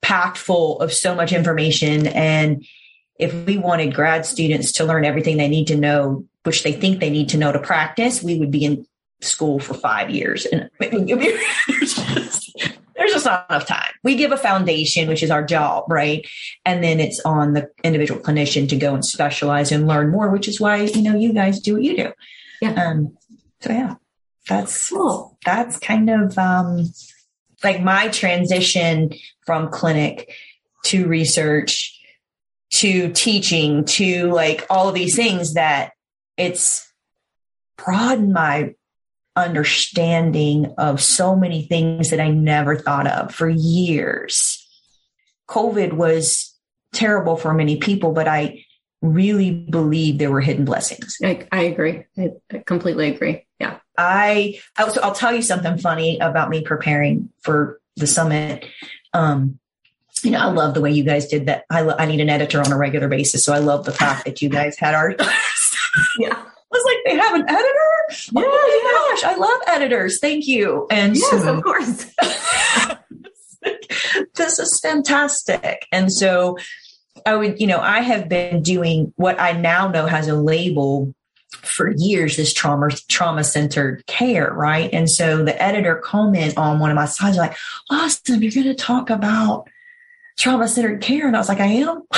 packed 0.02 0.36
full 0.36 0.80
of 0.80 0.92
so 0.92 1.14
much 1.14 1.32
information 1.32 2.06
and 2.08 2.64
if 3.18 3.32
we 3.46 3.56
wanted 3.56 3.94
grad 3.94 4.26
students 4.26 4.72
to 4.72 4.84
learn 4.84 5.04
everything 5.04 5.36
they 5.36 5.48
need 5.48 5.68
to 5.68 5.76
know 5.76 6.26
which 6.44 6.62
they 6.62 6.72
think 6.72 7.00
they 7.00 7.10
need 7.10 7.30
to 7.30 7.38
know 7.38 7.52
to 7.52 7.58
practice, 7.58 8.22
we 8.22 8.38
would 8.38 8.50
be 8.50 8.64
in 8.64 8.86
school 9.20 9.58
for 9.58 9.74
five 9.74 10.10
years. 10.10 10.46
And 10.46 10.70
there's 10.78 11.94
just, 11.94 12.52
there's 12.96 13.12
just 13.12 13.24
not 13.24 13.46
enough 13.48 13.66
time. 13.66 13.90
We 14.02 14.14
give 14.14 14.30
a 14.30 14.36
foundation, 14.36 15.08
which 15.08 15.22
is 15.22 15.30
our 15.30 15.42
job, 15.42 15.90
right? 15.90 16.26
And 16.64 16.84
then 16.84 17.00
it's 17.00 17.20
on 17.24 17.54
the 17.54 17.70
individual 17.82 18.20
clinician 18.20 18.68
to 18.68 18.76
go 18.76 18.94
and 18.94 19.04
specialize 19.04 19.72
and 19.72 19.86
learn 19.86 20.10
more, 20.10 20.28
which 20.30 20.48
is 20.48 20.60
why, 20.60 20.82
you 20.82 21.02
know, 21.02 21.16
you 21.16 21.32
guys 21.32 21.60
do 21.60 21.74
what 21.74 21.82
you 21.82 21.96
do. 21.96 22.12
Yeah. 22.64 22.82
Um, 22.82 23.16
so 23.60 23.72
yeah, 23.72 23.94
that's 24.48 24.90
cool. 24.90 25.38
That's 25.44 25.78
kind 25.78 26.08
of, 26.08 26.38
um, 26.38 26.92
like 27.62 27.82
my 27.82 28.08
transition 28.08 29.10
from 29.46 29.70
clinic 29.70 30.32
to 30.84 31.06
research 31.06 31.90
to 32.70 33.12
teaching 33.12 33.84
to 33.84 34.32
like 34.32 34.66
all 34.68 34.88
of 34.88 34.94
these 34.94 35.14
things 35.14 35.54
that 35.54 35.92
it's 36.36 36.90
broadened 37.76 38.32
my 38.32 38.74
understanding 39.36 40.74
of 40.78 41.00
so 41.00 41.36
many 41.36 41.66
things 41.66 42.10
that 42.10 42.20
I 42.20 42.30
never 42.30 42.76
thought 42.76 43.06
of 43.06 43.34
for 43.34 43.48
years. 43.48 44.60
COVID 45.48 45.92
was 45.92 46.54
terrible 46.92 47.36
for 47.36 47.52
many 47.52 47.76
people, 47.76 48.12
but 48.12 48.28
I 48.28 48.63
really 49.04 49.50
believe 49.50 50.18
there 50.18 50.30
were 50.30 50.40
hidden 50.40 50.64
blessings. 50.64 51.18
I, 51.22 51.46
I 51.52 51.62
agree. 51.64 52.04
I, 52.16 52.30
I, 52.50 52.58
completely 52.58 53.14
agree. 53.14 53.46
Yeah. 53.60 53.78
I, 53.98 54.60
also, 54.78 55.00
I'll 55.02 55.14
tell 55.14 55.34
you 55.34 55.42
something 55.42 55.76
funny 55.78 56.18
about 56.18 56.48
me 56.48 56.62
preparing 56.62 57.28
for 57.42 57.80
the 57.96 58.06
summit. 58.06 58.64
Um, 59.12 59.58
you 60.22 60.30
know, 60.30 60.38
I 60.38 60.46
love 60.46 60.72
the 60.72 60.80
way 60.80 60.90
you 60.90 61.04
guys 61.04 61.26
did 61.26 61.46
that. 61.46 61.64
I, 61.70 61.82
I 61.82 62.06
need 62.06 62.20
an 62.20 62.30
editor 62.30 62.60
on 62.60 62.72
a 62.72 62.78
regular 62.78 63.08
basis. 63.08 63.44
So 63.44 63.52
I 63.52 63.58
love 63.58 63.84
the 63.84 63.92
fact 63.92 64.24
that 64.24 64.40
you 64.40 64.48
guys 64.48 64.78
had 64.78 64.94
our 64.94 65.10
yeah. 66.18 66.32
I 66.34 66.76
was 66.76 66.84
like, 66.86 66.96
they 67.04 67.16
have 67.16 67.34
an 67.34 67.48
editor? 67.48 67.84
Yeah, 68.32 68.42
oh 68.46 69.12
my 69.12 69.20
gosh, 69.20 69.24
I 69.32 69.36
love 69.36 69.60
editors. 69.68 70.18
Thank 70.18 70.46
you. 70.46 70.86
And 70.90 71.14
yes, 71.14 71.30
so, 71.30 71.56
of 71.56 71.62
course. 71.62 72.06
this 74.34 74.58
is 74.58 74.80
fantastic. 74.80 75.86
And 75.92 76.10
so 76.12 76.56
I 77.26 77.36
would, 77.36 77.60
you 77.60 77.66
know, 77.66 77.80
I 77.80 78.00
have 78.00 78.28
been 78.28 78.62
doing 78.62 79.12
what 79.16 79.40
I 79.40 79.52
now 79.52 79.88
know 79.88 80.06
has 80.06 80.28
a 80.28 80.34
label 80.34 81.14
for 81.62 81.90
years 81.96 82.36
this 82.36 82.52
trauma 82.52 82.90
trauma 83.08 83.44
centered 83.44 84.04
care, 84.06 84.52
right? 84.52 84.90
And 84.92 85.08
so 85.08 85.44
the 85.44 85.60
editor 85.62 85.96
comment 85.96 86.58
on 86.58 86.78
one 86.78 86.90
of 86.90 86.96
my 86.96 87.06
slides 87.06 87.36
like, 87.36 87.56
"Awesome, 87.90 88.42
you're 88.42 88.52
going 88.52 88.66
to 88.66 88.74
talk 88.74 89.10
about 89.10 89.68
trauma 90.38 90.68
centered 90.68 91.00
care," 91.00 91.26
and 91.26 91.36
I 91.36 91.38
was 91.38 91.48
like, 91.48 91.60
"I 91.60 91.66
am." 91.66 92.02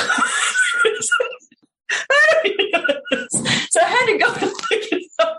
so 3.70 3.80
I 3.80 3.88
had 3.88 4.06
to 4.06 4.18
go 4.18 4.26
and 4.40 4.42
look 4.42 4.62
it 4.70 5.04
up. 5.18 5.38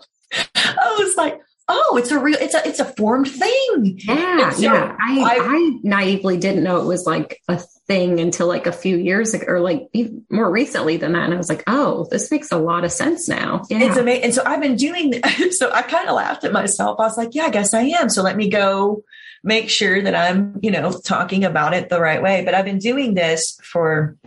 I 0.56 0.96
was 1.00 1.16
like, 1.18 1.42
oh, 1.70 1.98
it's 1.98 2.12
a 2.12 2.20
real, 2.20 2.38
it's 2.40 2.54
a, 2.54 2.68
it's 2.68 2.80
a 2.80 2.86
formed 2.86 3.28
thing. 3.28 4.00
Yeah, 4.04 4.50
so 4.52 4.62
yeah. 4.62 4.96
I, 5.00 5.20
I, 5.20 5.38
I, 5.40 5.80
naively 5.84 6.38
didn't 6.38 6.64
know 6.64 6.82
it 6.82 6.86
was 6.86 7.06
like 7.06 7.42
a 7.48 7.58
thing 7.88 8.20
until 8.20 8.48
like 8.48 8.68
a 8.68 8.72
few 8.72 8.98
years 8.98 9.34
ago, 9.34 9.46
or 9.48 9.60
like 9.60 9.90
more 10.30 10.50
recently 10.50 10.98
than 10.98 11.14
that. 11.14 11.26
And 11.26 11.34
I 11.34 11.38
was 11.38 11.50
like, 11.50 11.64
oh, 11.68 12.08
this 12.10 12.32
makes 12.32 12.52
a 12.52 12.58
lot 12.58 12.84
of 12.84 12.92
sense 12.92 13.28
now. 13.28 13.64
Yeah. 13.70 13.84
It's 13.84 13.98
amazing. 13.98 14.24
And 14.24 14.34
so 14.34 14.44
I've 14.46 14.62
been 14.62 14.76
doing. 14.76 15.14
So 15.52 15.72
I 15.72 15.82
kind 15.82 16.08
of 16.10 16.16
laughed 16.16 16.44
at 16.44 16.52
myself. 16.52 17.00
I 17.00 17.04
was 17.04 17.18
like, 17.18 17.30
yeah, 17.34 17.46
I 17.46 17.50
guess 17.50 17.74
I 17.74 17.82
am. 17.82 18.10
So 18.10 18.22
let 18.22 18.36
me 18.36 18.50
go 18.50 19.04
make 19.44 19.70
sure 19.70 20.02
that 20.02 20.14
I'm, 20.14 20.60
you 20.62 20.72
know, 20.72 20.92
talking 20.92 21.46
about 21.46 21.74
it 21.74 21.90
the 21.90 22.00
right 22.00 22.22
way. 22.22 22.44
But 22.44 22.54
I've 22.54 22.66
been 22.66 22.80
doing 22.80 23.14
this 23.14 23.58
for 23.64 24.18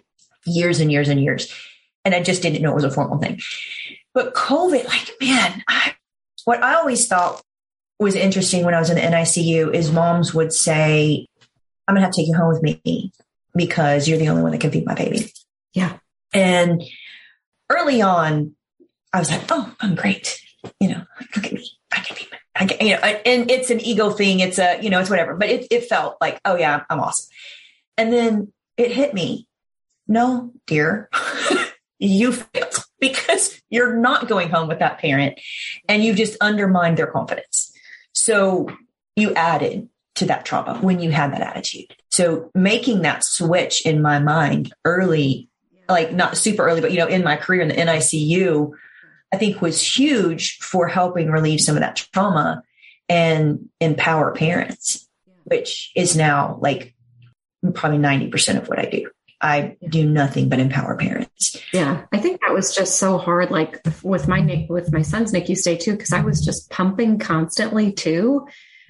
years 0.44 0.80
and 0.80 0.90
years 0.90 1.08
and 1.08 1.22
years 1.22 1.52
and 2.04 2.14
I 2.14 2.22
just 2.22 2.42
didn't 2.42 2.62
know 2.62 2.72
it 2.72 2.76
was 2.76 2.84
a 2.84 2.90
formal 2.90 3.18
thing. 3.18 3.40
But 4.14 4.34
COVID, 4.34 4.84
like, 4.86 5.14
man, 5.20 5.62
I, 5.68 5.94
what 6.44 6.62
I 6.62 6.74
always 6.74 7.06
thought 7.06 7.42
was 7.98 8.14
interesting 8.14 8.64
when 8.64 8.74
I 8.74 8.78
was 8.78 8.90
in 8.90 8.96
the 8.96 9.02
NICU 9.02 9.74
is 9.74 9.92
moms 9.92 10.32
would 10.32 10.52
say, 10.52 11.26
I'm 11.86 11.94
going 11.94 12.00
to 12.00 12.06
have 12.06 12.14
to 12.14 12.20
take 12.20 12.28
you 12.28 12.36
home 12.36 12.48
with 12.48 12.62
me 12.62 13.12
because 13.54 14.08
you're 14.08 14.18
the 14.18 14.28
only 14.28 14.42
one 14.42 14.52
that 14.52 14.60
can 14.60 14.70
feed 14.70 14.86
my 14.86 14.94
baby. 14.94 15.32
Yeah. 15.74 15.98
And 16.32 16.82
early 17.68 18.00
on, 18.00 18.54
I 19.12 19.18
was 19.18 19.30
like, 19.30 19.42
oh, 19.50 19.74
I'm 19.80 19.94
great. 19.94 20.40
You 20.78 20.88
know, 20.88 21.02
look 21.36 21.46
at 21.46 21.52
me. 21.52 21.68
I 21.92 22.00
can 22.00 22.16
feed 22.16 22.28
my, 22.30 22.38
I 22.54 22.66
can, 22.66 22.86
you 22.86 22.94
know, 22.94 23.00
and 23.00 23.50
it's 23.50 23.70
an 23.70 23.80
ego 23.80 24.10
thing. 24.10 24.40
It's 24.40 24.58
a, 24.58 24.80
you 24.80 24.90
know, 24.90 25.00
it's 25.00 25.10
whatever, 25.10 25.34
but 25.34 25.48
it, 25.48 25.66
it 25.70 25.88
felt 25.88 26.16
like, 26.20 26.40
oh 26.44 26.56
yeah, 26.56 26.84
I'm 26.88 27.00
awesome. 27.00 27.30
And 27.96 28.12
then 28.12 28.52
it 28.76 28.92
hit 28.92 29.12
me. 29.12 29.46
No, 30.06 30.52
dear. 30.66 31.08
you 32.00 32.32
failed 32.32 32.74
because 33.00 33.60
you're 33.70 33.96
not 33.96 34.28
going 34.28 34.50
home 34.50 34.68
with 34.68 34.80
that 34.80 34.98
parent 34.98 35.38
and 35.88 36.02
you 36.02 36.14
just 36.14 36.36
undermined 36.40 36.96
their 36.96 37.06
confidence. 37.06 37.72
So 38.12 38.68
you 39.14 39.32
added 39.34 39.88
to 40.16 40.26
that 40.26 40.44
trauma 40.44 40.78
when 40.80 41.00
you 41.00 41.10
had 41.10 41.32
that 41.32 41.40
attitude. 41.40 41.94
So 42.10 42.50
making 42.54 43.02
that 43.02 43.24
switch 43.24 43.86
in 43.86 44.02
my 44.02 44.18
mind 44.18 44.72
early, 44.84 45.48
like 45.88 46.12
not 46.12 46.36
super 46.36 46.66
early, 46.66 46.80
but 46.80 46.90
you 46.90 46.98
know, 46.98 47.06
in 47.06 47.22
my 47.22 47.36
career 47.36 47.62
in 47.62 47.68
the 47.68 47.74
NICU, 47.74 48.72
I 49.32 49.36
think 49.36 49.62
was 49.62 49.80
huge 49.80 50.58
for 50.58 50.88
helping 50.88 51.30
relieve 51.30 51.60
some 51.60 51.76
of 51.76 51.82
that 51.82 51.96
trauma 51.96 52.62
and 53.08 53.68
empower 53.80 54.34
parents, 54.34 55.08
which 55.44 55.92
is 55.94 56.16
now 56.16 56.58
like 56.60 56.94
probably 57.74 57.98
90% 57.98 58.58
of 58.58 58.68
what 58.68 58.78
I 58.78 58.86
do. 58.86 59.10
I 59.40 59.76
do 59.88 60.08
nothing 60.08 60.48
but 60.48 60.58
empower 60.58 60.96
parents. 60.96 61.56
Yeah. 61.72 62.04
I 62.12 62.18
think 62.18 62.40
that 62.40 62.52
was 62.52 62.74
just 62.74 62.98
so 62.98 63.18
hard. 63.18 63.50
Like 63.50 63.80
with 64.02 64.28
my, 64.28 64.66
with 64.68 64.92
my 64.92 65.02
son's 65.02 65.32
NICU 65.32 65.56
stay 65.56 65.76
too, 65.76 65.96
cause 65.96 66.12
I 66.12 66.20
was 66.20 66.44
just 66.44 66.70
pumping 66.70 67.18
constantly 67.18 67.92
too. 67.92 68.46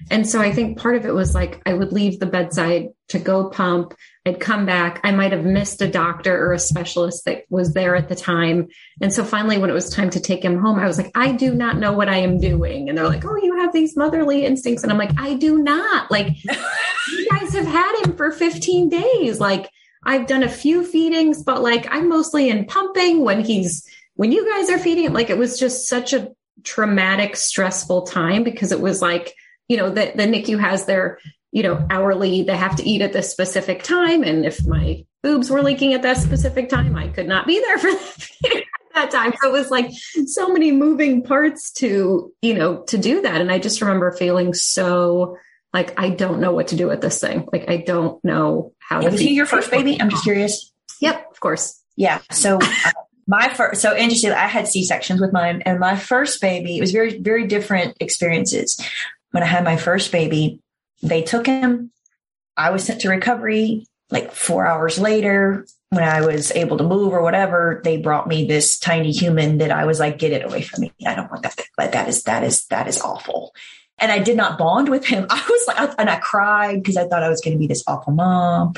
And 0.09 0.27
so 0.27 0.41
I 0.41 0.51
think 0.51 0.77
part 0.77 0.95
of 0.95 1.05
it 1.05 1.13
was 1.13 1.35
like 1.35 1.61
I 1.65 1.73
would 1.73 1.91
leave 1.91 2.19
the 2.19 2.25
bedside 2.25 2.89
to 3.09 3.19
go 3.19 3.49
pump. 3.49 3.93
I'd 4.25 4.39
come 4.39 4.65
back. 4.65 5.01
I 5.03 5.11
might 5.11 5.31
have 5.31 5.45
missed 5.45 5.81
a 5.81 5.89
doctor 5.89 6.35
or 6.45 6.53
a 6.53 6.59
specialist 6.59 7.25
that 7.25 7.43
was 7.49 7.73
there 7.73 7.95
at 7.95 8.07
the 8.07 8.15
time. 8.15 8.67
And 9.01 9.11
so 9.13 9.23
finally, 9.23 9.57
when 9.57 9.69
it 9.69 9.73
was 9.73 9.89
time 9.89 10.09
to 10.11 10.19
take 10.19 10.43
him 10.43 10.59
home, 10.59 10.79
I 10.79 10.85
was 10.85 10.97
like, 10.97 11.11
I 11.15 11.31
do 11.33 11.53
not 11.53 11.77
know 11.77 11.93
what 11.93 12.09
I 12.09 12.17
am 12.17 12.39
doing. 12.39 12.87
And 12.89 12.97
they're 12.97 13.07
like, 13.07 13.25
Oh, 13.25 13.35
you 13.35 13.59
have 13.59 13.73
these 13.73 13.97
motherly 13.97 14.45
instincts. 14.45 14.83
And 14.83 14.91
I'm 14.91 14.97
like, 14.97 15.19
I 15.19 15.35
do 15.35 15.61
not. 15.61 16.09
Like, 16.09 16.29
you 16.43 17.29
guys 17.29 17.53
have 17.53 17.67
had 17.67 18.03
him 18.03 18.15
for 18.15 18.31
15 18.31 18.89
days. 18.89 19.39
Like, 19.39 19.69
I've 20.03 20.27
done 20.27 20.43
a 20.43 20.49
few 20.49 20.83
feedings, 20.83 21.43
but 21.43 21.61
like 21.61 21.87
I'm 21.89 22.09
mostly 22.09 22.49
in 22.49 22.65
pumping 22.65 23.21
when 23.21 23.43
he's 23.43 23.87
when 24.15 24.31
you 24.31 24.49
guys 24.49 24.69
are 24.69 24.79
feeding 24.79 25.05
him. 25.05 25.13
Like 25.13 25.29
it 25.29 25.37
was 25.37 25.59
just 25.59 25.87
such 25.87 26.13
a 26.13 26.29
traumatic, 26.63 27.35
stressful 27.35 28.03
time 28.03 28.43
because 28.43 28.71
it 28.71 28.81
was 28.81 29.01
like, 29.01 29.33
you 29.67 29.77
know, 29.77 29.89
the, 29.89 30.11
the 30.15 30.23
NICU 30.23 30.59
has 30.59 30.85
their, 30.85 31.19
you 31.51 31.63
know, 31.63 31.85
hourly, 31.89 32.43
they 32.43 32.55
have 32.55 32.75
to 32.77 32.87
eat 32.87 33.01
at 33.01 33.13
this 33.13 33.31
specific 33.31 33.83
time. 33.83 34.23
And 34.23 34.45
if 34.45 34.65
my 34.65 35.05
boobs 35.23 35.49
were 35.49 35.61
leaking 35.61 35.93
at 35.93 36.01
that 36.03 36.17
specific 36.17 36.69
time, 36.69 36.95
I 36.95 37.07
could 37.07 37.27
not 37.27 37.47
be 37.47 37.59
there 37.59 37.77
for 37.77 37.91
that 38.95 39.11
time. 39.11 39.33
So 39.41 39.49
it 39.49 39.53
was 39.53 39.71
like 39.71 39.91
so 40.25 40.49
many 40.49 40.71
moving 40.71 41.23
parts 41.23 41.71
to, 41.73 42.33
you 42.41 42.53
know, 42.53 42.83
to 42.83 42.97
do 42.97 43.21
that. 43.21 43.41
And 43.41 43.51
I 43.51 43.59
just 43.59 43.81
remember 43.81 44.11
feeling 44.11 44.53
so 44.53 45.37
like, 45.73 45.99
I 45.99 46.09
don't 46.09 46.39
know 46.39 46.51
what 46.51 46.69
to 46.69 46.75
do 46.75 46.87
with 46.87 47.01
this 47.01 47.19
thing. 47.19 47.47
Like, 47.51 47.69
I 47.69 47.77
don't 47.77 48.23
know 48.23 48.73
how 48.79 49.01
yeah, 49.01 49.07
to. 49.07 49.11
Was 49.11 49.21
he 49.21 49.33
your 49.33 49.45
first 49.45 49.71
baby? 49.71 49.99
I'm 49.99 50.09
just 50.09 50.23
curious. 50.23 50.71
Yep, 50.99 51.31
of 51.31 51.39
course. 51.39 51.81
Yeah. 51.95 52.19
So 52.31 52.59
uh, 52.61 52.91
my 53.27 53.49
first, 53.53 53.81
so 53.81 53.95
interesting. 53.95 54.31
I 54.31 54.47
had 54.47 54.67
C 54.67 54.83
sections 54.83 55.21
with 55.21 55.31
mine, 55.31 55.61
and 55.65 55.79
my 55.79 55.95
first 55.95 56.41
baby. 56.41 56.77
It 56.77 56.81
was 56.81 56.91
very, 56.91 57.17
very 57.19 57.47
different 57.47 57.95
experiences. 57.99 58.79
When 59.31 59.43
I 59.43 59.47
had 59.47 59.63
my 59.63 59.77
first 59.77 60.11
baby, 60.11 60.59
they 61.01 61.21
took 61.21 61.45
him. 61.45 61.91
I 62.57 62.71
was 62.71 62.83
sent 62.83 63.01
to 63.01 63.09
recovery. 63.09 63.85
Like 64.09 64.33
four 64.33 64.67
hours 64.67 64.99
later, 64.99 65.65
when 65.89 66.03
I 66.03 66.19
was 66.19 66.51
able 66.51 66.77
to 66.77 66.83
move 66.83 67.13
or 67.13 67.21
whatever, 67.21 67.79
they 67.85 67.95
brought 67.95 68.27
me 68.27 68.45
this 68.45 68.77
tiny 68.77 69.11
human 69.11 69.59
that 69.59 69.71
I 69.71 69.85
was 69.85 70.01
like, 70.01 70.19
"Get 70.19 70.33
it 70.33 70.43
away 70.43 70.63
from 70.63 70.81
me! 70.81 70.91
I 71.07 71.15
don't 71.15 71.31
want 71.31 71.43
that. 71.43 71.61
But 71.77 71.93
that 71.93 72.09
is 72.09 72.23
that 72.23 72.43
is 72.43 72.65
that 72.65 72.89
is 72.89 72.99
awful." 72.99 73.53
And 74.01 74.11
I 74.11 74.19
did 74.19 74.35
not 74.35 74.57
bond 74.57 74.89
with 74.89 75.05
him. 75.05 75.27
I 75.29 75.45
was 75.49 75.67
like, 75.67 75.95
and 75.97 76.09
I 76.09 76.17
cried 76.17 76.81
because 76.81 76.97
I 76.97 77.07
thought 77.07 77.23
I 77.23 77.29
was 77.29 77.41
going 77.41 77.53
to 77.53 77.59
be 77.59 77.67
this 77.67 77.83
awful 77.87 78.13
mom. 78.13 78.73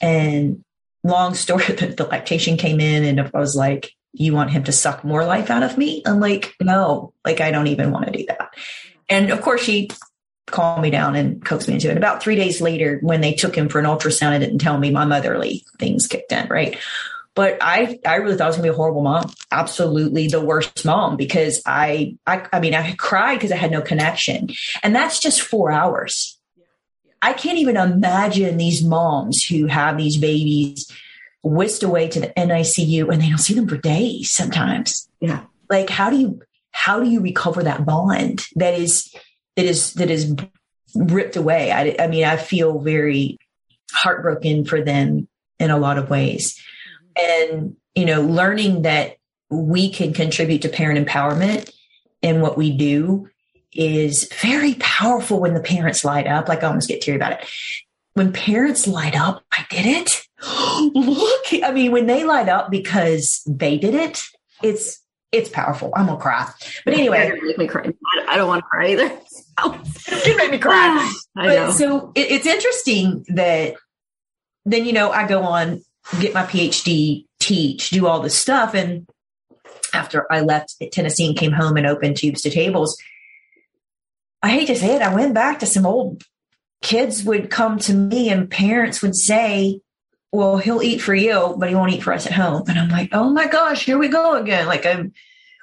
And 0.00 0.64
long 1.04 1.34
story, 1.34 1.64
the, 1.68 1.88
the 1.88 2.04
lactation 2.04 2.56
came 2.56 2.80
in 2.80 3.04
and 3.04 3.20
I 3.20 3.38
was 3.38 3.56
like, 3.56 3.92
you 4.12 4.32
want 4.32 4.50
him 4.50 4.64
to 4.64 4.72
suck 4.72 5.04
more 5.04 5.24
life 5.24 5.50
out 5.50 5.62
of 5.62 5.78
me? 5.78 6.02
I'm 6.06 6.20
like, 6.20 6.54
no, 6.60 7.12
like 7.24 7.40
I 7.40 7.50
don't 7.50 7.68
even 7.68 7.90
want 7.90 8.06
to 8.06 8.12
do 8.12 8.24
that. 8.28 8.54
And 9.08 9.30
of 9.30 9.40
course 9.42 9.62
she 9.62 9.90
calmed 10.46 10.82
me 10.82 10.90
down 10.90 11.14
and 11.14 11.44
coaxed 11.44 11.68
me 11.68 11.74
into 11.74 11.90
it. 11.90 11.96
About 11.96 12.22
three 12.22 12.36
days 12.36 12.60
later, 12.60 12.98
when 13.02 13.20
they 13.20 13.34
took 13.34 13.54
him 13.54 13.68
for 13.68 13.78
an 13.78 13.84
ultrasound, 13.84 14.36
it 14.36 14.40
didn't 14.40 14.58
tell 14.58 14.78
me 14.78 14.90
my 14.90 15.04
motherly 15.04 15.64
things 15.78 16.06
kicked 16.06 16.32
in, 16.32 16.48
right? 16.48 16.78
But 17.38 17.58
I, 17.60 18.00
I 18.04 18.16
really 18.16 18.36
thought 18.36 18.46
I 18.46 18.46
was 18.48 18.56
gonna 18.56 18.66
be 18.66 18.74
a 18.74 18.76
horrible 18.76 19.02
mom. 19.02 19.32
Absolutely 19.52 20.26
the 20.26 20.40
worst 20.40 20.84
mom 20.84 21.16
because 21.16 21.62
I, 21.64 22.16
I, 22.26 22.44
I 22.52 22.58
mean, 22.58 22.74
I 22.74 22.96
cried 22.96 23.36
because 23.36 23.52
I 23.52 23.56
had 23.56 23.70
no 23.70 23.80
connection. 23.80 24.48
And 24.82 24.92
that's 24.92 25.20
just 25.20 25.40
four 25.40 25.70
hours. 25.70 26.36
I 27.22 27.34
can't 27.34 27.58
even 27.58 27.76
imagine 27.76 28.56
these 28.56 28.82
moms 28.82 29.44
who 29.44 29.66
have 29.66 29.96
these 29.96 30.16
babies 30.16 30.90
whisked 31.44 31.84
away 31.84 32.08
to 32.08 32.18
the 32.18 32.32
NICU 32.36 33.08
and 33.12 33.22
they 33.22 33.28
don't 33.28 33.38
see 33.38 33.54
them 33.54 33.68
for 33.68 33.76
days 33.76 34.32
sometimes. 34.32 35.08
Yeah. 35.20 35.44
Like 35.70 35.90
how 35.90 36.10
do 36.10 36.16
you 36.16 36.42
how 36.72 36.98
do 36.98 37.08
you 37.08 37.20
recover 37.20 37.62
that 37.62 37.86
bond 37.86 38.46
that 38.56 38.74
is 38.74 39.14
that 39.54 39.64
is 39.64 39.92
that 39.92 40.10
is 40.10 40.34
ripped 40.96 41.36
away? 41.36 41.70
I, 41.70 41.94
I 42.00 42.08
mean, 42.08 42.24
I 42.24 42.36
feel 42.36 42.80
very 42.80 43.38
heartbroken 43.92 44.64
for 44.64 44.82
them 44.82 45.28
in 45.60 45.70
a 45.70 45.78
lot 45.78 45.98
of 45.98 46.10
ways. 46.10 46.60
And, 47.18 47.76
you 47.94 48.04
know, 48.04 48.22
learning 48.22 48.82
that 48.82 49.16
we 49.50 49.90
can 49.90 50.12
contribute 50.12 50.62
to 50.62 50.68
parent 50.68 51.04
empowerment 51.04 51.72
and 52.22 52.42
what 52.42 52.56
we 52.56 52.76
do 52.76 53.28
is 53.72 54.28
very 54.40 54.74
powerful 54.74 55.40
when 55.40 55.54
the 55.54 55.60
parents 55.60 56.04
light 56.04 56.26
up. 56.26 56.48
Like 56.48 56.62
I 56.62 56.68
almost 56.68 56.88
get 56.88 57.00
teary 57.00 57.16
about 57.16 57.32
it. 57.32 57.48
When 58.14 58.32
parents 58.32 58.86
light 58.86 59.16
up, 59.16 59.44
I 59.52 59.64
did 59.70 59.86
it. 59.86 60.26
Look, 60.94 61.64
I 61.64 61.70
mean, 61.72 61.92
when 61.92 62.06
they 62.06 62.24
light 62.24 62.48
up 62.48 62.70
because 62.70 63.42
they 63.46 63.78
did 63.78 63.94
it, 63.94 64.22
it's 64.62 65.00
it's 65.30 65.50
powerful. 65.50 65.92
I'm 65.94 66.06
gonna 66.06 66.18
cry. 66.18 66.50
But 66.84 66.94
anyway, 66.94 67.30
make 67.42 67.58
me 67.58 67.66
cry. 67.66 67.92
I 68.28 68.36
don't 68.36 68.48
want 68.48 68.64
to 68.64 68.68
cry 68.68 68.92
either. 68.92 69.18
you 70.26 70.36
make 70.36 70.50
me 70.50 70.58
cry. 70.58 71.12
I 71.36 71.46
know. 71.54 71.70
so 71.70 72.12
it, 72.14 72.30
it's 72.30 72.46
interesting 72.46 73.24
that 73.28 73.74
then 74.64 74.84
you 74.84 74.92
know 74.92 75.10
I 75.10 75.28
go 75.28 75.42
on 75.42 75.82
get 76.20 76.34
my 76.34 76.44
PhD, 76.44 77.26
teach, 77.38 77.90
do 77.90 78.06
all 78.06 78.20
this 78.20 78.38
stuff, 78.38 78.74
and 78.74 79.06
after 79.92 80.30
I 80.30 80.40
left 80.40 80.74
Tennessee 80.92 81.26
and 81.26 81.36
came 81.36 81.52
home 81.52 81.76
and 81.76 81.86
opened 81.86 82.16
tubes 82.16 82.42
to 82.42 82.50
tables, 82.50 82.96
I 84.42 84.50
hate 84.50 84.66
to 84.66 84.76
say 84.76 84.94
it, 84.94 85.02
I 85.02 85.14
went 85.14 85.34
back 85.34 85.60
to 85.60 85.66
some 85.66 85.86
old 85.86 86.22
kids 86.82 87.24
would 87.24 87.50
come 87.50 87.78
to 87.78 87.94
me 87.94 88.30
and 88.30 88.50
parents 88.50 89.02
would 89.02 89.16
say, 89.16 89.80
well, 90.30 90.58
he'll 90.58 90.82
eat 90.82 90.98
for 90.98 91.14
you, 91.14 91.56
but 91.58 91.68
he 91.68 91.74
won't 91.74 91.92
eat 91.92 92.02
for 92.02 92.12
us 92.12 92.26
at 92.26 92.32
home. 92.32 92.64
And 92.68 92.78
I'm 92.78 92.90
like, 92.90 93.10
oh 93.12 93.30
my 93.30 93.46
gosh, 93.46 93.84
here 93.84 93.98
we 93.98 94.08
go 94.08 94.36
again. 94.36 94.66
Like 94.66 94.86
I'm, 94.86 95.12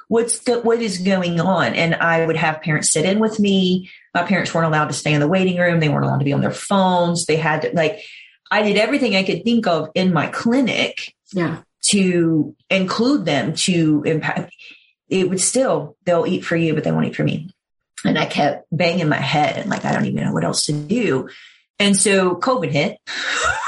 what's 0.08 0.40
the, 0.40 0.60
what 0.60 0.82
is 0.82 0.98
going 0.98 1.40
on? 1.40 1.74
And 1.74 1.96
I 1.96 2.26
would 2.26 2.36
have 2.36 2.62
parents 2.62 2.92
sit 2.92 3.06
in 3.06 3.20
with 3.20 3.40
me. 3.40 3.90
My 4.14 4.24
parents 4.24 4.54
weren't 4.54 4.68
allowed 4.68 4.88
to 4.88 4.94
stay 4.94 5.14
in 5.14 5.20
the 5.20 5.28
waiting 5.28 5.58
room. 5.58 5.80
They 5.80 5.90
weren't 5.90 6.06
allowed 6.06 6.20
to 6.20 6.26
be 6.26 6.34
on 6.34 6.42
their 6.42 6.52
phones. 6.52 7.26
They 7.26 7.38
had 7.38 7.62
to 7.62 7.72
like, 7.74 8.04
I 8.52 8.62
did 8.62 8.78
everything 8.78 9.16
I 9.16 9.24
could 9.24 9.44
think 9.44 9.68
of 9.68 9.90
in 9.96 10.14
my 10.14 10.28
clinic. 10.28 11.16
Yeah. 11.34 11.62
To 11.90 12.56
include 12.70 13.26
them 13.26 13.54
to 13.54 14.04
impact. 14.06 14.56
It 15.08 15.30
would 15.30 15.40
still, 15.40 15.96
they'll 16.06 16.26
eat 16.26 16.42
for 16.42 16.56
you, 16.56 16.74
but 16.74 16.84
they 16.84 16.92
won't 16.92 17.06
eat 17.06 17.16
for 17.16 17.24
me. 17.24 17.54
And 18.04 18.18
I 18.18 18.26
kept 18.26 18.66
banging 18.72 19.10
my 19.10 19.18
head 19.18 19.58
and 19.58 19.70
like, 19.70 19.86
I 19.86 19.94
don't 19.94 20.06
even 20.06 20.24
know 20.24 20.34
what 20.34 20.44
else 20.44 20.66
to 20.66 20.74
do. 20.74 21.30
And 21.78 21.96
so 21.96 22.36
COVID 22.36 22.72
hit, 22.72 22.98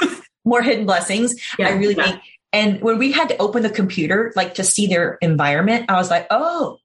more 0.46 0.62
hidden 0.62 0.86
blessings. 0.86 1.36
Yeah, 1.60 1.68
I 1.68 1.72
really 1.74 1.96
yeah. 1.96 2.04
think. 2.04 2.22
And 2.54 2.82
when 2.82 2.98
we 2.98 3.12
had 3.12 3.30
to 3.30 3.38
open 3.38 3.64
the 3.64 3.70
computer, 3.70 4.32
like 4.36 4.56
to 4.56 4.64
see 4.64 4.88
their 4.88 5.18
environment, 5.22 5.86
I 5.90 5.96
was 5.96 6.10
like, 6.10 6.28
oh, 6.32 6.78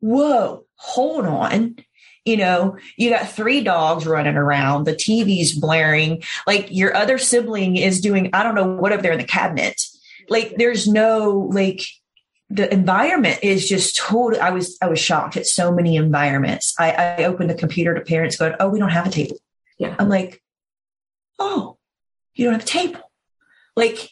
whoa, 0.00 0.64
hold 0.76 1.26
on. 1.26 1.76
You 2.24 2.38
know, 2.38 2.78
you 2.96 3.10
got 3.10 3.30
three 3.30 3.62
dogs 3.62 4.06
running 4.06 4.36
around, 4.36 4.84
the 4.84 4.94
TV's 4.94 5.52
blaring, 5.52 6.22
like 6.46 6.68
your 6.70 6.96
other 6.96 7.18
sibling 7.18 7.76
is 7.76 8.00
doing, 8.00 8.30
I 8.32 8.42
don't 8.42 8.54
know 8.54 8.66
what 8.66 8.92
up 8.92 9.02
there 9.02 9.12
in 9.12 9.18
the 9.18 9.24
cabinet. 9.24 9.82
Like 10.30 10.54
there's 10.56 10.88
no 10.88 11.50
like 11.52 11.82
the 12.50 12.72
environment 12.72 13.40
is 13.42 13.68
just 13.68 13.96
total. 13.96 14.40
I 14.40 14.50
was 14.50 14.78
I 14.80 14.88
was 14.88 15.00
shocked 15.00 15.36
at 15.36 15.46
so 15.46 15.72
many 15.72 15.96
environments. 15.96 16.74
I, 16.78 16.92
I 16.92 17.24
opened 17.24 17.50
the 17.50 17.54
computer 17.54 17.94
to 17.94 18.00
parents 18.00 18.36
going, 18.36 18.54
"Oh, 18.60 18.68
we 18.68 18.78
don't 18.78 18.90
have 18.90 19.06
a 19.06 19.10
table." 19.10 19.36
Yeah, 19.78 19.96
I'm 19.98 20.08
like, 20.08 20.42
"Oh, 21.38 21.78
you 22.34 22.44
don't 22.44 22.54
have 22.54 22.62
a 22.62 22.66
table?" 22.66 23.00
Like, 23.76 24.08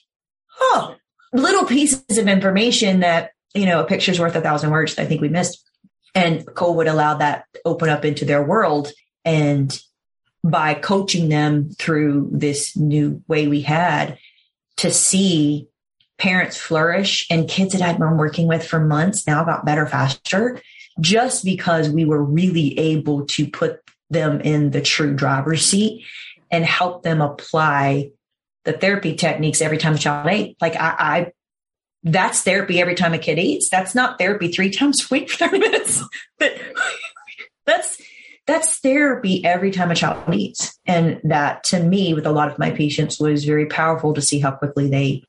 oh, 0.60 0.96
little 1.32 1.66
pieces 1.66 2.18
of 2.18 2.26
information 2.26 3.00
that 3.00 3.30
you 3.54 3.66
know 3.66 3.80
a 3.80 3.84
picture's 3.84 4.18
worth 4.18 4.34
a 4.34 4.40
thousand 4.40 4.70
words. 4.70 4.98
I 4.98 5.04
think 5.04 5.20
we 5.20 5.28
missed, 5.28 5.62
and 6.14 6.46
Cole 6.54 6.76
would 6.76 6.88
allow 6.88 7.14
that 7.14 7.46
open 7.64 7.88
up 7.88 8.04
into 8.04 8.24
their 8.24 8.42
world, 8.42 8.92
and 9.24 9.76
by 10.44 10.74
coaching 10.74 11.28
them 11.28 11.70
through 11.70 12.28
this 12.32 12.76
new 12.76 13.22
way 13.28 13.46
we 13.46 13.62
had 13.62 14.18
to 14.78 14.90
see 14.90 15.68
parents 16.18 16.56
flourish 16.56 17.26
and 17.30 17.48
kids 17.48 17.72
that 17.72 17.82
I'd 17.82 17.98
been 17.98 18.16
working 18.16 18.48
with 18.48 18.66
for 18.66 18.80
months 18.80 19.26
now 19.26 19.44
got 19.44 19.64
better 19.64 19.86
faster 19.86 20.60
just 21.00 21.44
because 21.44 21.88
we 21.88 22.04
were 22.04 22.22
really 22.22 22.78
able 22.78 23.26
to 23.26 23.46
put 23.48 23.80
them 24.10 24.40
in 24.40 24.70
the 24.70 24.82
true 24.82 25.14
driver's 25.14 25.64
seat 25.64 26.04
and 26.50 26.64
help 26.64 27.02
them 27.02 27.20
apply 27.20 28.10
the 28.64 28.72
therapy 28.72 29.16
techniques 29.16 29.62
every 29.62 29.78
time 29.78 29.94
a 29.94 29.98
child 29.98 30.28
ate. 30.28 30.56
Like 30.60 30.76
I, 30.76 30.94
I 30.98 31.32
that's 32.02 32.42
therapy 32.42 32.80
every 32.80 32.94
time 32.94 33.14
a 33.14 33.18
kid 33.18 33.38
eats. 33.38 33.68
That's 33.68 33.94
not 33.94 34.18
therapy 34.18 34.48
three 34.48 34.70
times 34.70 35.04
a 35.04 35.14
week 35.14 35.30
for 35.30 35.48
30 35.48 35.58
minutes. 35.58 36.02
But 36.38 36.60
that's 37.64 38.02
that's 38.46 38.80
therapy 38.80 39.44
every 39.44 39.70
time 39.70 39.92
a 39.92 39.94
child 39.94 40.34
eats. 40.34 40.78
And 40.84 41.20
that 41.24 41.62
to 41.64 41.80
me, 41.80 42.14
with 42.14 42.26
a 42.26 42.32
lot 42.32 42.50
of 42.50 42.58
my 42.58 42.70
patients, 42.70 43.20
was 43.20 43.44
very 43.44 43.66
powerful 43.66 44.14
to 44.14 44.20
see 44.20 44.40
how 44.40 44.50
quickly 44.50 44.90
they 44.90 45.22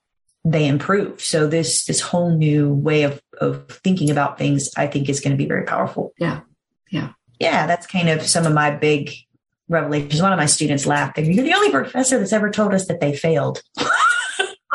they 0.43 0.67
improve. 0.67 1.21
So 1.21 1.45
this 1.47 1.86
this 1.86 2.01
whole 2.01 2.36
new 2.36 2.74
way 2.74 3.03
of 3.03 3.21
of 3.39 3.67
thinking 3.84 4.09
about 4.09 4.39
things, 4.39 4.71
I 4.76 4.88
think, 4.88 5.09
is 5.09 5.19
going 5.19 5.32
to 5.32 5.38
be 5.38 5.47
very 5.47 5.65
powerful. 5.65 6.13
Yeah, 6.17 6.41
yeah, 6.89 7.11
yeah. 7.39 7.67
That's 7.67 7.86
kind 7.86 8.09
of 8.09 8.24
some 8.24 8.47
of 8.47 8.53
my 8.53 8.71
big 8.71 9.11
revelations. 9.69 10.21
One 10.21 10.34
of 10.34 10.39
my 10.39 10.47
students 10.47 10.88
laughed. 10.88 11.19
You're 11.19 11.45
the 11.45 11.53
only 11.53 11.69
professor 11.69 12.17
that's 12.17 12.34
ever 12.34 12.49
told 12.49 12.74
us 12.74 12.88
that 12.88 12.99
they 12.99 13.15
failed. 13.15 13.61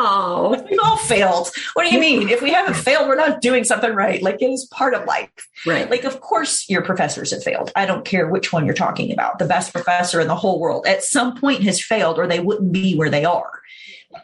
Oh, 0.00 0.50
we've 0.68 0.78
all 0.82 0.96
failed. 0.96 1.50
What 1.74 1.82
do 1.82 1.92
you 1.92 1.98
mean? 1.98 2.28
If 2.28 2.40
we 2.40 2.52
haven't 2.52 2.74
failed, 2.74 3.08
we're 3.08 3.16
not 3.16 3.40
doing 3.40 3.64
something 3.64 3.92
right. 3.92 4.22
Like 4.22 4.40
it 4.40 4.48
is 4.48 4.64
part 4.66 4.94
of 4.94 5.04
life. 5.06 5.30
Right. 5.66 5.90
Like, 5.90 6.04
of 6.04 6.20
course, 6.20 6.70
your 6.70 6.82
professors 6.82 7.32
have 7.32 7.42
failed. 7.42 7.72
I 7.74 7.84
don't 7.84 8.04
care 8.04 8.28
which 8.28 8.52
one 8.52 8.64
you're 8.64 8.74
talking 8.74 9.12
about. 9.12 9.40
The 9.40 9.44
best 9.44 9.72
professor 9.72 10.20
in 10.20 10.28
the 10.28 10.36
whole 10.36 10.60
world 10.60 10.86
at 10.86 11.02
some 11.02 11.34
point 11.36 11.62
has 11.64 11.82
failed, 11.82 12.18
or 12.18 12.28
they 12.28 12.38
wouldn't 12.38 12.70
be 12.70 12.96
where 12.96 13.10
they 13.10 13.24
are. 13.24 13.60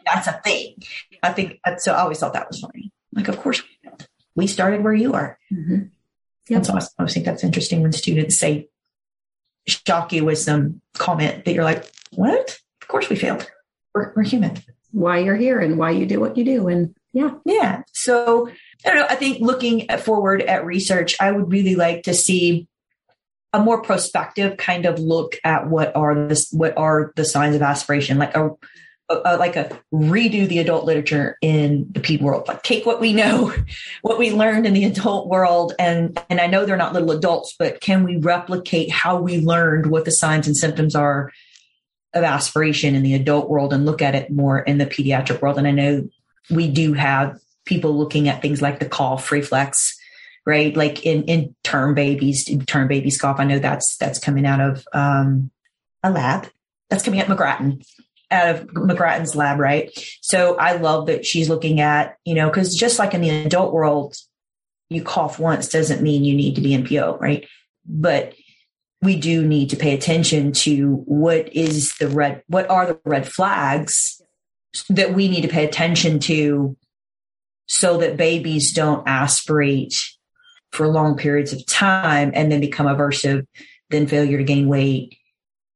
That's 0.05 0.27
a 0.27 0.39
thing. 0.43 0.75
I 1.21 1.33
think 1.33 1.59
so. 1.77 1.93
I 1.93 1.99
always 1.99 2.19
thought 2.19 2.33
that 2.33 2.47
was 2.47 2.61
funny. 2.61 2.91
Like, 3.13 3.27
of 3.27 3.37
course 3.37 3.61
we 3.61 3.69
failed. 3.83 4.07
We 4.33 4.47
started 4.47 4.83
where 4.83 4.93
you 4.93 5.13
are. 5.13 5.37
Mm-hmm. 5.51 5.75
Yep. 5.75 5.89
That's 6.49 6.69
awesome. 6.69 6.93
I 6.99 7.07
think 7.07 7.25
that's 7.25 7.43
interesting 7.43 7.81
when 7.81 7.91
students 7.91 8.37
say, 8.37 8.69
shock 9.67 10.13
you 10.13 10.23
with 10.23 10.37
some 10.37 10.79
comment 10.93 11.43
that 11.43 11.53
you're 11.53 11.63
like, 11.63 11.89
what? 12.13 12.59
Of 12.81 12.87
course 12.87 13.09
we 13.09 13.15
failed. 13.15 13.51
We're, 13.93 14.13
we're 14.15 14.23
human. 14.23 14.57
Why 14.95 15.19
you're 15.19 15.35
here 15.35 15.59
and 15.59 15.77
why 15.77 15.91
you 15.91 16.05
do 16.05 16.21
what 16.21 16.37
you 16.37 16.45
do. 16.45 16.69
And 16.69 16.95
yeah. 17.11 17.31
Yeah. 17.43 17.83
So 17.91 18.47
I 18.85 18.89
don't 18.89 18.95
know. 18.95 19.07
I 19.09 19.15
think 19.15 19.41
looking 19.41 19.89
forward 19.99 20.41
at 20.41 20.65
research, 20.65 21.17
I 21.19 21.31
would 21.31 21.51
really 21.51 21.75
like 21.75 22.03
to 22.03 22.13
see 22.13 22.69
a 23.51 23.59
more 23.59 23.81
prospective 23.81 24.55
kind 24.55 24.85
of 24.85 24.99
look 24.99 25.35
at 25.43 25.67
what 25.67 25.93
are 25.97 26.13
the 26.13 26.45
what 26.51 26.77
are 26.77 27.11
the 27.17 27.25
signs 27.25 27.55
of 27.55 27.61
aspiration, 27.61 28.17
like 28.17 28.35
a, 28.37 28.51
a, 29.09 29.37
like 29.37 29.57
a 29.57 29.77
redo 29.93 30.47
the 30.47 30.59
adult 30.59 30.85
literature 30.85 31.37
in 31.41 31.87
the 31.91 31.99
ped 31.99 32.21
world. 32.21 32.47
Like 32.47 32.63
take 32.63 32.85
what 32.85 33.01
we 33.01 33.11
know, 33.11 33.53
what 34.01 34.17
we 34.17 34.31
learned 34.31 34.65
in 34.65 34.73
the 34.73 34.85
adult 34.85 35.27
world, 35.27 35.73
and 35.77 36.17
and 36.29 36.39
I 36.39 36.47
know 36.47 36.65
they're 36.65 36.77
not 36.77 36.93
little 36.93 37.11
adults, 37.11 37.53
but 37.59 37.81
can 37.81 38.05
we 38.05 38.15
replicate 38.15 38.91
how 38.91 39.19
we 39.19 39.41
learned 39.41 39.87
what 39.87 40.05
the 40.05 40.11
signs 40.11 40.47
and 40.47 40.55
symptoms 40.55 40.95
are 40.95 41.33
of 42.15 42.23
aspiration 42.23 42.95
in 42.95 43.03
the 43.03 43.13
adult 43.13 43.49
world 43.49 43.73
and 43.73 43.85
look 43.85 44.01
at 44.01 44.15
it 44.15 44.31
more 44.31 44.59
in 44.59 44.77
the 44.77 44.85
pediatric 44.85 45.41
world? 45.41 45.57
And 45.57 45.67
I 45.67 45.71
know 45.71 46.09
we 46.49 46.69
do 46.69 46.93
have 46.93 47.39
people 47.65 47.97
looking 47.97 48.29
at 48.29 48.41
things 48.41 48.61
like 48.61 48.79
the 48.79 48.89
cough 48.89 49.31
reflex, 49.31 49.97
right? 50.45 50.75
Like 50.75 51.05
in, 51.05 51.23
in 51.23 51.55
term 51.63 51.93
babies, 51.93 52.49
term 52.65 52.87
babies 52.87 53.19
cough. 53.19 53.39
I 53.39 53.43
know 53.43 53.59
that's, 53.59 53.97
that's 53.97 54.19
coming 54.19 54.45
out 54.45 54.61
of, 54.61 54.87
um, 54.93 55.51
a 56.03 56.11
lab 56.11 56.49
that's 56.89 57.03
coming 57.03 57.19
out 57.19 57.27
McGrattan 57.27 57.83
out 58.31 58.55
of 58.55 58.67
McGrattan's 58.67 59.35
lab, 59.35 59.59
right? 59.59 59.91
So 60.21 60.55
I 60.57 60.73
love 60.77 61.07
that 61.07 61.25
she's 61.25 61.49
looking 61.49 61.79
at, 61.79 62.17
you 62.25 62.35
know, 62.35 62.49
cause 62.49 62.75
just 62.75 62.99
like 62.99 63.13
in 63.13 63.21
the 63.21 63.29
adult 63.29 63.73
world, 63.73 64.15
you 64.89 65.03
cough 65.03 65.39
once 65.39 65.69
doesn't 65.69 66.01
mean 66.01 66.23
you 66.23 66.35
need 66.35 66.55
to 66.55 66.61
be 66.61 66.77
NPO, 66.77 67.19
right? 67.19 67.47
But 67.85 68.33
we 69.05 69.15
do 69.15 69.45
need 69.45 69.69
to 69.69 69.77
pay 69.77 69.93
attention 69.93 70.51
to 70.51 71.03
what 71.05 71.53
is 71.53 71.95
the 71.97 72.09
red, 72.09 72.43
what 72.47 72.69
are 72.69 72.87
the 72.87 72.99
red 73.05 73.27
flags 73.27 74.21
that 74.89 75.13
we 75.13 75.27
need 75.27 75.41
to 75.41 75.47
pay 75.47 75.65
attention 75.65 76.19
to 76.19 76.75
so 77.67 77.97
that 77.97 78.17
babies 78.17 78.73
don't 78.73 79.07
aspirate 79.07 79.95
for 80.71 80.87
long 80.87 81.15
periods 81.15 81.53
of 81.53 81.65
time 81.65 82.31
and 82.33 82.51
then 82.51 82.59
become 82.59 82.85
aversive, 82.85 83.45
then 83.89 84.07
failure 84.07 84.37
to 84.37 84.43
gain 84.43 84.67
weight, 84.67 85.17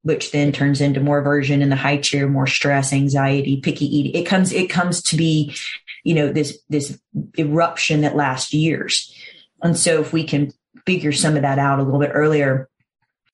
which 0.01 0.31
then 0.31 0.51
turns 0.51 0.81
into 0.81 0.99
more 0.99 1.19
aversion 1.19 1.61
in 1.61 1.69
the 1.69 1.75
high 1.75 1.97
chair, 1.97 2.27
more 2.27 2.47
stress, 2.47 2.91
anxiety, 2.91 3.61
picky 3.61 3.85
eating. 3.85 4.19
It 4.21 4.25
comes, 4.25 4.51
it 4.51 4.69
comes 4.69 5.01
to 5.03 5.15
be, 5.15 5.55
you 6.03 6.13
know, 6.13 6.31
this, 6.31 6.59
this 6.69 6.99
eruption 7.37 8.01
that 8.01 8.15
lasts 8.15 8.53
years. 8.53 9.13
And 9.61 9.77
so 9.77 10.01
if 10.01 10.11
we 10.11 10.23
can 10.23 10.51
figure 10.85 11.11
some 11.11 11.35
of 11.35 11.43
that 11.43 11.59
out 11.59 11.79
a 11.79 11.83
little 11.83 11.99
bit 11.99 12.11
earlier, 12.13 12.69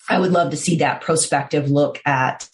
I 0.09 0.19
would 0.19 0.31
love 0.31 0.51
to 0.51 0.57
see 0.57 0.77
that 0.77 1.01
prospective 1.01 1.69
look 1.69 2.01
at 2.05 2.49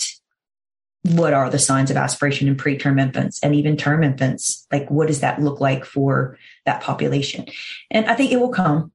what 1.03 1.33
are 1.33 1.49
the 1.49 1.59
signs 1.59 1.89
of 1.89 1.97
aspiration 1.97 2.47
in 2.47 2.55
preterm 2.55 3.01
infants 3.01 3.39
and 3.41 3.55
even 3.55 3.75
term 3.75 4.03
infants? 4.03 4.67
Like, 4.71 4.89
what 4.91 5.07
does 5.07 5.21
that 5.21 5.41
look 5.41 5.59
like 5.59 5.83
for 5.83 6.37
that 6.65 6.81
population? 6.81 7.47
And 7.89 8.05
I 8.05 8.15
think 8.15 8.31
it 8.31 8.39
will 8.39 8.51
come. 8.51 8.91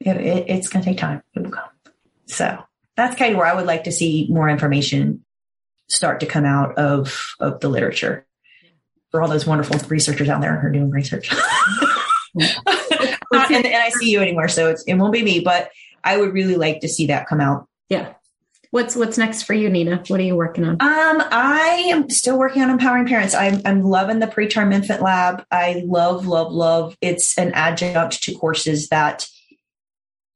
It, 0.00 0.16
it, 0.16 0.44
it's 0.48 0.68
going 0.68 0.84
to 0.84 0.90
take 0.90 0.98
time. 0.98 1.22
It 1.34 1.42
will 1.42 1.50
come. 1.50 1.70
So 2.26 2.58
that's 2.96 3.16
kind 3.16 3.32
of 3.32 3.38
where 3.38 3.46
I 3.46 3.54
would 3.54 3.66
like 3.66 3.84
to 3.84 3.92
see 3.92 4.26
more 4.30 4.48
information 4.48 5.24
start 5.88 6.20
to 6.20 6.26
come 6.26 6.44
out 6.44 6.76
of, 6.76 7.34
of 7.40 7.60
the 7.60 7.68
literature 7.68 8.26
for 9.10 9.22
all 9.22 9.28
those 9.28 9.46
wonderful 9.46 9.78
researchers 9.88 10.28
out 10.28 10.42
there 10.42 10.60
who 10.60 10.66
are 10.66 10.72
doing 10.72 10.90
research. 10.90 11.30
Not 13.32 13.50
in 13.50 13.62
the 13.62 13.70
NICU 13.70 14.20
anymore, 14.20 14.48
so 14.48 14.74
it 14.86 14.94
won't 14.94 15.12
be 15.12 15.22
me, 15.22 15.40
but 15.40 15.70
I 16.04 16.16
would 16.16 16.32
really 16.32 16.56
like 16.56 16.80
to 16.80 16.88
see 16.88 17.06
that 17.06 17.26
come 17.26 17.40
out. 17.40 17.66
Yeah. 17.88 18.14
What's 18.70 18.94
what's 18.94 19.16
next 19.16 19.44
for 19.44 19.54
you, 19.54 19.70
Nina? 19.70 20.02
What 20.08 20.20
are 20.20 20.24
you 20.24 20.36
working 20.36 20.64
on? 20.64 20.72
Um, 20.72 20.78
I 21.30 21.86
am 21.88 22.10
still 22.10 22.38
working 22.38 22.62
on 22.62 22.68
empowering 22.68 23.06
parents. 23.06 23.34
I'm 23.34 23.62
I'm 23.64 23.82
loving 23.82 24.18
the 24.18 24.26
preterm 24.26 24.74
infant 24.74 25.00
lab. 25.00 25.42
I 25.50 25.82
love, 25.86 26.26
love, 26.26 26.52
love. 26.52 26.94
It's 27.00 27.38
an 27.38 27.52
adjunct 27.52 28.22
to 28.24 28.34
courses 28.34 28.88
that 28.88 29.26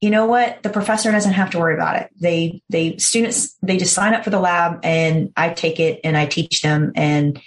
you 0.03 0.11
know 0.11 0.27
what 0.27 0.63
the 0.63 0.69
professor 0.69 1.13
doesn't 1.13 1.33
have 1.33 1.51
to 1.51 1.59
worry 1.59 1.75
about 1.75 1.97
it 1.97 2.11
they 2.21 2.61
they 2.69 2.99
students 2.99 3.57
they 3.63 3.79
just 3.79 3.95
sign 3.95 4.13
up 4.13 4.25
for 4.25 4.31
the 4.31 4.41
lab 4.41 4.81
and 4.83 5.33
i 5.37 5.49
take 5.49 5.81
it 5.81 6.01
and 6.05 6.17
i 6.17 6.27
teach 6.27 6.61
them 6.61 6.93
and 6.97 7.41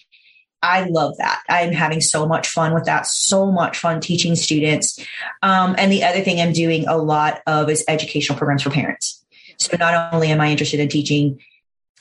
i 0.63 0.87
love 0.89 1.15
that 1.17 1.43
i'm 1.49 1.73
having 1.73 1.99
so 1.99 2.25
much 2.25 2.47
fun 2.47 2.73
with 2.73 2.85
that 2.85 3.05
so 3.05 3.51
much 3.51 3.77
fun 3.77 3.99
teaching 3.99 4.35
students 4.35 4.97
um, 5.43 5.75
and 5.77 5.91
the 5.91 6.03
other 6.03 6.21
thing 6.21 6.39
i'm 6.39 6.53
doing 6.53 6.87
a 6.87 6.97
lot 6.97 7.41
of 7.45 7.69
is 7.69 7.83
educational 7.89 8.37
programs 8.37 8.63
for 8.63 8.69
parents 8.69 9.24
so 9.57 9.75
not 9.77 10.13
only 10.13 10.29
am 10.29 10.41
I 10.41 10.51
interested 10.51 10.79
in 10.79 10.89
teaching 10.89 11.39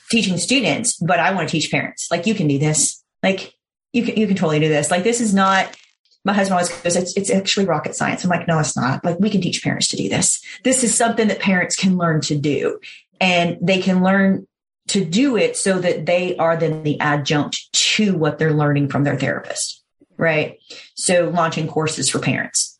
teaching 0.09 0.37
students, 0.37 0.97
but 0.97 1.19
I 1.19 1.33
want 1.33 1.49
to 1.49 1.51
teach 1.51 1.71
parents. 1.71 2.09
Like 2.11 2.27
you 2.27 2.35
can 2.35 2.47
do 2.47 2.59
this. 2.59 3.03
Like 3.23 3.53
you 3.93 4.03
can 4.03 4.17
you 4.17 4.27
can 4.27 4.35
totally 4.35 4.59
do 4.59 4.69
this. 4.69 4.91
Like 4.91 5.03
this 5.03 5.21
is 5.21 5.33
not 5.33 5.75
my 6.25 6.33
husband 6.33 6.53
always 6.53 6.69
goes, 6.81 6.95
it's, 6.95 7.15
it's 7.15 7.29
actually 7.29 7.67
rocket 7.67 7.95
science. 7.95 8.23
I'm 8.23 8.31
like, 8.31 8.47
no, 8.47 8.57
it's 8.57 8.75
not. 8.75 9.05
Like 9.05 9.19
we 9.19 9.29
can 9.29 9.41
teach 9.41 9.63
parents 9.63 9.87
to 9.89 9.95
do 9.95 10.09
this. 10.09 10.43
This 10.63 10.83
is 10.83 10.97
something 10.97 11.27
that 11.27 11.39
parents 11.39 11.75
can 11.75 11.97
learn 11.97 12.19
to 12.21 12.35
do 12.35 12.79
and 13.21 13.57
they 13.61 13.79
can 13.79 14.03
learn 14.03 14.47
to 14.87 15.05
do 15.05 15.37
it 15.37 15.55
so 15.55 15.77
that 15.79 16.07
they 16.07 16.35
are 16.37 16.57
then 16.57 16.81
the 16.81 16.99
adjunct 16.99 17.71
to 17.73 18.17
what 18.17 18.39
they're 18.39 18.53
learning 18.53 18.89
from 18.89 19.03
their 19.03 19.17
therapist. 19.17 19.83
Right. 20.17 20.59
So 20.95 21.29
launching 21.29 21.67
courses 21.67 22.09
for 22.09 22.19
parents 22.19 22.77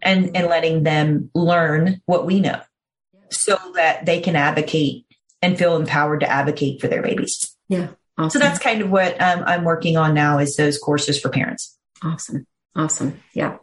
and, 0.00 0.34
and 0.34 0.46
letting 0.46 0.82
them 0.82 1.30
learn 1.34 2.00
what 2.06 2.24
we 2.24 2.40
know 2.40 2.60
so 3.30 3.58
that 3.74 4.06
they 4.06 4.20
can 4.20 4.36
advocate 4.36 5.06
and 5.42 5.58
feel 5.58 5.76
empowered 5.76 6.20
to 6.20 6.30
advocate 6.30 6.80
for 6.80 6.88
their 6.88 7.02
babies. 7.02 7.56
Yeah. 7.68 7.88
Awesome. 8.18 8.30
So 8.30 8.38
that's 8.38 8.58
kind 8.58 8.82
of 8.82 8.90
what 8.90 9.20
um, 9.20 9.44
I'm 9.46 9.64
working 9.64 9.96
on 9.96 10.14
now 10.14 10.38
is 10.38 10.56
those 10.56 10.78
courses 10.78 11.18
for 11.20 11.30
parents. 11.30 11.78
Awesome. 12.02 12.46
Awesome. 12.76 13.20
Yeah. 13.34 13.56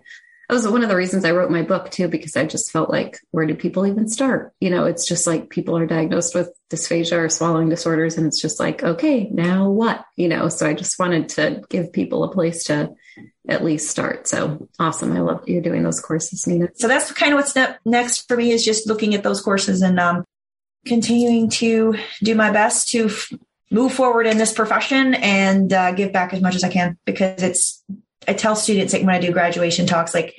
That 0.48 0.56
was 0.56 0.68
one 0.68 0.84
of 0.84 0.90
the 0.90 0.96
reasons 0.96 1.26
I 1.26 1.32
wrote 1.32 1.52
my 1.52 1.62
book 1.62 1.92
too, 1.92 2.08
because 2.08 2.38
I 2.38 2.46
just 2.46 2.72
felt 2.72 2.90
like, 2.90 3.20
where 3.32 3.46
do 3.46 3.54
people 3.54 3.86
even 3.86 4.08
start? 4.08 4.54
You 4.62 4.70
know, 4.70 4.86
it's 4.86 5.06
just 5.06 5.28
like 5.28 5.50
people 5.50 5.78
are 5.78 5.86
diagnosed 5.86 6.34
with 6.34 6.50
dysphagia 6.70 7.18
or 7.18 7.30
swallowing 7.30 7.68
disorders, 7.68 8.18
and 8.18 8.26
it's 8.26 8.42
just 8.42 8.60
like, 8.60 8.82
okay, 8.82 9.28
now 9.32 9.70
what? 9.70 10.06
You 10.16 10.30
know, 10.30 10.48
so 10.48 10.66
I 10.66 10.74
just 10.74 11.00
wanted 11.00 11.30
to 11.30 11.64
give 11.70 11.92
people 11.92 12.24
a 12.24 12.32
place 12.32 12.64
to 12.66 12.92
at 13.50 13.64
least 13.64 13.90
start. 13.90 14.28
So 14.28 14.70
awesome. 14.80 15.12
I 15.12 15.20
love 15.20 15.48
you're 15.48 15.62
doing 15.62 15.84
those 15.84 16.00
courses, 16.00 16.48
Nina. 16.48 16.70
So 16.76 16.88
that's 16.88 17.12
kind 17.12 17.34
of 17.34 17.38
what's 17.38 17.56
ne- 17.56 17.76
next 17.86 18.28
for 18.28 18.38
me 18.38 18.52
is 18.52 18.64
just 18.64 18.88
looking 18.88 19.16
at 19.16 19.24
those 19.24 19.42
courses 19.42 19.82
and 19.82 20.00
um, 20.00 20.24
continuing 20.86 21.50
to 21.50 21.96
do 22.24 22.36
my 22.36 22.52
best 22.52 22.90
to 22.90 23.06
f- 23.06 23.34
move 23.70 23.94
forward 23.94 24.28
in 24.28 24.38
this 24.38 24.54
profession 24.54 25.14
and 25.16 25.74
uh, 25.74 25.92
give 25.92 26.14
back 26.14 26.34
as 26.34 26.42
much 26.42 26.56
as 26.56 26.64
I 26.64 26.70
can 26.70 26.98
because 27.06 27.42
it's, 27.44 27.84
I 28.28 28.34
tell 28.34 28.56
students 28.56 28.94
like 28.94 29.04
when 29.04 29.16
I 29.16 29.20
do 29.20 29.32
graduation 29.32 29.86
talks, 29.86 30.14
like 30.14 30.36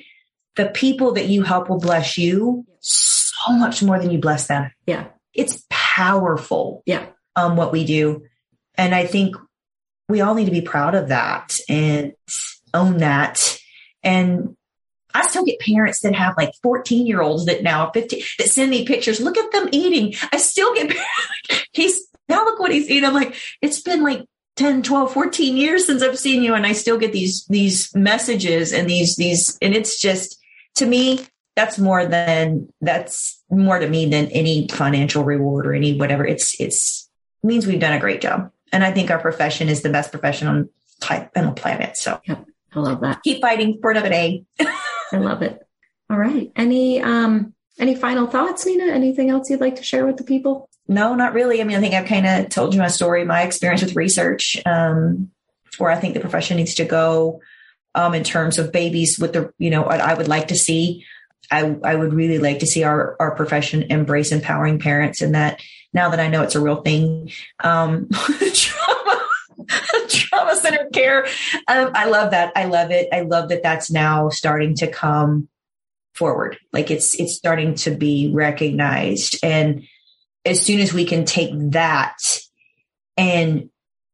the 0.55 0.67
people 0.67 1.13
that 1.13 1.27
you 1.27 1.43
help 1.43 1.69
will 1.69 1.79
bless 1.79 2.17
you 2.17 2.65
so 2.79 3.53
much 3.53 3.83
more 3.83 3.99
than 3.99 4.11
you 4.11 4.19
bless 4.19 4.47
them. 4.47 4.71
Yeah. 4.85 5.07
It's 5.33 5.63
powerful. 5.69 6.83
Yeah. 6.85 7.05
Um, 7.35 7.55
what 7.55 7.71
we 7.71 7.85
do. 7.85 8.23
And 8.75 8.93
I 8.93 9.05
think 9.05 9.35
we 10.07 10.21
all 10.21 10.33
need 10.33 10.45
to 10.45 10.51
be 10.51 10.61
proud 10.61 10.95
of 10.95 11.09
that 11.09 11.59
and 11.69 12.13
own 12.73 12.97
that. 12.97 13.59
And 14.03 14.55
I 15.13 15.27
still 15.27 15.45
get 15.45 15.59
parents 15.59 16.01
that 16.01 16.15
have 16.15 16.35
like 16.37 16.51
14 16.61 17.07
year 17.07 17.21
olds 17.21 17.45
that 17.45 17.63
now 17.63 17.91
15 17.91 18.21
that 18.39 18.49
send 18.49 18.71
me 18.71 18.85
pictures. 18.85 19.19
Look 19.19 19.37
at 19.37 19.51
them 19.51 19.69
eating. 19.71 20.15
I 20.31 20.37
still 20.37 20.73
get, 20.73 20.95
he's 21.73 22.07
now 22.27 22.45
look 22.45 22.59
what 22.59 22.71
he's 22.71 22.89
eating. 22.89 23.05
I'm 23.05 23.13
like, 23.13 23.35
it's 23.61 23.81
been 23.81 24.03
like 24.03 24.25
10, 24.59 24.83
12, 24.83 25.13
14 25.13 25.55
years 25.55 25.85
since 25.85 26.03
I've 26.03 26.19
seen 26.19 26.43
you. 26.43 26.53
And 26.53 26.65
I 26.65 26.73
still 26.73 26.97
get 26.97 27.13
these, 27.13 27.45
these 27.45 27.95
messages 27.95 28.73
and 28.73 28.89
these, 28.89 29.15
these, 29.15 29.57
and 29.61 29.73
it's 29.73 30.01
just 30.01 30.37
to 30.75 30.85
me, 30.85 31.25
that's 31.55 31.79
more 31.79 32.05
than, 32.05 32.67
that's 32.81 33.41
more 33.49 33.79
to 33.79 33.87
me 33.87 34.05
than 34.05 34.27
any 34.27 34.67
financial 34.67 35.23
reward 35.23 35.65
or 35.65 35.73
any 35.73 35.97
whatever. 35.97 36.25
It's, 36.25 36.59
it's 36.59 37.09
means 37.41 37.65
we've 37.65 37.79
done 37.79 37.93
a 37.93 37.99
great 37.99 38.19
job. 38.19 38.51
And 38.73 38.83
I 38.83 38.91
think 38.91 39.09
our 39.09 39.19
profession 39.19 39.69
is 39.69 39.81
the 39.81 39.89
best 39.89 40.11
profession 40.11 40.47
on 40.49 40.69
type 40.99 41.31
on 41.37 41.45
the 41.45 41.51
planet. 41.53 41.95
So 41.95 42.19
yep. 42.27 42.45
I 42.73 42.79
love 42.79 42.99
that. 43.01 43.23
Keep 43.23 43.41
fighting 43.41 43.79
for 43.81 43.91
another 43.91 44.09
day. 44.09 44.43
I 44.59 45.17
love 45.17 45.41
it. 45.41 45.65
All 46.09 46.17
right. 46.17 46.51
Any 46.55 47.01
um 47.01 47.53
any 47.79 47.95
final 47.95 48.27
thoughts, 48.27 48.65
Nina? 48.65 48.91
Anything 48.91 49.29
else 49.29 49.49
you'd 49.49 49.61
like 49.61 49.77
to 49.77 49.83
share 49.83 50.05
with 50.05 50.17
the 50.17 50.23
people? 50.23 50.68
No, 50.89 51.15
not 51.15 51.33
really. 51.33 51.61
I 51.61 51.63
mean, 51.63 51.77
I 51.77 51.79
think 51.79 51.93
I've 51.93 52.07
kind 52.07 52.25
of 52.25 52.49
told 52.49 52.73
you 52.73 52.79
my 52.81 52.87
story, 52.87 53.23
my 53.23 53.43
experience 53.43 53.81
with 53.81 53.95
research. 53.95 54.59
Um, 54.65 55.31
where 55.79 55.91
I 55.91 55.95
think 55.95 56.13
the 56.13 56.19
profession 56.19 56.57
needs 56.57 56.75
to 56.75 56.85
go 56.85 57.41
um, 57.95 58.13
in 58.13 58.23
terms 58.23 58.57
of 58.57 58.71
babies 58.71 59.17
with 59.17 59.33
the, 59.33 59.53
you 59.57 59.69
know, 59.69 59.83
what 59.83 60.01
I 60.01 60.13
would 60.13 60.27
like 60.27 60.49
to 60.49 60.55
see. 60.55 61.05
I, 61.51 61.77
I 61.83 61.95
would 61.95 62.13
really 62.13 62.37
like 62.37 62.59
to 62.59 62.67
see 62.67 62.83
our, 62.83 63.15
our 63.19 63.35
profession 63.35 63.83
embrace 63.83 64.31
empowering 64.31 64.79
parents 64.79 65.21
and 65.21 65.33
that 65.33 65.61
now 65.93 66.09
that 66.09 66.19
I 66.19 66.27
know 66.27 66.43
it's 66.43 66.55
a 66.55 66.61
real 66.61 66.81
thing, 66.81 67.31
um, 67.63 68.07
trauma, 68.53 69.27
trauma 70.07 70.55
centered 70.55 70.91
care. 70.93 71.25
Um, 71.67 71.91
I 71.95 72.05
love 72.05 72.31
that. 72.31 72.53
I 72.55 72.65
love 72.65 72.91
it. 72.91 73.09
I 73.11 73.21
love 73.21 73.49
that 73.49 73.63
that's 73.63 73.89
now 73.89 74.29
starting 74.29 74.75
to 74.75 74.87
come 74.87 75.47
forward. 76.13 76.57
Like 76.71 76.91
it's, 76.91 77.19
it's 77.19 77.35
starting 77.35 77.73
to 77.75 77.91
be 77.91 78.31
recognized. 78.31 79.39
And 79.41 79.87
as 80.45 80.61
soon 80.61 80.79
as 80.79 80.93
we 80.93 81.05
can 81.05 81.25
take 81.25 81.51
that 81.71 82.17
and 83.17 83.69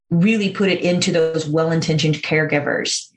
really 0.09 0.51
put 0.51 0.69
it 0.69 0.81
into 0.81 1.11
those 1.11 1.47
well-intentioned 1.47 2.15
caregivers 2.15 3.11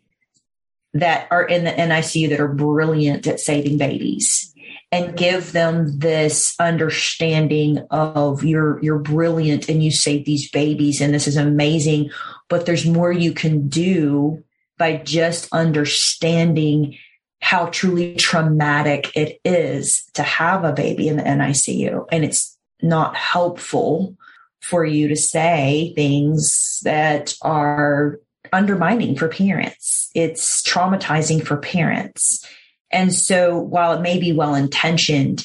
that 0.94 1.28
are 1.30 1.44
in 1.44 1.64
the 1.64 1.70
NICU 1.70 2.30
that 2.30 2.40
are 2.40 2.48
brilliant 2.48 3.26
at 3.26 3.40
saving 3.40 3.78
babies 3.78 4.54
and 4.90 5.16
give 5.16 5.52
them 5.52 5.98
this 5.98 6.54
understanding 6.58 7.86
of 7.90 8.42
you're 8.42 8.82
you're 8.82 8.98
brilliant 8.98 9.68
and 9.68 9.82
you 9.82 9.90
save 9.90 10.24
these 10.24 10.50
babies 10.50 11.00
and 11.00 11.12
this 11.12 11.26
is 11.26 11.36
amazing 11.36 12.10
but 12.48 12.64
there's 12.64 12.86
more 12.86 13.12
you 13.12 13.32
can 13.32 13.68
do 13.68 14.42
by 14.78 14.96
just 14.96 15.48
understanding 15.52 16.96
how 17.40 17.66
truly 17.66 18.14
traumatic 18.14 19.10
it 19.14 19.40
is 19.44 20.04
to 20.14 20.22
have 20.22 20.64
a 20.64 20.72
baby 20.72 21.08
in 21.08 21.16
the 21.16 21.22
NICU 21.22 22.06
and 22.10 22.24
it's 22.24 22.57
not 22.82 23.16
helpful 23.16 24.16
for 24.60 24.84
you 24.84 25.08
to 25.08 25.16
say 25.16 25.92
things 25.94 26.80
that 26.84 27.34
are 27.42 28.20
undermining 28.52 29.16
for 29.16 29.28
parents. 29.28 30.10
It's 30.14 30.62
traumatizing 30.62 31.44
for 31.44 31.56
parents. 31.56 32.44
And 32.90 33.14
so 33.14 33.58
while 33.58 33.92
it 33.92 34.00
may 34.00 34.18
be 34.18 34.32
well 34.32 34.54
intentioned, 34.54 35.44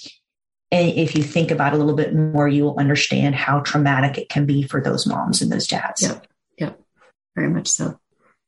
if 0.71 1.15
you 1.15 1.21
think 1.21 1.51
about 1.51 1.73
it 1.73 1.75
a 1.75 1.79
little 1.79 1.95
bit 1.95 2.15
more, 2.15 2.47
you 2.47 2.63
will 2.63 2.79
understand 2.79 3.35
how 3.35 3.59
traumatic 3.59 4.17
it 4.17 4.29
can 4.29 4.45
be 4.45 4.63
for 4.63 4.81
those 4.81 5.05
moms 5.05 5.41
and 5.41 5.51
those 5.51 5.67
dads. 5.67 6.01
Yeah. 6.01 6.19
Yeah. 6.57 6.73
Very 7.35 7.49
much 7.49 7.67
so. 7.67 7.99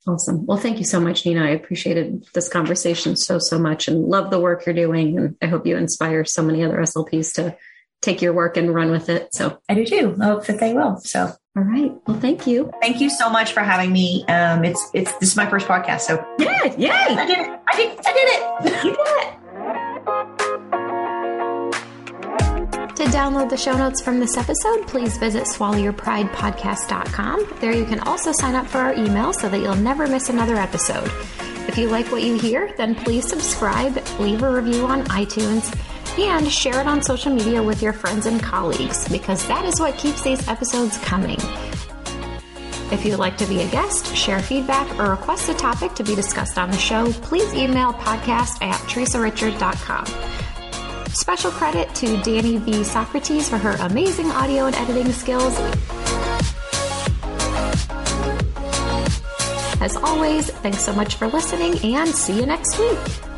Awesome. 0.07 0.45
Well, 0.45 0.57
thank 0.57 0.77
you 0.77 0.85
so 0.85 0.99
much, 0.99 1.25
Nina. 1.25 1.43
I 1.43 1.49
appreciated 1.49 2.25
this 2.33 2.47
conversation 2.47 3.15
so, 3.15 3.39
so 3.39 3.57
much 3.57 3.87
and 3.87 4.05
love 4.05 4.29
the 4.29 4.39
work 4.39 4.65
you're 4.65 4.75
doing. 4.75 5.17
And 5.17 5.35
I 5.41 5.47
hope 5.47 5.65
you 5.65 5.77
inspire 5.77 6.25
so 6.25 6.43
many 6.43 6.63
other 6.63 6.77
SLPs 6.77 7.33
to 7.35 7.57
take 8.05 8.21
your 8.21 8.33
work 8.33 8.55
and 8.55 8.73
run 8.73 8.91
with 8.91 9.09
it. 9.09 9.33
So 9.33 9.59
I 9.67 9.73
do 9.73 9.85
too. 9.85 10.15
I 10.21 10.25
hope 10.25 10.45
that 10.45 10.59
they 10.59 10.73
will. 10.73 10.97
So 10.97 11.33
all 11.57 11.63
right. 11.63 11.93
Well, 12.05 12.19
thank 12.19 12.45
you. 12.45 12.69
Thank 12.81 12.99
you 12.99 13.09
so 13.09 13.29
much 13.29 13.53
for 13.53 13.61
having 13.61 13.89
me. 13.91 14.25
Um, 14.27 14.65
it's 14.65 14.89
it's 14.93 15.11
this 15.13 15.29
is 15.29 15.37
my 15.37 15.49
first 15.49 15.67
podcast, 15.67 16.01
so 16.01 16.23
yeah, 16.37 16.75
yay! 16.77 16.91
I 16.91 17.25
did 17.25 17.39
it. 17.39 17.59
I 17.67 17.75
did. 17.75 17.97
I 18.05 18.13
did 18.13 18.29
it. 18.29 18.41
You 18.83 18.91
did 18.91 18.99
it. 18.99 19.33
To 22.95 23.03
download 23.05 23.49
the 23.49 23.57
show 23.57 23.75
notes 23.77 24.01
from 24.01 24.19
this 24.19 24.37
episode, 24.37 24.87
please 24.87 25.17
visit 25.17 25.43
swallowyourpridepodcast.com. 25.43 27.57
There 27.59 27.73
you 27.73 27.85
can 27.85 27.99
also 28.01 28.31
sign 28.31 28.55
up 28.55 28.67
for 28.67 28.77
our 28.79 28.93
email 28.93 29.33
so 29.33 29.49
that 29.49 29.59
you'll 29.59 29.75
never 29.75 30.07
miss 30.07 30.29
another 30.29 30.55
episode. 30.55 31.11
If 31.67 31.77
you 31.77 31.89
like 31.89 32.09
what 32.11 32.23
you 32.23 32.39
hear, 32.39 32.73
then 32.77 32.95
please 32.95 33.27
subscribe, 33.27 34.01
leave 34.19 34.43
a 34.43 34.49
review 34.49 34.85
on 34.85 35.03
iTunes, 35.05 35.73
and 36.17 36.51
share 36.51 36.79
it 36.81 36.87
on 36.87 37.01
social 37.01 37.33
media 37.33 37.61
with 37.61 37.81
your 37.81 37.93
friends 37.93 38.25
and 38.25 38.41
colleagues 38.41 39.07
because 39.09 39.47
that 39.47 39.65
is 39.65 39.79
what 39.79 39.97
keeps 39.97 40.21
these 40.21 40.47
episodes 40.47 40.97
coming. 40.99 41.37
If 42.91 43.03
you'd 43.03 43.17
like 43.17 43.37
to 43.37 43.45
be 43.45 43.61
a 43.61 43.69
guest, 43.69 44.15
share 44.15 44.39
feedback, 44.39 44.99
or 44.99 45.09
request 45.09 45.49
a 45.49 45.53
topic 45.53 45.93
to 45.95 46.03
be 46.03 46.15
discussed 46.15 46.57
on 46.57 46.69
the 46.71 46.77
show, 46.77 47.11
please 47.13 47.53
email 47.53 47.93
podcast 47.93 48.61
at 48.61 48.79
theresarichard.com. 48.81 50.05
Special 51.13 51.51
credit 51.51 51.93
to 51.95 52.21
Danny 52.21 52.57
V. 52.57 52.83
Socrates 52.83 53.49
for 53.49 53.57
her 53.57 53.75
amazing 53.87 54.27
audio 54.31 54.65
and 54.65 54.75
editing 54.75 55.11
skills. 55.11 55.57
As 59.81 59.95
always, 59.97 60.49
thanks 60.49 60.81
so 60.81 60.93
much 60.93 61.15
for 61.15 61.27
listening 61.27 61.77
and 61.95 62.09
see 62.09 62.39
you 62.39 62.45
next 62.45 62.77
week. 62.79 63.34